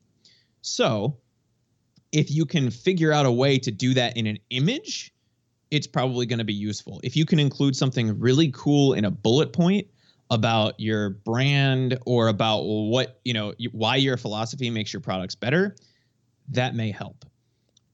So, 0.62 1.16
if 2.12 2.30
you 2.30 2.44
can 2.44 2.70
figure 2.70 3.12
out 3.12 3.26
a 3.26 3.32
way 3.32 3.58
to 3.58 3.70
do 3.70 3.94
that 3.94 4.16
in 4.16 4.26
an 4.26 4.38
image, 4.50 5.14
it's 5.70 5.86
probably 5.86 6.26
going 6.26 6.38
to 6.38 6.44
be 6.44 6.54
useful. 6.54 7.00
If 7.04 7.16
you 7.16 7.24
can 7.24 7.38
include 7.38 7.76
something 7.76 8.18
really 8.18 8.50
cool 8.52 8.94
in 8.94 9.04
a 9.04 9.10
bullet 9.10 9.52
point 9.52 9.86
about 10.30 10.78
your 10.78 11.10
brand 11.10 11.98
or 12.06 12.28
about 12.28 12.62
what, 12.62 13.20
you 13.24 13.32
know, 13.32 13.54
why 13.72 13.96
your 13.96 14.16
philosophy 14.16 14.70
makes 14.70 14.92
your 14.92 15.00
products 15.00 15.34
better, 15.34 15.76
that 16.48 16.74
may 16.74 16.90
help. 16.90 17.24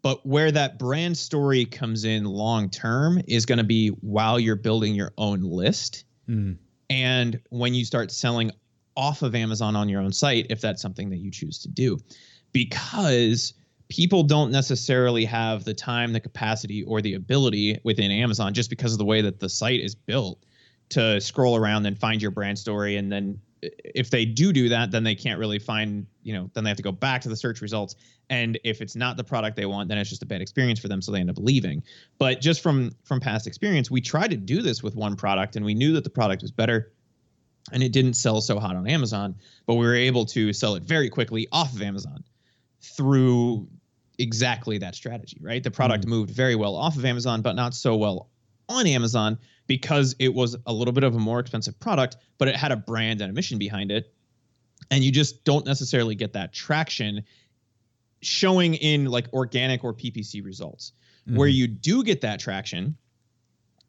But 0.03 0.25
where 0.25 0.53
that 0.53 0.79
brand 0.79 1.17
story 1.17 1.65
comes 1.65 2.05
in 2.05 2.25
long 2.25 2.71
term 2.71 3.21
is 3.27 3.45
going 3.45 3.59
to 3.59 3.65
be 3.65 3.89
while 3.89 4.39
you're 4.39 4.57
building 4.57 4.95
your 4.95 5.13
own 5.19 5.41
list. 5.41 6.05
Mm. 6.29 6.59
And 6.91 7.41
when 7.51 7.75
you 7.75 7.85
start 7.85 8.11
selling 8.13 8.51
off 8.97 9.23
of 9.23 9.35
Amazon 9.35 9.77
on 9.77 9.89
your 9.89 10.01
own 10.01 10.13
site, 10.13 10.47
if 10.51 10.61
that's 10.61 10.81
something 10.81 11.11
that 11.11 11.19
you 11.19 11.31
choose 11.31 11.59
to 11.61 11.69
do, 11.69 11.99
because 12.53 13.55
people 13.89 14.23
don't 14.23 14.51
necessarily 14.51 15.25
have 15.25 15.65
the 15.65 15.75
time, 15.75 16.13
the 16.13 16.21
capacity, 16.21 16.83
or 16.85 17.01
the 17.01 17.15
ability 17.15 17.79
within 17.85 18.11
Amazon 18.11 18.55
just 18.55 18.71
because 18.71 18.93
of 18.93 18.99
the 18.99 19.05
way 19.05 19.21
that 19.21 19.39
the 19.41 19.49
site 19.49 19.81
is 19.81 19.95
built 19.95 20.45
to 20.89 21.21
scroll 21.21 21.57
around 21.57 21.87
and 21.87 21.99
find 21.99 22.23
your 22.23 22.31
brand 22.31 22.59
story 22.59 22.97
and 22.97 23.11
then 23.11 23.41
if 23.85 24.11
they 24.11 24.25
do 24.25 24.53
do 24.53 24.69
that, 24.69 24.91
then 24.91 25.05
they 25.05 25.15
can't 25.15 25.39
really 25.39 25.59
find, 25.59 26.07
you 26.23 26.33
know, 26.33 26.51
then 26.55 26.65
they 26.65 26.71
have 26.71 26.77
to 26.77 26.83
go 26.83 26.93
back 26.93 27.23
to 27.23 27.29
the 27.29 27.37
search 27.37 27.61
results. 27.61 27.97
And 28.29 28.59
if 28.65 28.81
it's 28.81 28.97
not 28.97 29.17
the 29.17 29.25
product 29.25 29.57
they 29.57 29.67
want, 29.67 29.89
then 29.89 29.99
it's 29.99 30.11
just 30.11 30.23
a 30.23 30.27
bad 30.27 30.41
experience 30.41 30.81
for 30.81 30.89
them, 30.89 31.01
so 31.01 31.13
they 31.13 31.21
end 31.21 31.31
up 31.31 31.39
leaving. 31.39 31.83
But 32.19 32.41
just 32.41 32.63
from 32.63 32.93
from 33.05 33.21
past 33.21 33.47
experience, 33.47 33.91
we 33.91 34.01
tried 34.01 34.31
to 34.31 34.37
do 34.37 34.63
this 34.63 34.83
with 34.83 34.97
one 34.97 35.17
product, 35.17 35.57
and 35.57 35.65
we 35.65 35.75
knew 35.75 35.93
that 35.93 36.05
the 36.05 36.11
product 36.11 36.43
was 36.43 36.51
better, 36.51 36.93
and 37.73 37.83
it 37.83 37.93
didn't 37.93 38.15
sell 38.15 38.41
so 38.41 38.59
hot 38.59 38.77
on 38.77 38.87
Amazon, 38.89 39.37
but 39.67 39.75
we 39.75 39.87
were 39.87 39.95
able 39.95 40.25
to 40.27 40.53
sell 40.53 40.75
it 40.75 40.83
very 40.83 41.09
quickly 41.09 41.47
off 41.53 41.73
of 41.73 41.83
Amazon 41.83 42.25
through 42.81 43.69
exactly 44.19 44.79
that 44.79 44.95
strategy. 44.95 45.39
Right, 45.41 45.63
the 45.63 45.71
product 45.71 46.03
mm-hmm. 46.03 46.11
moved 46.11 46.31
very 46.31 46.57
well 46.57 46.75
off 46.75 46.97
of 46.97 47.05
Amazon, 47.05 47.43
but 47.43 47.55
not 47.55 47.75
so 47.75 47.97
well 47.97 48.29
on 48.69 48.87
Amazon 48.87 49.39
because 49.67 50.15
it 50.19 50.33
was 50.33 50.57
a 50.67 50.73
little 50.73 50.93
bit 50.93 51.05
of 51.05 51.15
a 51.15 51.19
more 51.19 51.41
expensive 51.41 51.79
product, 51.79 52.17
but 52.39 52.49
it 52.49 52.57
had 52.57 52.73
a 52.73 52.77
brand 52.77 53.21
and 53.21 53.31
a 53.31 53.35
mission 53.35 53.59
behind 53.59 53.91
it. 53.91 54.13
And 54.91 55.03
you 55.03 55.11
just 55.11 55.45
don't 55.45 55.67
necessarily 55.67 56.15
get 56.15 56.35
that 56.35 56.53
traction 56.53 57.25
showing 58.23 58.75
in 58.75 59.07
like 59.07 59.33
organic 59.33 59.85
or 59.85 59.93
PPC 59.93 60.45
results. 60.45 60.93
Mm-hmm. 61.27 61.39
Where 61.39 61.49
you 61.49 61.67
do 61.67 62.05
get 62.05 62.21
that 62.21 62.39
traction 62.39 62.97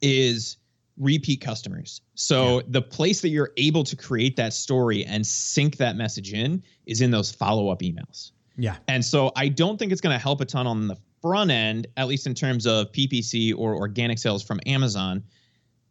is 0.01 0.57
repeat 0.97 1.41
customers. 1.41 2.01
So 2.15 2.57
yeah. 2.57 2.61
the 2.69 2.81
place 2.81 3.21
that 3.21 3.29
you're 3.29 3.51
able 3.57 3.83
to 3.83 3.95
create 3.95 4.35
that 4.37 4.53
story 4.53 5.05
and 5.05 5.25
sync 5.25 5.77
that 5.77 5.95
message 5.95 6.33
in 6.33 6.63
is 6.85 7.01
in 7.01 7.11
those 7.11 7.31
follow 7.31 7.69
up 7.69 7.81
emails. 7.81 8.31
Yeah. 8.57 8.77
And 8.87 9.05
so 9.05 9.31
I 9.35 9.49
don't 9.49 9.77
think 9.77 9.91
it's 9.91 10.01
going 10.01 10.15
to 10.15 10.21
help 10.21 10.41
a 10.41 10.45
ton 10.45 10.65
on 10.65 10.87
the 10.87 10.97
front 11.21 11.51
end, 11.51 11.87
at 11.97 12.07
least 12.07 12.27
in 12.27 12.33
terms 12.33 12.65
of 12.65 12.91
PPC 12.91 13.53
or 13.57 13.75
organic 13.75 14.19
sales 14.19 14.43
from 14.43 14.59
Amazon, 14.65 15.23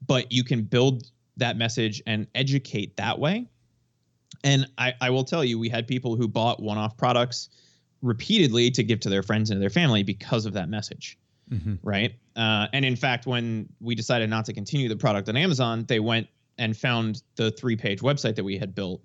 but 0.06 0.30
you 0.30 0.44
can 0.44 0.62
build 0.62 1.10
that 1.36 1.56
message 1.56 2.02
and 2.06 2.26
educate 2.34 2.96
that 2.96 3.18
way. 3.18 3.46
And 4.44 4.66
I, 4.78 4.94
I 5.00 5.10
will 5.10 5.24
tell 5.24 5.44
you, 5.44 5.58
we 5.58 5.68
had 5.68 5.86
people 5.86 6.16
who 6.16 6.28
bought 6.28 6.62
one 6.62 6.78
off 6.78 6.96
products 6.96 7.48
repeatedly 8.02 8.70
to 8.70 8.82
give 8.82 9.00
to 9.00 9.08
their 9.08 9.22
friends 9.22 9.50
and 9.50 9.60
their 9.60 9.70
family 9.70 10.02
because 10.02 10.46
of 10.46 10.52
that 10.54 10.68
message. 10.68 11.18
Mm-hmm. 11.50 11.74
Right. 11.82 12.14
Uh, 12.34 12.66
and 12.72 12.84
in 12.84 12.96
fact, 12.96 13.26
when 13.26 13.68
we 13.80 13.94
decided 13.94 14.28
not 14.28 14.44
to 14.46 14.52
continue 14.52 14.88
the 14.88 14.96
product 14.96 15.28
on 15.28 15.36
Amazon, 15.36 15.84
they 15.86 16.00
went 16.00 16.26
and 16.58 16.76
found 16.76 17.22
the 17.36 17.50
three 17.52 17.76
page 17.76 18.00
website 18.00 18.34
that 18.36 18.44
we 18.44 18.58
had 18.58 18.74
built 18.74 19.00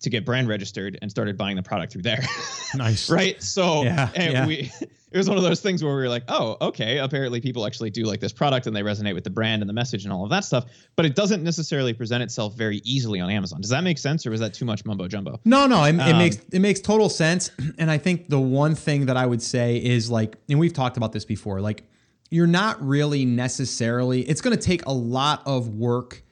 to 0.00 0.10
get 0.10 0.24
brand 0.24 0.48
registered 0.48 0.98
and 1.02 1.10
started 1.10 1.36
buying 1.36 1.56
the 1.56 1.62
product 1.62 1.92
through 1.92 2.02
there. 2.02 2.24
nice. 2.74 3.10
right. 3.10 3.40
So 3.42 3.84
yeah, 3.84 4.10
and 4.14 4.32
yeah. 4.32 4.46
we 4.46 4.70
it 5.12 5.18
was 5.18 5.28
one 5.28 5.36
of 5.36 5.44
those 5.44 5.60
things 5.60 5.84
where 5.84 5.94
we 5.94 6.00
were 6.00 6.08
like, 6.08 6.24
oh, 6.28 6.56
okay, 6.60 6.98
apparently 6.98 7.40
people 7.40 7.66
actually 7.66 7.90
do 7.90 8.04
like 8.04 8.18
this 8.18 8.32
product 8.32 8.66
and 8.66 8.74
they 8.74 8.80
resonate 8.80 9.14
with 9.14 9.24
the 9.24 9.30
brand 9.30 9.62
and 9.62 9.68
the 9.68 9.74
message 9.74 10.04
and 10.04 10.12
all 10.12 10.24
of 10.24 10.30
that 10.30 10.44
stuff. 10.44 10.64
But 10.96 11.04
it 11.04 11.14
doesn't 11.14 11.42
necessarily 11.42 11.92
present 11.92 12.22
itself 12.22 12.54
very 12.54 12.78
easily 12.84 13.20
on 13.20 13.28
Amazon. 13.28 13.60
Does 13.60 13.70
that 13.70 13.84
make 13.84 13.98
sense, 13.98 14.26
or 14.26 14.30
was 14.30 14.40
that 14.40 14.54
too 14.54 14.64
much 14.64 14.84
mumbo 14.84 15.08
jumbo? 15.08 15.38
No, 15.44 15.66
no, 15.66 15.84
it, 15.84 15.98
um, 15.98 16.00
it 16.00 16.16
makes 16.16 16.36
it 16.52 16.60
makes 16.60 16.80
total 16.80 17.08
sense. 17.08 17.50
And 17.78 17.90
I 17.90 17.98
think 17.98 18.28
the 18.28 18.38
one 18.38 18.74
thing 18.74 19.06
that 19.06 19.16
I 19.16 19.24
would 19.24 19.42
say 19.42 19.82
is 19.82 20.10
like, 20.10 20.36
and 20.48 20.58
we've 20.58 20.74
talked 20.74 20.96
about 20.96 21.10
this 21.12 21.24
before, 21.24 21.60
like 21.60 21.84
you're 22.30 22.46
not 22.46 22.80
really 22.86 23.24
necessarily. 23.24 24.22
It's 24.22 24.40
going 24.40 24.56
to 24.56 24.62
take 24.62 24.86
a 24.86 24.92
lot 24.92 25.42
of 25.46 25.68
work 25.74 26.22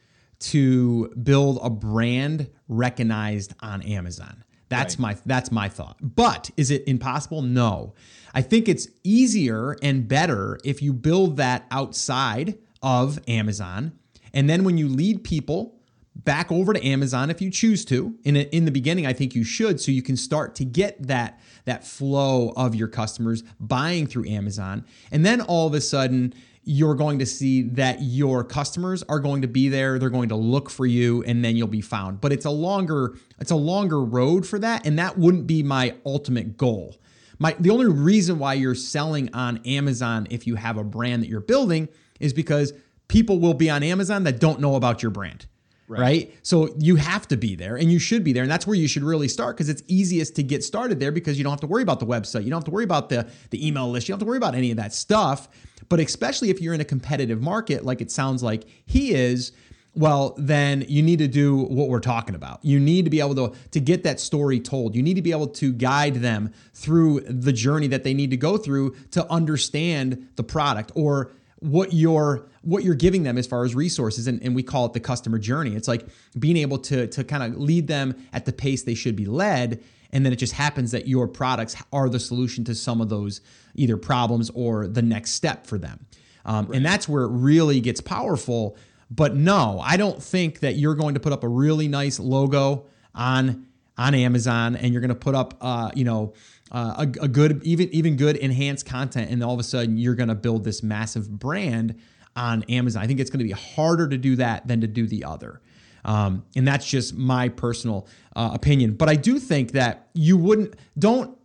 to 0.40 1.08
build 1.22 1.58
a 1.62 1.70
brand 1.70 2.50
recognized 2.68 3.54
on 3.60 3.82
Amazon. 3.82 4.44
That's 4.68 4.94
right. 4.94 5.16
my 5.16 5.20
that's 5.26 5.50
my 5.50 5.68
thought. 5.68 5.96
But 6.00 6.50
is 6.56 6.70
it 6.70 6.84
impossible? 6.86 7.42
No. 7.42 7.94
I 8.32 8.42
think 8.42 8.68
it's 8.68 8.88
easier 9.02 9.76
and 9.82 10.06
better 10.06 10.58
if 10.64 10.80
you 10.80 10.92
build 10.92 11.36
that 11.38 11.66
outside 11.70 12.58
of 12.82 13.18
Amazon. 13.28 13.92
And 14.32 14.48
then 14.48 14.62
when 14.62 14.78
you 14.78 14.88
lead 14.88 15.24
people 15.24 15.80
back 16.14 16.50
over 16.52 16.72
to 16.72 16.84
Amazon 16.84 17.30
if 17.30 17.40
you 17.40 17.50
choose 17.50 17.84
to. 17.86 18.14
In 18.24 18.36
a, 18.36 18.40
in 18.40 18.64
the 18.64 18.70
beginning, 18.70 19.06
I 19.06 19.12
think 19.12 19.34
you 19.34 19.44
should 19.44 19.80
so 19.80 19.92
you 19.92 20.02
can 20.02 20.16
start 20.16 20.54
to 20.56 20.64
get 20.64 21.06
that 21.06 21.40
that 21.64 21.86
flow 21.86 22.52
of 22.56 22.74
your 22.74 22.88
customers 22.88 23.42
buying 23.58 24.06
through 24.06 24.28
Amazon. 24.28 24.84
And 25.10 25.24
then 25.24 25.40
all 25.40 25.66
of 25.66 25.74
a 25.74 25.80
sudden, 25.80 26.34
you're 26.70 26.94
going 26.94 27.18
to 27.18 27.26
see 27.26 27.62
that 27.62 28.00
your 28.00 28.44
customers 28.44 29.02
are 29.08 29.18
going 29.18 29.42
to 29.42 29.48
be 29.48 29.68
there 29.68 29.98
they're 29.98 30.08
going 30.08 30.28
to 30.28 30.36
look 30.36 30.70
for 30.70 30.86
you 30.86 31.20
and 31.24 31.44
then 31.44 31.56
you'll 31.56 31.66
be 31.66 31.80
found 31.80 32.20
but 32.20 32.32
it's 32.32 32.44
a 32.44 32.50
longer 32.50 33.16
it's 33.40 33.50
a 33.50 33.56
longer 33.56 34.00
road 34.00 34.46
for 34.46 34.56
that 34.56 34.86
and 34.86 34.96
that 34.96 35.18
wouldn't 35.18 35.48
be 35.48 35.64
my 35.64 35.92
ultimate 36.06 36.56
goal 36.56 36.96
my 37.40 37.56
the 37.58 37.70
only 37.70 37.86
reason 37.86 38.38
why 38.38 38.54
you're 38.54 38.76
selling 38.76 39.34
on 39.34 39.58
Amazon 39.66 40.28
if 40.30 40.46
you 40.46 40.54
have 40.54 40.76
a 40.76 40.84
brand 40.84 41.24
that 41.24 41.28
you're 41.28 41.40
building 41.40 41.88
is 42.20 42.32
because 42.32 42.72
people 43.08 43.40
will 43.40 43.54
be 43.54 43.68
on 43.68 43.82
Amazon 43.82 44.22
that 44.22 44.38
don't 44.38 44.60
know 44.60 44.76
about 44.76 45.02
your 45.02 45.10
brand 45.10 45.46
Right. 45.90 46.00
right. 46.00 46.34
So 46.42 46.72
you 46.78 46.94
have 46.94 47.26
to 47.28 47.36
be 47.36 47.56
there 47.56 47.74
and 47.74 47.90
you 47.90 47.98
should 47.98 48.22
be 48.22 48.32
there. 48.32 48.44
And 48.44 48.52
that's 48.52 48.64
where 48.64 48.76
you 48.76 48.86
should 48.86 49.02
really 49.02 49.26
start 49.26 49.56
because 49.56 49.68
it's 49.68 49.82
easiest 49.88 50.36
to 50.36 50.44
get 50.44 50.62
started 50.62 51.00
there 51.00 51.10
because 51.10 51.36
you 51.36 51.42
don't 51.42 51.50
have 51.50 51.60
to 51.62 51.66
worry 51.66 51.82
about 51.82 51.98
the 51.98 52.06
website. 52.06 52.44
You 52.44 52.50
don't 52.50 52.58
have 52.58 52.64
to 52.66 52.70
worry 52.70 52.84
about 52.84 53.08
the, 53.08 53.28
the 53.50 53.66
email 53.66 53.90
list. 53.90 54.06
You 54.06 54.12
don't 54.12 54.20
have 54.20 54.26
to 54.26 54.28
worry 54.28 54.36
about 54.36 54.54
any 54.54 54.70
of 54.70 54.76
that 54.76 54.94
stuff. 54.94 55.48
But 55.90 56.00
especially 56.00 56.48
if 56.48 56.62
you're 56.62 56.72
in 56.72 56.80
a 56.80 56.84
competitive 56.86 57.42
market, 57.42 57.84
like 57.84 58.00
it 58.00 58.10
sounds 58.10 58.42
like 58.42 58.64
he 58.86 59.12
is, 59.12 59.52
well, 59.94 60.34
then 60.38 60.84
you 60.88 61.02
need 61.02 61.18
to 61.18 61.26
do 61.26 61.56
what 61.56 61.88
we're 61.88 61.98
talking 61.98 62.36
about. 62.36 62.60
You 62.64 62.78
need 62.78 63.04
to 63.04 63.10
be 63.10 63.18
able 63.18 63.34
to, 63.34 63.56
to 63.72 63.80
get 63.80 64.04
that 64.04 64.20
story 64.20 64.60
told. 64.60 64.94
You 64.94 65.02
need 65.02 65.14
to 65.14 65.22
be 65.22 65.32
able 65.32 65.48
to 65.48 65.72
guide 65.72 66.14
them 66.16 66.52
through 66.72 67.20
the 67.20 67.52
journey 67.52 67.88
that 67.88 68.04
they 68.04 68.14
need 68.14 68.30
to 68.30 68.36
go 68.36 68.56
through 68.56 68.94
to 69.10 69.28
understand 69.30 70.28
the 70.36 70.44
product 70.44 70.92
or 70.94 71.32
what 71.58 71.92
you're 71.92 72.46
what 72.62 72.84
you're 72.84 72.94
giving 72.94 73.22
them 73.22 73.36
as 73.36 73.46
far 73.46 73.64
as 73.64 73.74
resources 73.74 74.26
and, 74.26 74.42
and 74.42 74.54
we 74.54 74.62
call 74.62 74.86
it 74.86 74.94
the 74.94 75.00
customer 75.00 75.38
journey 75.38 75.76
it's 75.76 75.88
like 75.88 76.06
being 76.38 76.56
able 76.56 76.78
to 76.78 77.06
to 77.08 77.22
kind 77.22 77.42
of 77.42 77.60
lead 77.60 77.86
them 77.86 78.14
at 78.32 78.46
the 78.46 78.52
pace 78.52 78.82
they 78.84 78.94
should 78.94 79.14
be 79.14 79.26
led 79.26 79.82
and 80.12 80.24
then 80.24 80.32
it 80.32 80.36
just 80.36 80.54
happens 80.54 80.90
that 80.92 81.06
your 81.06 81.28
products 81.28 81.76
are 81.92 82.08
the 82.08 82.20
solution 82.20 82.64
to 82.64 82.74
some 82.74 83.00
of 83.00 83.08
those 83.08 83.40
either 83.74 83.96
problems 83.96 84.50
or 84.54 84.86
the 84.86 85.02
next 85.02 85.32
step 85.32 85.66
for 85.66 85.78
them. 85.78 86.06
Um, 86.44 86.66
right. 86.66 86.76
and 86.76 86.86
that's 86.86 87.08
where 87.08 87.22
it 87.24 87.30
really 87.30 87.80
gets 87.80 88.00
powerful. 88.00 88.76
But 89.10 89.34
no 89.34 89.80
i 89.84 89.96
don't 89.96 90.22
think 90.22 90.60
that 90.60 90.76
you're 90.76 90.94
going 90.94 91.14
to 91.14 91.20
put 91.20 91.32
up 91.32 91.42
a 91.42 91.48
really 91.48 91.88
nice 91.88 92.20
logo 92.20 92.86
on 93.12 93.66
on 93.98 94.14
amazon 94.14 94.76
and 94.76 94.92
you're 94.92 95.00
going 95.00 95.08
to 95.08 95.16
put 95.16 95.34
up 95.34 95.56
uh, 95.60 95.90
you 95.96 96.04
know 96.04 96.32
uh, 96.70 96.94
a, 96.98 97.24
a, 97.24 97.28
good 97.28 97.60
even 97.64 97.88
even 97.92 98.16
good 98.16 98.36
enhanced 98.36 98.86
content 98.86 99.30
and 99.30 99.42
all 99.42 99.52
of 99.52 99.58
a 99.58 99.64
sudden 99.64 99.98
you're 99.98 100.14
going 100.14 100.28
to 100.28 100.34
build 100.36 100.62
this 100.62 100.82
massive 100.82 101.28
brand 101.28 101.98
on 102.36 102.62
amazon. 102.64 103.02
I 103.02 103.08
think 103.08 103.18
it's 103.18 103.30
going 103.30 103.40
to 103.40 103.44
be 103.44 103.50
harder 103.50 104.08
to 104.08 104.16
do 104.16 104.36
that 104.36 104.68
than 104.68 104.80
to 104.82 104.86
do 104.86 105.06
the 105.06 105.24
other 105.24 105.60
um, 106.04 106.44
and 106.56 106.66
that's 106.66 106.86
just 106.86 107.14
my 107.14 107.48
personal 107.48 108.06
uh, 108.36 108.50
opinion 108.52 108.92
but 108.94 109.08
i 109.08 109.14
do 109.14 109.38
think 109.38 109.72
that 109.72 110.08
you 110.14 110.36
wouldn't 110.36 110.74
don't 110.98 111.36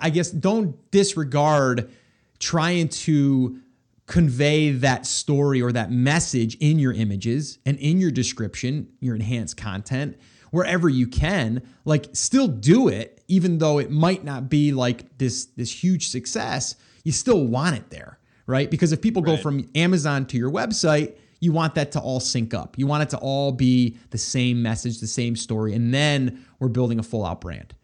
i 0.00 0.10
guess 0.10 0.30
don't 0.30 0.90
disregard 0.90 1.90
trying 2.38 2.88
to 2.88 3.58
convey 4.06 4.70
that 4.70 5.06
story 5.06 5.62
or 5.62 5.72
that 5.72 5.90
message 5.90 6.56
in 6.56 6.78
your 6.78 6.92
images 6.92 7.58
and 7.64 7.78
in 7.78 8.00
your 8.00 8.10
description 8.10 8.88
your 9.00 9.14
enhanced 9.14 9.56
content 9.56 10.18
wherever 10.50 10.88
you 10.88 11.06
can 11.06 11.62
like 11.84 12.08
still 12.12 12.46
do 12.46 12.88
it 12.88 13.22
even 13.28 13.58
though 13.58 13.78
it 13.78 13.90
might 13.90 14.22
not 14.22 14.48
be 14.48 14.72
like 14.72 15.18
this 15.18 15.46
this 15.56 15.82
huge 15.82 16.08
success 16.08 16.76
you 17.02 17.12
still 17.12 17.46
want 17.46 17.74
it 17.76 17.90
there 17.90 18.18
right 18.46 18.70
because 18.70 18.92
if 18.92 19.00
people 19.00 19.22
right. 19.22 19.36
go 19.36 19.42
from 19.42 19.68
amazon 19.74 20.26
to 20.26 20.36
your 20.36 20.50
website 20.50 21.16
you 21.44 21.52
want 21.52 21.74
that 21.74 21.92
to 21.92 22.00
all 22.00 22.20
sync 22.20 22.54
up 22.54 22.78
you 22.78 22.86
want 22.86 23.02
it 23.02 23.10
to 23.10 23.18
all 23.18 23.52
be 23.52 23.96
the 24.10 24.18
same 24.18 24.62
message 24.62 25.00
the 25.00 25.06
same 25.06 25.36
story 25.36 25.74
and 25.74 25.92
then 25.92 26.44
we're 26.58 26.68
building 26.68 26.98
a 26.98 27.02
full 27.02 27.24
out 27.24 27.40
brand 27.40 27.74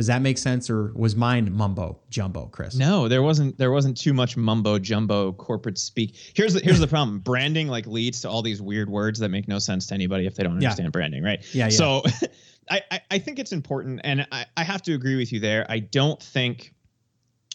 does 0.00 0.06
that 0.06 0.22
make 0.22 0.38
sense, 0.38 0.70
or 0.70 0.94
was 0.94 1.14
mine 1.14 1.52
mumbo 1.52 2.00
jumbo, 2.08 2.46
Chris? 2.46 2.74
No, 2.74 3.06
there 3.06 3.22
wasn't. 3.22 3.58
There 3.58 3.70
wasn't 3.70 3.98
too 3.98 4.14
much 4.14 4.34
mumbo 4.34 4.78
jumbo 4.78 5.32
corporate 5.32 5.76
speak. 5.76 6.16
Here's 6.34 6.54
the 6.54 6.60
here's 6.60 6.80
the 6.80 6.86
problem. 6.86 7.18
Branding 7.24 7.68
like 7.68 7.86
leads 7.86 8.22
to 8.22 8.30
all 8.30 8.40
these 8.40 8.62
weird 8.62 8.88
words 8.88 9.18
that 9.18 9.28
make 9.28 9.46
no 9.46 9.58
sense 9.58 9.88
to 9.88 9.94
anybody 9.94 10.24
if 10.24 10.36
they 10.36 10.42
don't 10.42 10.54
understand 10.54 10.86
yeah. 10.86 10.90
branding, 10.90 11.22
right? 11.22 11.44
Yeah. 11.52 11.64
yeah. 11.64 11.68
So, 11.68 12.02
I, 12.70 12.80
I 12.90 13.00
I 13.10 13.18
think 13.18 13.38
it's 13.38 13.52
important, 13.52 14.00
and 14.02 14.26
I 14.32 14.46
I 14.56 14.64
have 14.64 14.80
to 14.84 14.94
agree 14.94 15.16
with 15.16 15.34
you 15.34 15.40
there. 15.40 15.66
I 15.68 15.80
don't 15.80 16.22
think 16.22 16.72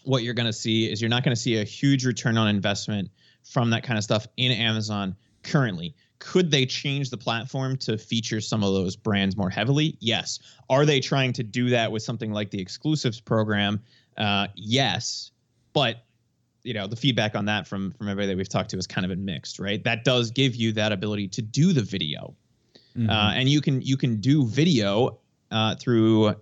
what 0.03 0.21
you're 0.21 0.35
going 0.35 0.45
to 0.45 0.53
see 0.53 0.85
is 0.85 1.01
you're 1.01 1.09
not 1.09 1.23
going 1.23 1.35
to 1.35 1.41
see 1.41 1.59
a 1.59 1.63
huge 1.63 2.05
return 2.05 2.37
on 2.37 2.47
investment 2.47 3.09
from 3.45 3.69
that 3.69 3.83
kind 3.83 3.97
of 3.97 4.03
stuff 4.03 4.27
in 4.37 4.51
Amazon 4.51 5.15
currently. 5.43 5.95
Could 6.19 6.49
they 6.49 6.65
change 6.65 7.09
the 7.09 7.17
platform 7.17 7.77
to 7.77 7.97
feature 7.97 8.41
some 8.41 8.63
of 8.63 8.73
those 8.73 8.95
brands 8.95 9.37
more 9.37 9.49
heavily? 9.49 9.97
Yes. 9.99 10.39
Are 10.69 10.85
they 10.85 10.99
trying 10.99 11.33
to 11.33 11.43
do 11.43 11.69
that 11.69 11.91
with 11.91 12.03
something 12.03 12.31
like 12.31 12.49
the 12.49 12.59
exclusives 12.59 13.19
program? 13.19 13.81
Uh, 14.17 14.47
yes. 14.55 15.31
But 15.73 16.05
you 16.63 16.73
know 16.73 16.87
the 16.87 16.95
feedback 16.95 17.35
on 17.35 17.45
that 17.45 17.67
from 17.67 17.91
from 17.91 18.09
everybody 18.09 18.27
that 18.27 18.37
we've 18.37 18.49
talked 18.49 18.71
to 18.71 18.77
has 18.77 18.87
kind 18.87 19.05
of 19.05 19.09
been 19.09 19.23
mixed 19.23 19.59
right 19.59 19.83
that 19.83 20.03
does 20.03 20.31
give 20.31 20.55
you 20.55 20.71
that 20.71 20.91
ability 20.91 21.27
to 21.27 21.43
do 21.43 21.71
the 21.71 21.83
video 21.83 22.33
mm-hmm. 22.97 23.07
uh, 23.07 23.33
and 23.33 23.47
you 23.47 23.61
can 23.61 23.83
you 23.83 23.95
can 23.95 24.19
do 24.19 24.47
video 24.47 25.19
uh, 25.51 25.75
through 25.75 26.35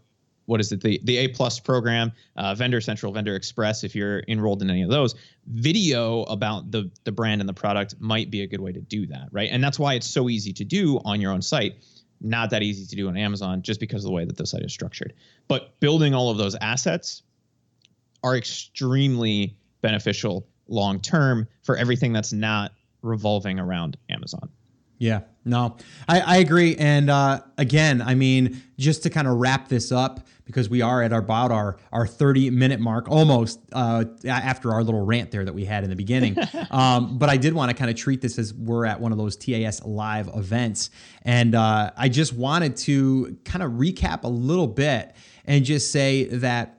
what 0.45 0.60
is 0.60 0.71
it 0.71 0.82
the 0.82 0.99
the 1.03 1.17
A 1.17 1.27
plus 1.29 1.60
program, 1.60 2.12
uh, 2.36 2.56
Vendor 2.56 2.82
Central, 2.82 3.12
Vendor 3.12 3.36
Express. 3.36 3.84
If 3.84 3.95
you're 3.95 4.23
enrolled 4.27 4.62
in 4.62 4.69
any 4.69 4.82
of 4.82 4.89
those, 4.89 5.15
video 5.47 6.23
about 6.23 6.71
the 6.71 6.91
the 7.03 7.12
brand 7.12 7.41
and 7.41 7.47
the 7.47 7.53
product 7.53 7.95
might 7.99 8.29
be 8.29 8.41
a 8.41 8.47
good 8.47 8.62
way 8.62 8.71
to 8.71 8.82
do 8.82 9.06
that, 9.08 9.29
right? 9.32 9.49
And 9.51 9.63
that's 9.63 9.79
why 9.79 9.93
it's 9.93 10.08
so 10.08 10.29
easy 10.29 10.53
to 10.53 10.63
do 10.63 10.99
on 11.06 11.21
your 11.21 11.32
own 11.32 11.41
site. 11.41 11.75
Not 12.21 12.51
that 12.51 12.63
easy 12.63 12.86
to 12.86 12.95
do 12.95 13.10
on 13.10 13.17
Amazon, 13.17 13.62
just 13.62 13.79
because 13.79 14.03
of 14.03 14.10
the 14.10 14.13
way 14.13 14.23
that 14.25 14.38
the 14.38 14.45
site 14.45 14.63
is 14.63 14.71
structured. 14.71 15.13
But 15.47 15.79
building 15.79 16.13
all 16.13 16.29
of 16.29 16.38
those 16.38 16.56
assets 16.56 17.23
are 18.23 18.38
extremely 18.38 19.58
beneficial 19.82 20.47
long 20.67 20.99
term 21.01 21.47
for 21.63 21.75
everything 21.75 22.13
that's 22.13 22.32
not 22.32 22.71
revolving 23.01 23.60
around 23.60 23.97
Amazon. 24.10 24.49
Yeah, 24.97 25.21
no, 25.43 25.77
I, 26.08 26.21
I 26.21 26.38
agree. 26.38 26.75
And 26.77 27.10
uh, 27.10 27.41
again, 27.58 28.01
I 28.01 28.15
mean, 28.15 28.62
just 28.77 29.03
to 29.03 29.10
kind 29.10 29.27
of 29.27 29.38
wrap 29.38 29.67
this 29.67 29.91
up, 29.91 30.25
because 30.45 30.69
we 30.69 30.82
are 30.82 31.01
at 31.01 31.13
about 31.13 31.51
our, 31.51 31.77
our 31.91 32.06
30 32.06 32.49
minute 32.49 32.79
mark 32.79 33.10
almost 33.10 33.60
uh, 33.71 34.03
after 34.27 34.73
our 34.73 34.84
little 34.84 35.06
rant 35.06 35.32
there 35.32 35.45
that 35.45 35.53
we 35.53 35.65
had 35.65 35.84
in 35.84 35.89
the 35.89 35.95
beginning. 35.95 36.38
um, 36.71 37.17
but 37.17 37.29
I 37.29 37.38
did 37.38 37.53
want 37.53 37.71
to 37.71 37.75
kind 37.77 37.89
of 37.89 37.95
treat 37.95 38.21
this 38.21 38.38
as 38.38 38.53
we're 38.53 38.86
at 38.86 38.99
one 38.99 39.12
of 39.12 39.17
those 39.17 39.36
TAS 39.36 39.84
live 39.84 40.29
events. 40.36 40.89
And 41.23 41.56
uh, 41.56 41.91
I 41.95 42.10
just 42.10 42.34
wanted 42.34 42.75
to 42.77 43.38
kind 43.45 43.63
of 43.63 43.73
recap 43.73 44.23
a 44.23 44.29
little 44.29 44.67
bit 44.67 45.15
and 45.45 45.63
just 45.63 45.91
say 45.91 46.25
that 46.25 46.77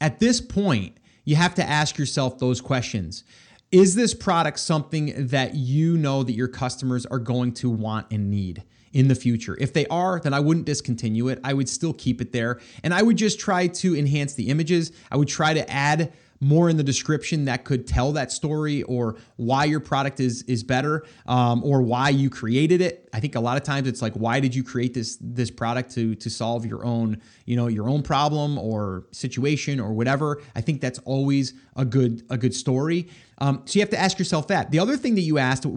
at 0.00 0.18
this 0.18 0.40
point, 0.40 0.96
you 1.24 1.36
have 1.36 1.54
to 1.56 1.68
ask 1.68 1.98
yourself 1.98 2.38
those 2.38 2.60
questions. 2.60 3.24
Is 3.70 3.94
this 3.94 4.14
product 4.14 4.58
something 4.58 5.26
that 5.28 5.54
you 5.54 5.98
know 5.98 6.22
that 6.22 6.32
your 6.32 6.48
customers 6.48 7.04
are 7.06 7.18
going 7.18 7.52
to 7.54 7.70
want 7.70 8.06
and 8.10 8.30
need? 8.30 8.64
in 8.94 9.06
the 9.06 9.14
future. 9.14 9.54
If 9.60 9.74
they 9.74 9.86
are, 9.88 10.18
then 10.18 10.32
I 10.32 10.40
wouldn't 10.40 10.64
discontinue 10.64 11.28
it. 11.28 11.40
I 11.44 11.52
would 11.52 11.68
still 11.68 11.92
keep 11.92 12.22
it 12.22 12.32
there. 12.32 12.58
And 12.82 12.94
I 12.94 13.02
would 13.02 13.18
just 13.18 13.38
try 13.38 13.66
to 13.66 13.94
enhance 13.94 14.32
the 14.32 14.48
images. 14.48 14.92
I 15.12 15.16
would 15.16 15.28
try 15.28 15.52
to 15.52 15.70
add 15.70 16.14
more 16.40 16.68
in 16.68 16.76
the 16.76 16.82
description 16.82 17.46
that 17.46 17.64
could 17.64 17.86
tell 17.86 18.12
that 18.12 18.30
story 18.30 18.82
or 18.84 19.16
why 19.36 19.64
your 19.64 19.80
product 19.80 20.20
is 20.20 20.42
is 20.42 20.62
better 20.62 21.04
um, 21.26 21.62
or 21.64 21.82
why 21.82 22.08
you 22.08 22.30
created 22.30 22.80
it. 22.80 23.08
I 23.12 23.20
think 23.20 23.34
a 23.34 23.40
lot 23.40 23.56
of 23.56 23.64
times 23.64 23.88
it's 23.88 24.02
like 24.02 24.14
why 24.14 24.40
did 24.40 24.54
you 24.54 24.62
create 24.62 24.94
this 24.94 25.18
this 25.20 25.50
product 25.50 25.92
to 25.94 26.14
to 26.16 26.30
solve 26.30 26.64
your 26.64 26.84
own 26.84 27.20
you 27.44 27.56
know 27.56 27.66
your 27.66 27.88
own 27.88 28.02
problem 28.02 28.58
or 28.58 29.06
situation 29.12 29.80
or 29.80 29.92
whatever? 29.92 30.40
I 30.54 30.60
think 30.60 30.80
that's 30.80 30.98
always 31.00 31.54
a 31.76 31.84
good 31.84 32.22
a 32.30 32.36
good 32.36 32.54
story. 32.54 33.08
Um, 33.40 33.62
so 33.66 33.78
you 33.78 33.82
have 33.82 33.90
to 33.90 33.98
ask 33.98 34.18
yourself 34.18 34.48
that. 34.48 34.70
The 34.72 34.80
other 34.80 34.96
thing 34.96 35.14
that 35.14 35.20
you 35.22 35.38
asked 35.38 35.62
that 35.62 35.68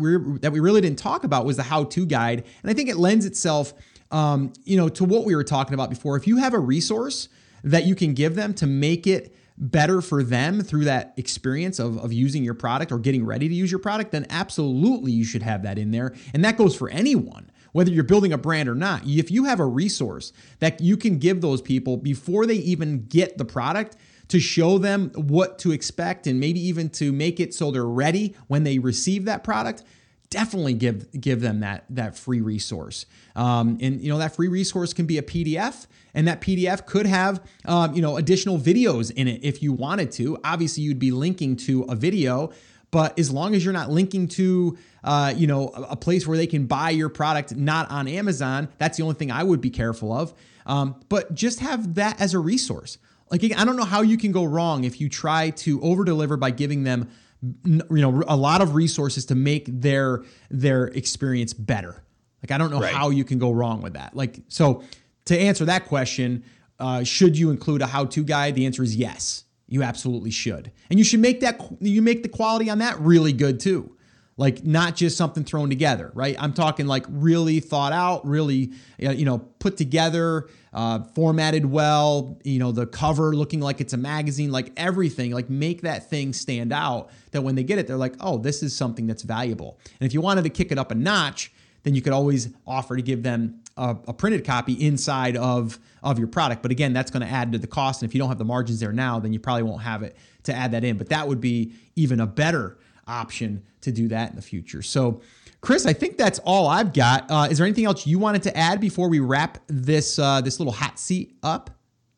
we 0.51 0.59
really 0.59 0.82
didn't 0.82 0.99
talk 0.99 1.24
about 1.24 1.45
was 1.45 1.57
the 1.57 1.64
how 1.64 1.84
to 1.86 2.05
guide. 2.05 2.43
And 2.64 2.72
i 2.72 2.74
think 2.74 2.89
it 2.89 2.97
lends 2.97 3.26
itself 3.26 3.74
um, 4.12 4.51
you 4.66 4.78
know, 4.78 4.89
to 4.89 5.05
what 5.05 5.26
we 5.26 5.36
were 5.36 5.43
talking 5.43 5.74
about 5.74 5.89
before, 5.89 6.18
if 6.18 6.28
you 6.28 6.38
have 6.38 6.53
a 6.53 6.59
resource 6.59 7.30
that 7.64 7.86
you 7.86 7.95
can 7.95 8.14
give 8.14 8.36
them 8.36 8.53
to 8.55 8.68
make 8.68 9.07
it 9.07 9.36
better 9.62 10.01
for 10.01 10.24
them 10.24 10.62
through 10.62 10.86
that 10.86 11.14
experience 11.16 11.80
of, 11.80 11.97
of 11.99 12.12
using 12.12 12.43
your 12.43 12.55
product 12.55 12.91
or 12.91 12.97
getting 12.97 13.24
ready 13.24 13.47
to 13.47 13.53
use 13.53 13.72
your 13.72 13.80
product, 13.80 14.12
then 14.12 14.26
absolutely 14.30 15.12
you 15.12 15.24
should 15.24 15.43
have 15.43 15.64
that 15.64 15.78
in 15.78 15.91
there. 15.91 16.14
And 16.34 16.43
that 16.43 16.57
goes 16.57 16.76
for 16.76 16.89
anyone 16.89 17.49
whether 17.74 17.89
you're 17.89 18.03
building 18.03 18.34
a 18.34 18.38
brand 18.38 18.68
or 18.68 18.76
not. 18.76 19.01
If 19.05 19.32
you 19.32 19.45
have 19.45 19.59
a 19.59 19.66
resource 19.66 20.34
that 20.59 20.82
you 20.82 20.97
can 20.97 21.20
give 21.20 21.41
those 21.41 21.62
people 21.62 21.97
before 21.97 22.45
they 22.45 22.55
even 22.55 23.05
get 23.05 23.38
the 23.38 23.45
product 23.45 23.95
to 24.28 24.39
show 24.39 24.78
them 24.78 25.09
what 25.16 25.59
to 25.59 25.72
expect 25.72 26.28
and 26.28 26.39
maybe 26.39 26.59
even 26.59 26.89
to 26.89 27.12
make 27.12 27.39
it 27.39 27.53
so 27.53 27.72
they're 27.72 27.86
ready 27.86 28.36
when 28.47 28.64
they 28.64 28.80
receive 28.80 29.26
that 29.26 29.43
product, 29.43 29.84
definitely 30.32 30.74
give 30.74 31.12
give 31.22 31.42
them 31.42 31.60
that 31.60 31.86
that 31.92 32.18
free 32.18 32.42
resource. 32.42 33.06
Um, 33.36 33.78
and 33.80 34.02
you 34.02 34.12
know 34.12 34.18
that 34.18 34.36
free 34.36 34.48
resource 34.48 34.94
can 34.94 35.06
be 35.06 35.20
a 35.20 35.22
PDF, 35.22 35.86
and 36.16 36.28
that 36.28 36.42
PDF 36.42 36.88
could 36.88 37.06
have 37.06 37.46
um, 37.66 37.94
you 37.94 38.02
know 38.02 38.18
additional 38.18 38.58
videos 38.58 39.12
in 39.12 39.28
it 39.28 39.44
if 39.44 39.62
you 39.62 39.72
wanted 39.72 40.12
to. 40.14 40.40
Obviously, 40.44 40.82
you'd 40.82 40.98
be 40.98 41.12
linking 41.12 41.56
to 41.58 41.84
a 41.84 41.96
video, 41.96 42.52
but 42.90 43.20
as 43.20 43.30
long 43.30 43.54
as 43.54 43.64
you're 43.64 43.74
not 43.74 43.92
linking 43.92 44.28
to 44.30 44.78
uh, 45.04 45.32
you 45.36 45.46
know 45.46 45.68
a, 45.68 45.96
place 45.96 46.26
where 46.26 46.38
they 46.38 46.48
can 46.48 46.66
buy 46.66 46.90
your 46.90 47.10
product 47.10 47.56
not 47.56 47.92
on 47.92 48.08
Amazon, 48.08 48.70
that's 48.80 48.98
the 48.98 49.04
only 49.04 49.16
thing 49.16 49.32
I 49.32 49.44
would 49.44 49.62
be 49.62 49.70
careful 49.70 50.12
of. 50.12 50.34
Um, 50.66 50.96
but 51.10 51.36
just 51.36 51.60
have 51.60 51.96
that 51.96 52.20
as 52.20 52.34
a 52.34 52.40
resource. 52.40 52.98
Like 53.30 53.44
I 53.44 53.64
don't 53.64 53.78
know 53.78 53.86
how 53.86 54.02
you 54.02 54.18
can 54.18 54.32
go 54.32 54.44
wrong 54.44 54.84
if 54.84 55.00
you 55.00 55.08
try 55.08 55.52
to 55.52 55.82
over 55.82 56.04
deliver 56.04 56.38
by 56.38 56.52
giving 56.52 56.84
them 56.84 57.10
you 57.42 57.82
know 57.89 58.24
a 58.28 58.38
lot 58.38 58.62
of 58.62 58.76
resources 58.76 59.26
to 59.26 59.36
make 59.36 59.66
their 59.68 60.24
their 60.50 60.86
experience 60.86 61.54
better 61.54 62.04
like 62.42 62.52
I 62.52 62.58
don't 62.58 62.72
know 62.72 62.82
right. 62.82 62.94
how 62.94 63.10
you 63.10 63.24
can 63.24 63.39
go 63.39 63.52
wrong 63.52 63.82
with 63.82 63.94
that. 63.94 64.16
Like 64.16 64.39
so 64.48 64.84
to 65.26 65.38
answer 65.38 65.66
that 65.66 65.86
question, 65.86 66.44
uh, 66.80 67.04
should 67.04 67.38
you 67.38 67.52
include 67.52 67.82
a 67.82 67.88
how-to 67.88 68.24
guide? 68.24 68.56
The 68.56 68.66
answer 68.66 68.84
is 68.84 68.96
yes. 68.96 69.46
You 69.68 69.84
absolutely 69.84 70.32
should. 70.32 70.72
And 70.89 71.00
you 71.00 71.06
should 71.06 71.22
make 71.22 71.39
that 71.42 71.62
you 71.80 72.02
make 72.02 72.24
the 72.24 72.30
quality 72.30 72.70
on 72.70 72.80
that 72.80 73.00
really 73.00 73.32
good 73.32 73.60
too. 73.60 73.96
Like 74.38 74.66
not 74.66 74.96
just 74.96 75.18
something 75.18 75.44
thrown 75.44 75.70
together, 75.70 76.12
right? 76.16 76.36
I'm 76.39 76.54
talking 76.54 76.88
like 76.88 77.06
really 77.08 77.60
thought 77.60 77.94
out, 77.94 78.26
really 78.26 78.72
you 78.98 79.24
know, 79.24 79.38
put 79.38 79.78
together, 79.78 80.50
uh, 80.74 81.03
formatted 81.15 81.65
well, 81.65 82.39
you 82.43 82.59
know, 82.59 82.72
the 82.72 82.86
cover 82.86 83.36
looking 83.36 83.59
like 83.59 83.82
it's 83.82 83.93
a 83.93 83.97
magazine, 83.97 84.51
like 84.51 84.72
everything, 84.78 85.32
like 85.32 85.49
make 85.49 85.82
that 85.82 86.09
thing 86.09 86.32
stand 86.32 86.72
out 86.72 87.09
that 87.32 87.41
when 87.41 87.55
they 87.55 87.63
get 87.63 87.78
it, 87.78 87.88
they're 87.88 87.97
like, 87.97 88.15
oh, 88.22 88.38
this 88.38 88.63
is 88.63 88.76
something 88.76 89.05
that's 89.05 89.24
valuable. 89.24 89.78
And 89.99 90.07
if 90.07 90.13
you 90.13 90.22
wanted 90.22 90.43
to 90.43 90.49
kick 90.49 90.72
it 90.72 90.78
up 90.78 90.91
a 90.91 90.95
notch, 90.95 91.51
then 91.84 91.95
you 91.95 92.01
could 92.01 92.13
always 92.13 92.49
offer 92.65 92.95
to 92.95 93.01
give 93.01 93.24
them 93.24 93.61
a, 93.76 93.97
a 94.07 94.13
printed 94.13 94.45
copy 94.45 94.74
inside 94.74 95.36
of, 95.36 95.80
of 96.03 96.17
your 96.19 96.28
product. 96.28 96.61
But 96.61 96.72
again, 96.72 96.93
that's 96.93 97.11
going 97.11 97.26
to 97.26 97.32
add 97.32 97.51
to 97.51 97.57
the 97.57 97.67
cost. 97.67 98.01
And 98.01 98.09
if 98.09 98.15
you 98.15 98.19
don't 98.19 98.30
have 98.30 98.38
the 98.38 98.45
margins 98.45 98.80
there 98.80 98.93
now, 98.93 99.19
then 99.19 99.34
you 99.34 99.39
probably 99.39 99.63
won't 99.63 99.82
have 99.82 100.03
it 100.03 100.15
to 100.43 100.53
add 100.53 100.72
that 100.72 100.84
in. 100.84 100.97
But 100.97 101.09
that 101.09 101.28
would 101.28 101.41
be 101.41 101.74
even 101.95 102.19
a 102.19 102.28
better 102.28 102.78
option 103.07 103.63
to 103.82 103.91
do 103.91 104.07
that 104.09 104.30
in 104.30 104.36
the 104.36 104.41
future. 104.41 104.82
So, 104.82 105.22
Chris, 105.62 105.86
I 105.86 105.93
think 105.93 106.18
that's 106.18 106.39
all 106.39 106.68
I've 106.68 106.91
got. 106.91 107.30
Uh, 107.30 107.47
is 107.49 107.59
there 107.59 107.68
anything 107.68 107.86
else 107.86 108.07
you 108.07 108.18
wanted 108.18 108.43
to 108.43 108.57
add 108.57 108.82
before 108.82 109.09
we 109.09 109.20
wrap 109.20 109.59
this 109.68 110.18
uh, 110.18 110.41
this 110.41 110.59
little 110.59 110.74
hot 110.74 110.99
seat 110.99 111.38
up? 111.43 111.70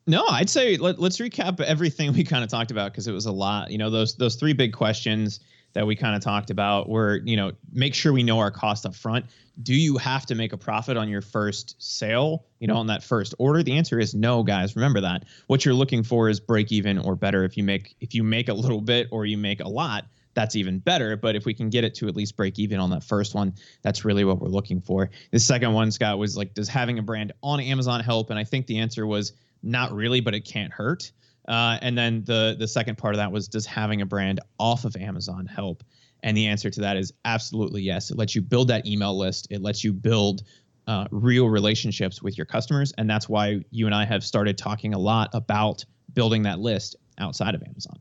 No, 0.06 0.26
I'd 0.26 0.50
say 0.50 0.76
let, 0.76 0.98
us 0.98 1.18
recap 1.18 1.60
everything 1.60 2.12
we 2.12 2.24
kind 2.24 2.42
of 2.42 2.50
talked 2.50 2.70
about 2.70 2.92
because 2.92 3.06
it 3.06 3.12
was 3.12 3.26
a 3.26 3.32
lot. 3.32 3.70
You 3.70 3.78
know, 3.78 3.90
those 3.90 4.16
those 4.16 4.36
three 4.36 4.54
big 4.54 4.72
questions 4.72 5.40
that 5.74 5.86
we 5.86 5.96
kind 5.96 6.14
of 6.14 6.22
talked 6.22 6.50
about 6.50 6.88
were, 6.88 7.20
you 7.24 7.36
know, 7.36 7.52
make 7.72 7.94
sure 7.94 8.12
we 8.12 8.22
know 8.22 8.38
our 8.38 8.50
cost 8.50 8.86
up 8.86 8.94
front. 8.94 9.26
Do 9.62 9.74
you 9.74 9.98
have 9.98 10.24
to 10.26 10.34
make 10.34 10.52
a 10.52 10.56
profit 10.56 10.96
on 10.96 11.08
your 11.08 11.20
first 11.20 11.76
sale, 11.78 12.46
you 12.60 12.66
know, 12.66 12.76
on 12.76 12.86
that 12.86 13.02
first 13.02 13.34
order? 13.38 13.62
The 13.62 13.76
answer 13.76 13.98
is 13.98 14.14
no, 14.14 14.42
guys. 14.42 14.76
Remember 14.76 15.00
that. 15.02 15.24
What 15.48 15.64
you're 15.64 15.74
looking 15.74 16.02
for 16.02 16.28
is 16.28 16.40
break 16.40 16.72
even 16.72 16.98
or 16.98 17.14
better. 17.14 17.44
If 17.44 17.56
you 17.56 17.64
make 17.64 17.94
if 18.00 18.14
you 18.14 18.22
make 18.22 18.48
a 18.48 18.54
little 18.54 18.80
bit 18.80 19.08
or 19.10 19.26
you 19.26 19.36
make 19.36 19.60
a 19.60 19.68
lot, 19.68 20.06
that's 20.34 20.56
even 20.56 20.78
better. 20.78 21.16
But 21.16 21.36
if 21.36 21.46
we 21.46 21.54
can 21.54 21.70
get 21.70 21.84
it 21.84 21.94
to 21.96 22.08
at 22.08 22.16
least 22.16 22.36
break 22.36 22.58
even 22.58 22.80
on 22.80 22.90
that 22.90 23.04
first 23.04 23.34
one, 23.34 23.54
that's 23.82 24.04
really 24.04 24.24
what 24.24 24.40
we're 24.40 24.48
looking 24.48 24.80
for. 24.80 25.10
The 25.30 25.38
second 25.38 25.72
one, 25.72 25.90
Scott, 25.90 26.18
was 26.18 26.36
like, 26.36 26.54
does 26.54 26.68
having 26.68 26.98
a 26.98 27.02
brand 27.02 27.32
on 27.42 27.60
Amazon 27.60 28.00
help? 28.00 28.30
And 28.30 28.38
I 28.38 28.44
think 28.44 28.66
the 28.66 28.78
answer 28.78 29.06
was 29.06 29.32
not 29.62 29.92
really, 29.92 30.20
but 30.20 30.34
it 30.34 30.44
can't 30.44 30.72
hurt. 30.72 31.12
Uh, 31.46 31.78
and 31.82 31.96
then 31.96 32.24
the 32.24 32.56
the 32.58 32.66
second 32.66 32.96
part 32.96 33.14
of 33.14 33.18
that 33.18 33.30
was 33.30 33.48
does 33.48 33.66
having 33.66 34.00
a 34.00 34.06
brand 34.06 34.40
off 34.58 34.84
of 34.84 34.96
Amazon 34.96 35.46
help? 35.46 35.84
And 36.22 36.34
the 36.36 36.46
answer 36.46 36.70
to 36.70 36.80
that 36.80 36.96
is 36.96 37.12
absolutely 37.24 37.82
yes. 37.82 38.10
It 38.10 38.16
lets 38.16 38.34
you 38.34 38.40
build 38.40 38.68
that 38.68 38.86
email 38.86 39.16
list. 39.16 39.48
It 39.50 39.60
lets 39.60 39.84
you 39.84 39.92
build 39.92 40.42
uh, 40.86 41.06
real 41.10 41.48
relationships 41.48 42.22
with 42.22 42.38
your 42.38 42.46
customers, 42.46 42.92
and 42.96 43.08
that's 43.08 43.28
why 43.28 43.62
you 43.70 43.86
and 43.86 43.94
I 43.94 44.06
have 44.06 44.24
started 44.24 44.56
talking 44.56 44.94
a 44.94 44.98
lot 44.98 45.30
about 45.34 45.84
building 46.14 46.42
that 46.44 46.60
list 46.60 46.96
outside 47.18 47.54
of 47.54 47.62
Amazon. 47.62 48.00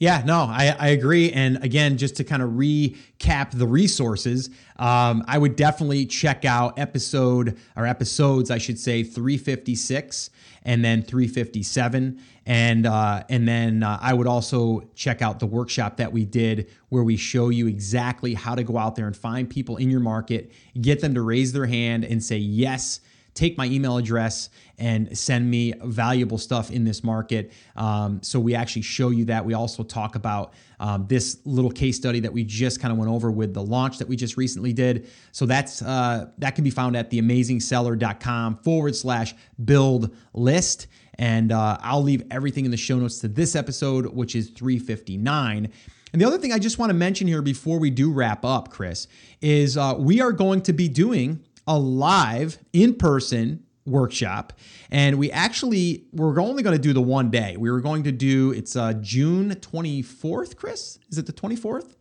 Yeah, 0.00 0.22
no, 0.24 0.46
I, 0.48 0.74
I 0.78 0.88
agree. 0.88 1.30
And 1.30 1.62
again, 1.62 1.98
just 1.98 2.16
to 2.16 2.24
kind 2.24 2.42
of 2.42 2.52
recap 2.52 3.50
the 3.50 3.66
resources, 3.66 4.48
um, 4.78 5.22
I 5.28 5.36
would 5.36 5.56
definitely 5.56 6.06
check 6.06 6.46
out 6.46 6.78
episode 6.78 7.58
or 7.76 7.86
episodes, 7.86 8.50
I 8.50 8.56
should 8.56 8.78
say, 8.78 9.02
356 9.02 10.30
and 10.62 10.82
then 10.82 11.02
357 11.02 12.18
and 12.46 12.86
uh, 12.86 13.24
and 13.28 13.46
then 13.46 13.82
uh, 13.82 13.98
I 14.00 14.14
would 14.14 14.26
also 14.26 14.88
check 14.94 15.20
out 15.20 15.38
the 15.38 15.46
workshop 15.46 15.98
that 15.98 16.12
we 16.12 16.24
did 16.24 16.70
where 16.88 17.02
we 17.02 17.18
show 17.18 17.50
you 17.50 17.66
exactly 17.66 18.32
how 18.32 18.54
to 18.54 18.62
go 18.62 18.78
out 18.78 18.96
there 18.96 19.06
and 19.06 19.16
find 19.16 19.48
people 19.50 19.76
in 19.76 19.90
your 19.90 20.00
market, 20.00 20.50
get 20.80 21.00
them 21.00 21.14
to 21.14 21.20
raise 21.20 21.52
their 21.52 21.66
hand 21.66 22.04
and 22.06 22.24
say 22.24 22.38
yes 22.38 23.00
take 23.34 23.56
my 23.56 23.66
email 23.66 23.96
address 23.96 24.50
and 24.78 25.16
send 25.16 25.50
me 25.50 25.74
valuable 25.84 26.38
stuff 26.38 26.70
in 26.70 26.84
this 26.84 27.04
market. 27.04 27.52
Um, 27.76 28.22
so 28.22 28.40
we 28.40 28.54
actually 28.54 28.82
show 28.82 29.10
you 29.10 29.26
that. 29.26 29.44
We 29.44 29.54
also 29.54 29.82
talk 29.82 30.14
about 30.14 30.54
um, 30.78 31.06
this 31.06 31.38
little 31.44 31.70
case 31.70 31.96
study 31.96 32.20
that 32.20 32.32
we 32.32 32.44
just 32.44 32.80
kind 32.80 32.90
of 32.92 32.98
went 32.98 33.10
over 33.10 33.30
with 33.30 33.52
the 33.54 33.62
launch 33.62 33.98
that 33.98 34.08
we 34.08 34.16
just 34.16 34.36
recently 34.36 34.72
did. 34.72 35.08
So 35.32 35.46
that's 35.46 35.82
uh, 35.82 36.30
that 36.38 36.54
can 36.54 36.64
be 36.64 36.70
found 36.70 36.96
at 36.96 37.10
theamazingseller.com 37.10 38.56
forward 38.58 38.96
slash 38.96 39.34
build 39.64 40.14
list. 40.32 40.86
And 41.18 41.52
uh, 41.52 41.76
I'll 41.82 42.02
leave 42.02 42.22
everything 42.30 42.64
in 42.64 42.70
the 42.70 42.78
show 42.78 42.98
notes 42.98 43.18
to 43.18 43.28
this 43.28 43.54
episode, 43.54 44.06
which 44.06 44.34
is 44.34 44.48
359. 44.50 45.70
And 46.12 46.20
the 46.20 46.26
other 46.26 46.38
thing 46.38 46.52
I 46.52 46.58
just 46.58 46.78
want 46.78 46.90
to 46.90 46.94
mention 46.94 47.28
here 47.28 47.42
before 47.42 47.78
we 47.78 47.90
do 47.90 48.10
wrap 48.10 48.44
up, 48.44 48.70
Chris, 48.70 49.06
is 49.40 49.76
uh, 49.76 49.94
we 49.98 50.20
are 50.20 50.32
going 50.32 50.62
to 50.62 50.72
be 50.72 50.88
doing 50.88 51.44
a 51.66 51.78
live 51.78 52.58
in 52.72 52.94
person 52.94 53.64
workshop 53.86 54.52
and 54.90 55.18
we 55.18 55.30
actually 55.32 56.04
we're 56.12 56.38
only 56.40 56.62
going 56.62 56.76
to 56.76 56.82
do 56.82 56.92
the 56.92 57.02
one 57.02 57.30
day. 57.30 57.56
We 57.56 57.70
were 57.70 57.80
going 57.80 58.04
to 58.04 58.12
do 58.12 58.52
it's 58.52 58.76
uh 58.76 58.94
june 58.94 59.50
24th 59.50 60.56
chris? 60.56 60.98
Is 61.10 61.18
it 61.18 61.26
the 61.26 61.32
24th 61.32 61.94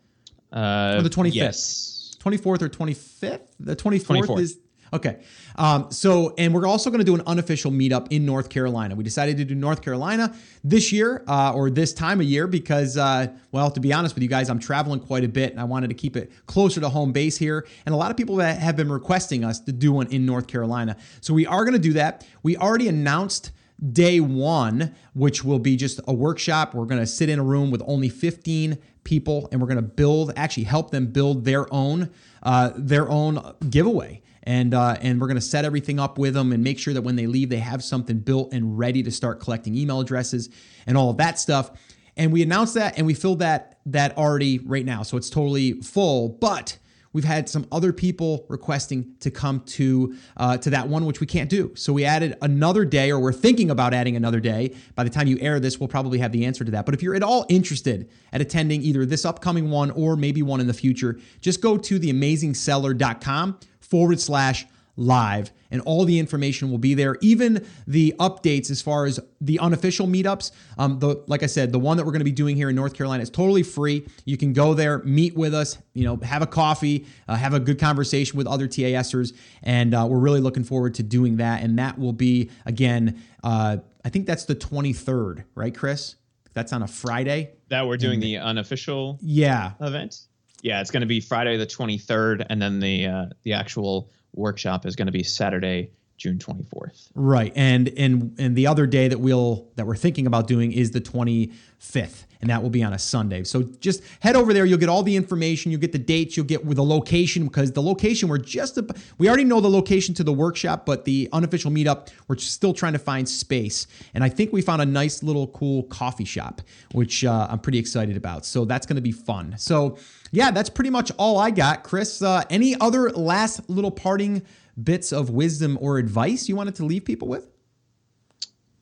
uh 0.51 0.95
or 0.97 1.01
the 1.01 1.09
25th 1.09 1.33
yes. 1.33 2.15
24th 2.19 2.61
or 2.61 2.69
25th 2.69 3.39
the 3.59 3.75
24th, 3.75 4.25
24th. 4.25 4.39
is 4.39 4.59
Okay. 4.91 5.19
Um, 5.55 5.91
so, 5.91 6.33
and 6.37 6.53
we're 6.53 6.65
also 6.65 6.89
going 6.89 6.99
to 6.99 7.05
do 7.05 7.15
an 7.15 7.21
unofficial 7.27 7.71
meetup 7.71 8.07
in 8.09 8.25
North 8.25 8.49
Carolina. 8.49 8.95
We 8.95 9.03
decided 9.03 9.37
to 9.37 9.45
do 9.45 9.55
North 9.55 9.81
Carolina 9.81 10.33
this 10.63 10.91
year 10.91 11.23
uh, 11.27 11.53
or 11.53 11.69
this 11.69 11.93
time 11.93 12.19
of 12.19 12.25
year 12.25 12.47
because, 12.47 12.97
uh, 12.97 13.27
well, 13.51 13.69
to 13.71 13.79
be 13.79 13.93
honest 13.93 14.15
with 14.15 14.23
you 14.23 14.29
guys, 14.29 14.49
I'm 14.49 14.59
traveling 14.59 14.99
quite 14.99 15.23
a 15.23 15.27
bit 15.27 15.51
and 15.51 15.59
I 15.59 15.65
wanted 15.65 15.89
to 15.89 15.93
keep 15.93 16.15
it 16.15 16.31
closer 16.47 16.81
to 16.81 16.89
home 16.89 17.11
base 17.11 17.37
here. 17.37 17.67
And 17.85 17.93
a 17.93 17.97
lot 17.97 18.09
of 18.09 18.17
people 18.17 18.37
that 18.37 18.59
have 18.59 18.75
been 18.75 18.91
requesting 18.91 19.43
us 19.43 19.59
to 19.61 19.71
do 19.71 19.91
one 19.91 20.07
in 20.07 20.25
North 20.25 20.47
Carolina. 20.47 20.97
So 21.21 21.33
we 21.33 21.45
are 21.45 21.63
going 21.63 21.73
to 21.73 21.79
do 21.79 21.93
that. 21.93 22.25
We 22.41 22.57
already 22.57 22.87
announced 22.87 23.51
day 23.91 24.19
one, 24.19 24.95
which 25.13 25.43
will 25.43 25.59
be 25.59 25.75
just 25.75 26.01
a 26.07 26.13
workshop. 26.13 26.73
We're 26.73 26.85
going 26.85 27.01
to 27.01 27.07
sit 27.07 27.29
in 27.29 27.39
a 27.39 27.43
room 27.43 27.71
with 27.71 27.81
only 27.85 28.09
15 28.09 28.77
people 29.03 29.47
and 29.51 29.61
we're 29.61 29.67
going 29.67 29.77
to 29.77 29.81
build, 29.81 30.33
actually 30.35 30.63
help 30.63 30.91
them 30.91 31.07
build 31.07 31.45
their 31.45 31.71
own, 31.73 32.09
uh, 32.43 32.71
their 32.75 33.09
own 33.09 33.55
giveaway 33.69 34.21
and 34.49 34.73
uh, 34.73 34.97
and 35.01 35.21
we're 35.21 35.27
going 35.27 35.35
to 35.35 35.41
set 35.41 35.63
everything 35.63 35.99
up 35.99 36.17
with 36.17 36.33
them 36.33 36.51
and 36.51 36.63
make 36.63 36.79
sure 36.79 36.91
that 36.95 37.03
when 37.03 37.15
they 37.15 37.27
leave, 37.27 37.49
they 37.49 37.57
have 37.57 37.83
something 37.83 38.17
built 38.17 38.51
and 38.51 38.79
ready 38.79 39.03
to 39.03 39.11
start 39.11 39.39
collecting 39.39 39.75
email 39.75 39.99
addresses 39.99 40.49
and 40.87 40.97
all 40.97 41.11
of 41.11 41.17
that 41.17 41.37
stuff. 41.37 41.69
And 42.17 42.33
we 42.33 42.41
announced 42.41 42.73
that 42.73 42.97
and 42.97 43.05
we 43.05 43.13
filled 43.13 43.39
that 43.39 43.79
that 43.85 44.17
already 44.17 44.57
right 44.57 44.83
now, 44.83 45.03
so 45.03 45.17
it's 45.17 45.29
totally 45.29 45.73
full. 45.81 46.29
But 46.29 46.79
we've 47.13 47.25
had 47.25 47.47
some 47.47 47.67
other 47.71 47.93
people 47.93 48.47
requesting 48.49 49.13
to 49.19 49.29
come 49.29 49.59
to 49.61 50.15
uh, 50.35 50.57
to 50.57 50.71
that 50.71 50.87
one, 50.87 51.05
which 51.05 51.19
we 51.19 51.27
can't 51.27 51.49
do. 51.51 51.71
So 51.75 51.93
we 51.93 52.03
added 52.03 52.35
another 52.41 52.85
day, 52.85 53.11
or 53.11 53.19
we're 53.19 53.33
thinking 53.33 53.69
about 53.69 53.93
adding 53.93 54.15
another 54.15 54.39
day. 54.39 54.75
By 54.95 55.03
the 55.03 55.11
time 55.11 55.27
you 55.27 55.37
air 55.41 55.59
this, 55.59 55.79
we'll 55.79 55.89
probably 55.89 56.17
have 56.17 56.31
the 56.31 56.45
answer 56.45 56.65
to 56.65 56.71
that. 56.71 56.87
But 56.87 56.95
if 56.95 57.03
you're 57.03 57.13
at 57.13 57.21
all 57.21 57.45
interested 57.49 58.09
at 58.33 58.41
attending 58.41 58.81
either 58.81 59.05
this 59.05 59.25
upcoming 59.25 59.69
one 59.69 59.91
or 59.91 60.15
maybe 60.15 60.41
one 60.41 60.59
in 60.59 60.65
the 60.65 60.73
future, 60.73 61.19
just 61.39 61.61
go 61.61 61.77
to 61.77 61.99
theamazingseller.com 61.99 63.59
forward 63.89 64.19
slash 64.19 64.65
live, 64.99 65.51
and 65.71 65.81
all 65.81 66.03
the 66.03 66.19
information 66.19 66.69
will 66.69 66.77
be 66.77 66.93
there. 66.93 67.17
Even 67.21 67.65
the 67.87 68.13
updates 68.19 68.69
as 68.69 68.81
far 68.81 69.05
as 69.05 69.19
the 69.39 69.57
unofficial 69.59 70.05
meetups. 70.07 70.51
Um, 70.77 70.99
the 70.99 71.23
like 71.27 71.41
I 71.41 71.45
said, 71.45 71.71
the 71.71 71.79
one 71.79 71.97
that 71.97 72.05
we're 72.05 72.11
going 72.11 72.19
to 72.19 72.25
be 72.25 72.31
doing 72.31 72.55
here 72.55 72.69
in 72.69 72.75
North 72.75 72.93
Carolina 72.93 73.23
is 73.23 73.29
totally 73.29 73.63
free. 73.63 74.05
You 74.25 74.37
can 74.37 74.53
go 74.53 74.73
there, 74.73 74.99
meet 74.99 75.35
with 75.35 75.53
us, 75.53 75.77
you 75.93 76.03
know, 76.03 76.17
have 76.17 76.41
a 76.41 76.47
coffee, 76.47 77.05
uh, 77.27 77.35
have 77.35 77.53
a 77.53 77.59
good 77.59 77.79
conversation 77.79 78.37
with 78.37 78.45
other 78.45 78.67
TASers, 78.67 79.33
and 79.63 79.93
uh, 79.93 80.05
we're 80.09 80.19
really 80.19 80.41
looking 80.41 80.63
forward 80.63 80.95
to 80.95 81.03
doing 81.03 81.37
that. 81.37 81.63
And 81.63 81.79
that 81.79 81.97
will 81.97 82.13
be 82.13 82.51
again, 82.65 83.21
uh, 83.43 83.77
I 84.03 84.09
think 84.09 84.27
that's 84.27 84.45
the 84.45 84.55
23rd, 84.55 85.45
right, 85.55 85.75
Chris? 85.75 86.15
That's 86.53 86.73
on 86.73 86.83
a 86.83 86.87
Friday. 86.87 87.51
That 87.69 87.87
we're 87.87 87.97
doing 87.97 88.19
the 88.19 88.37
unofficial 88.37 89.19
yeah 89.21 89.73
event. 89.79 90.21
Yeah, 90.61 90.81
it's 90.81 90.91
going 90.91 91.01
to 91.01 91.07
be 91.07 91.21
Friday 91.21 91.57
the 91.57 91.65
23rd, 91.67 92.45
and 92.49 92.61
then 92.61 92.79
the 92.79 93.05
uh, 93.05 93.25
the 93.43 93.53
actual 93.53 94.09
workshop 94.33 94.85
is 94.85 94.95
going 94.95 95.07
to 95.07 95.11
be 95.11 95.23
Saturday, 95.23 95.91
June 96.17 96.37
24th. 96.37 97.09
Right. 97.15 97.53
And 97.55 97.89
and 97.97 98.35
and 98.39 98.55
the 98.55 98.67
other 98.67 98.85
day 98.85 99.07
that 99.07 99.19
we'll 99.19 99.69
that 99.75 99.87
we're 99.87 99.95
thinking 99.95 100.27
about 100.27 100.47
doing 100.47 100.71
is 100.71 100.91
the 100.91 101.01
25th 101.01 102.25
and 102.41 102.49
that 102.49 102.61
will 102.61 102.69
be 102.69 102.83
on 102.83 102.93
a 102.93 102.99
Sunday. 102.99 103.43
So 103.43 103.63
just 103.63 104.01
head 104.21 104.35
over 104.35 104.53
there. 104.53 104.65
You'll 104.65 104.77
get 104.77 104.89
all 104.89 105.03
the 105.03 105.15
information. 105.15 105.71
You'll 105.71 105.81
get 105.81 105.91
the 105.91 105.99
dates. 105.99 106.37
You'll 106.37 106.45
get 106.45 106.67
the 106.67 106.83
location 106.83 107.45
because 107.45 107.71
the 107.71 107.81
location 107.81 108.29
we're 108.29 108.37
just 108.37 108.79
we 109.17 109.27
already 109.27 109.43
know 109.43 109.59
the 109.59 109.69
location 109.69 110.13
to 110.15 110.23
the 110.23 110.33
workshop, 110.33 110.85
but 110.85 111.05
the 111.05 111.29
unofficial 111.33 111.71
meetup 111.71 112.09
we're 112.27 112.37
still 112.37 112.73
trying 112.73 112.93
to 112.93 112.99
find 112.99 113.27
space. 113.27 113.87
And 114.13 114.23
I 114.23 114.29
think 114.29 114.53
we 114.53 114.61
found 114.61 114.81
a 114.81 114.85
nice 114.85 115.21
little 115.21 115.47
cool 115.47 115.83
coffee 115.83 116.25
shop, 116.25 116.61
which 116.93 117.25
uh, 117.25 117.47
I'm 117.49 117.59
pretty 117.59 117.79
excited 117.79 118.15
about. 118.15 118.45
So 118.45 118.65
that's 118.65 118.85
going 118.85 118.95
to 118.95 119.01
be 119.01 119.11
fun. 119.11 119.55
So 119.57 119.97
yeah, 120.31 120.51
that's 120.51 120.69
pretty 120.69 120.89
much 120.91 121.11
all 121.17 121.39
I 121.39 121.51
got, 121.51 121.83
Chris. 121.83 122.21
Uh, 122.21 122.43
any 122.49 122.79
other 122.79 123.09
last 123.11 123.69
little 123.69 123.91
parting 123.91 124.43
bits 124.81 125.11
of 125.11 125.29
wisdom 125.29 125.77
or 125.81 125.97
advice 125.97 126.47
you 126.47 126.55
wanted 126.55 126.75
to 126.75 126.85
leave 126.85 127.03
people 127.03 127.27
with? 127.27 127.47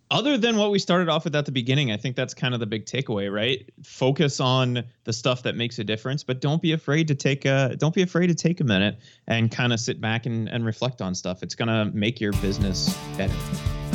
Other 0.09 0.37
than 0.37 0.57
what 0.57 0.71
we 0.71 0.79
started 0.79 1.09
off 1.09 1.25
with 1.25 1.35
at 1.35 1.45
the 1.45 1.51
beginning, 1.51 1.91
I 1.91 1.97
think 1.97 2.15
that's 2.15 2.33
kind 2.33 2.53
of 2.53 2.59
the 2.59 2.65
big 2.65 2.85
takeaway, 2.85 3.31
right? 3.33 3.69
Focus 3.83 4.39
on 4.39 4.83
the 5.03 5.13
stuff 5.13 5.43
that 5.43 5.55
makes 5.55 5.79
a 5.79 5.83
difference, 5.83 6.23
but 6.23 6.39
don't 6.39 6.61
be 6.61 6.71
afraid 6.71 7.07
to 7.09 7.15
take 7.15 7.45
a 7.45 7.75
don't 7.77 7.93
be 7.93 8.01
afraid 8.01 8.27
to 8.27 8.35
take 8.35 8.61
a 8.61 8.63
minute 8.63 8.97
and 9.27 9.51
kind 9.51 9.73
of 9.73 9.79
sit 9.79 9.99
back 9.99 10.25
and, 10.25 10.47
and 10.47 10.65
reflect 10.65 11.01
on 11.01 11.13
stuff. 11.13 11.43
It's 11.43 11.55
gonna 11.55 11.91
make 11.93 12.21
your 12.21 12.31
business 12.33 12.97
better. 13.17 13.33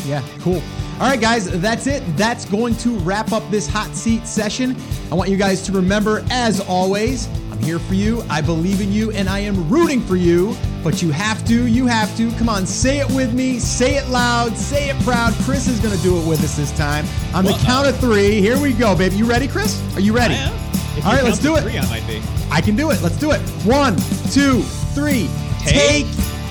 Yeah, 0.04 0.26
cool. 0.40 0.62
All 0.94 1.08
right, 1.08 1.20
guys, 1.20 1.60
that's 1.60 1.86
it. 1.86 2.02
That's 2.16 2.44
going 2.44 2.76
to 2.78 2.98
wrap 3.00 3.32
up 3.32 3.48
this 3.50 3.66
hot 3.66 3.94
seat 3.94 4.26
session. 4.26 4.76
I 5.10 5.14
want 5.14 5.30
you 5.30 5.36
guys 5.36 5.62
to 5.62 5.72
remember, 5.72 6.24
as 6.30 6.60
always, 6.60 7.28
here 7.62 7.78
for 7.78 7.94
you. 7.94 8.22
I 8.28 8.40
believe 8.40 8.80
in 8.80 8.92
you 8.92 9.10
and 9.12 9.28
I 9.28 9.40
am 9.40 9.68
rooting 9.68 10.00
for 10.00 10.16
you. 10.16 10.54
But 10.82 11.00
you 11.00 11.10
have 11.12 11.46
to, 11.46 11.66
you 11.66 11.86
have 11.86 12.14
to. 12.16 12.30
Come 12.32 12.48
on, 12.48 12.66
say 12.66 12.98
it 12.98 13.10
with 13.12 13.32
me. 13.32 13.58
Say 13.58 13.96
it 13.96 14.08
loud. 14.08 14.56
Say 14.56 14.90
it 14.90 15.00
proud. 15.02 15.32
Chris 15.44 15.68
is 15.68 15.78
going 15.80 15.96
to 15.96 16.02
do 16.02 16.20
it 16.20 16.26
with 16.26 16.42
us 16.42 16.56
this 16.56 16.76
time. 16.76 17.04
On 17.34 17.44
the 17.44 17.52
uh, 17.52 17.58
count 17.58 17.86
of 17.86 17.96
three, 17.98 18.40
here 18.40 18.60
we 18.60 18.72
go, 18.72 18.96
baby. 18.96 19.16
You 19.16 19.24
ready, 19.24 19.46
Chris? 19.46 19.80
Are 19.96 20.00
you 20.00 20.12
ready? 20.12 20.34
All 21.04 21.12
right, 21.12 21.24
let's 21.24 21.38
do 21.38 21.56
it. 21.56 21.62
Three, 21.62 21.78
I 21.78 21.86
might 21.88 22.06
be. 22.06 22.20
I 22.50 22.60
can 22.60 22.76
do 22.76 22.90
it. 22.90 23.00
Let's 23.00 23.16
do 23.16 23.30
it. 23.30 23.40
One, 23.64 23.96
two, 24.32 24.62
three. 24.94 25.28
Take, 25.60 26.06
Take 26.06 26.06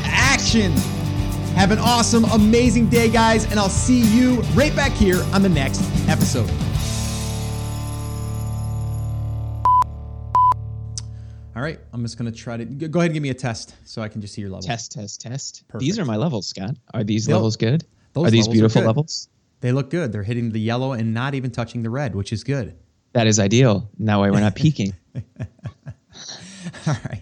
action. 0.05 0.72
Have 1.55 1.72
an 1.72 1.80
awesome, 1.80 2.24
amazing 2.26 2.88
day, 2.88 3.09
guys, 3.09 3.49
and 3.51 3.59
I'll 3.59 3.70
see 3.70 3.99
you 3.99 4.41
right 4.53 4.76
back 4.76 4.93
here 4.93 5.22
on 5.34 5.41
the 5.41 5.49
next 5.49 5.82
episode. 6.07 6.49
All 11.62 11.68
right, 11.68 11.80
I'm 11.93 12.01
just 12.01 12.18
gonna 12.18 12.32
try 12.32 12.57
to 12.57 12.66
go 12.66 13.01
ahead 13.01 13.12
and 13.12 13.14
give 13.14 13.22
me 13.22 13.30
a 13.30 13.36
test 13.36 13.76
so 13.84 14.01
I 14.01 14.07
can 14.07 14.20
just 14.20 14.34
see 14.34 14.41
your 14.41 14.49
level. 14.49 14.64
Test, 14.64 14.93
test, 14.93 15.22
test. 15.22 15.64
Perfect. 15.68 15.82
These 15.82 15.99
are 15.99 16.05
my 16.05 16.16
levels, 16.16 16.47
Scott. 16.47 16.72
Are 16.91 17.03
these 17.03 17.28
They'll, 17.28 17.36
levels 17.36 17.55
good? 17.55 17.86
are 18.16 18.32
these 18.32 18.47
beautiful 18.47 18.82
levels? 18.82 19.30
They 19.59 19.72
look 19.72 19.91
good. 19.91 20.12
They're 20.12 20.24
hitting 20.24 20.49
the 20.49 20.59
yellow 20.59 20.93
and 20.93 21.14
not 21.14 21.36
even 21.36 21.51
touching 21.51 21.84
the 21.84 21.91
red, 21.91 22.16
which 22.16 22.34
is 22.34 22.43
good. 22.43 22.76
That 23.14 23.28
is 23.28 23.38
ideal. 23.39 23.91
Now 23.99 24.22
we're 24.22 24.32
not 24.39 24.55
peaking. 24.55 24.95
All 25.16 25.22
right. 26.88 27.22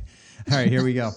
All 0.49 0.57
right, 0.57 0.69
here 0.69 0.85
we 0.85 0.93
go. 0.93 1.11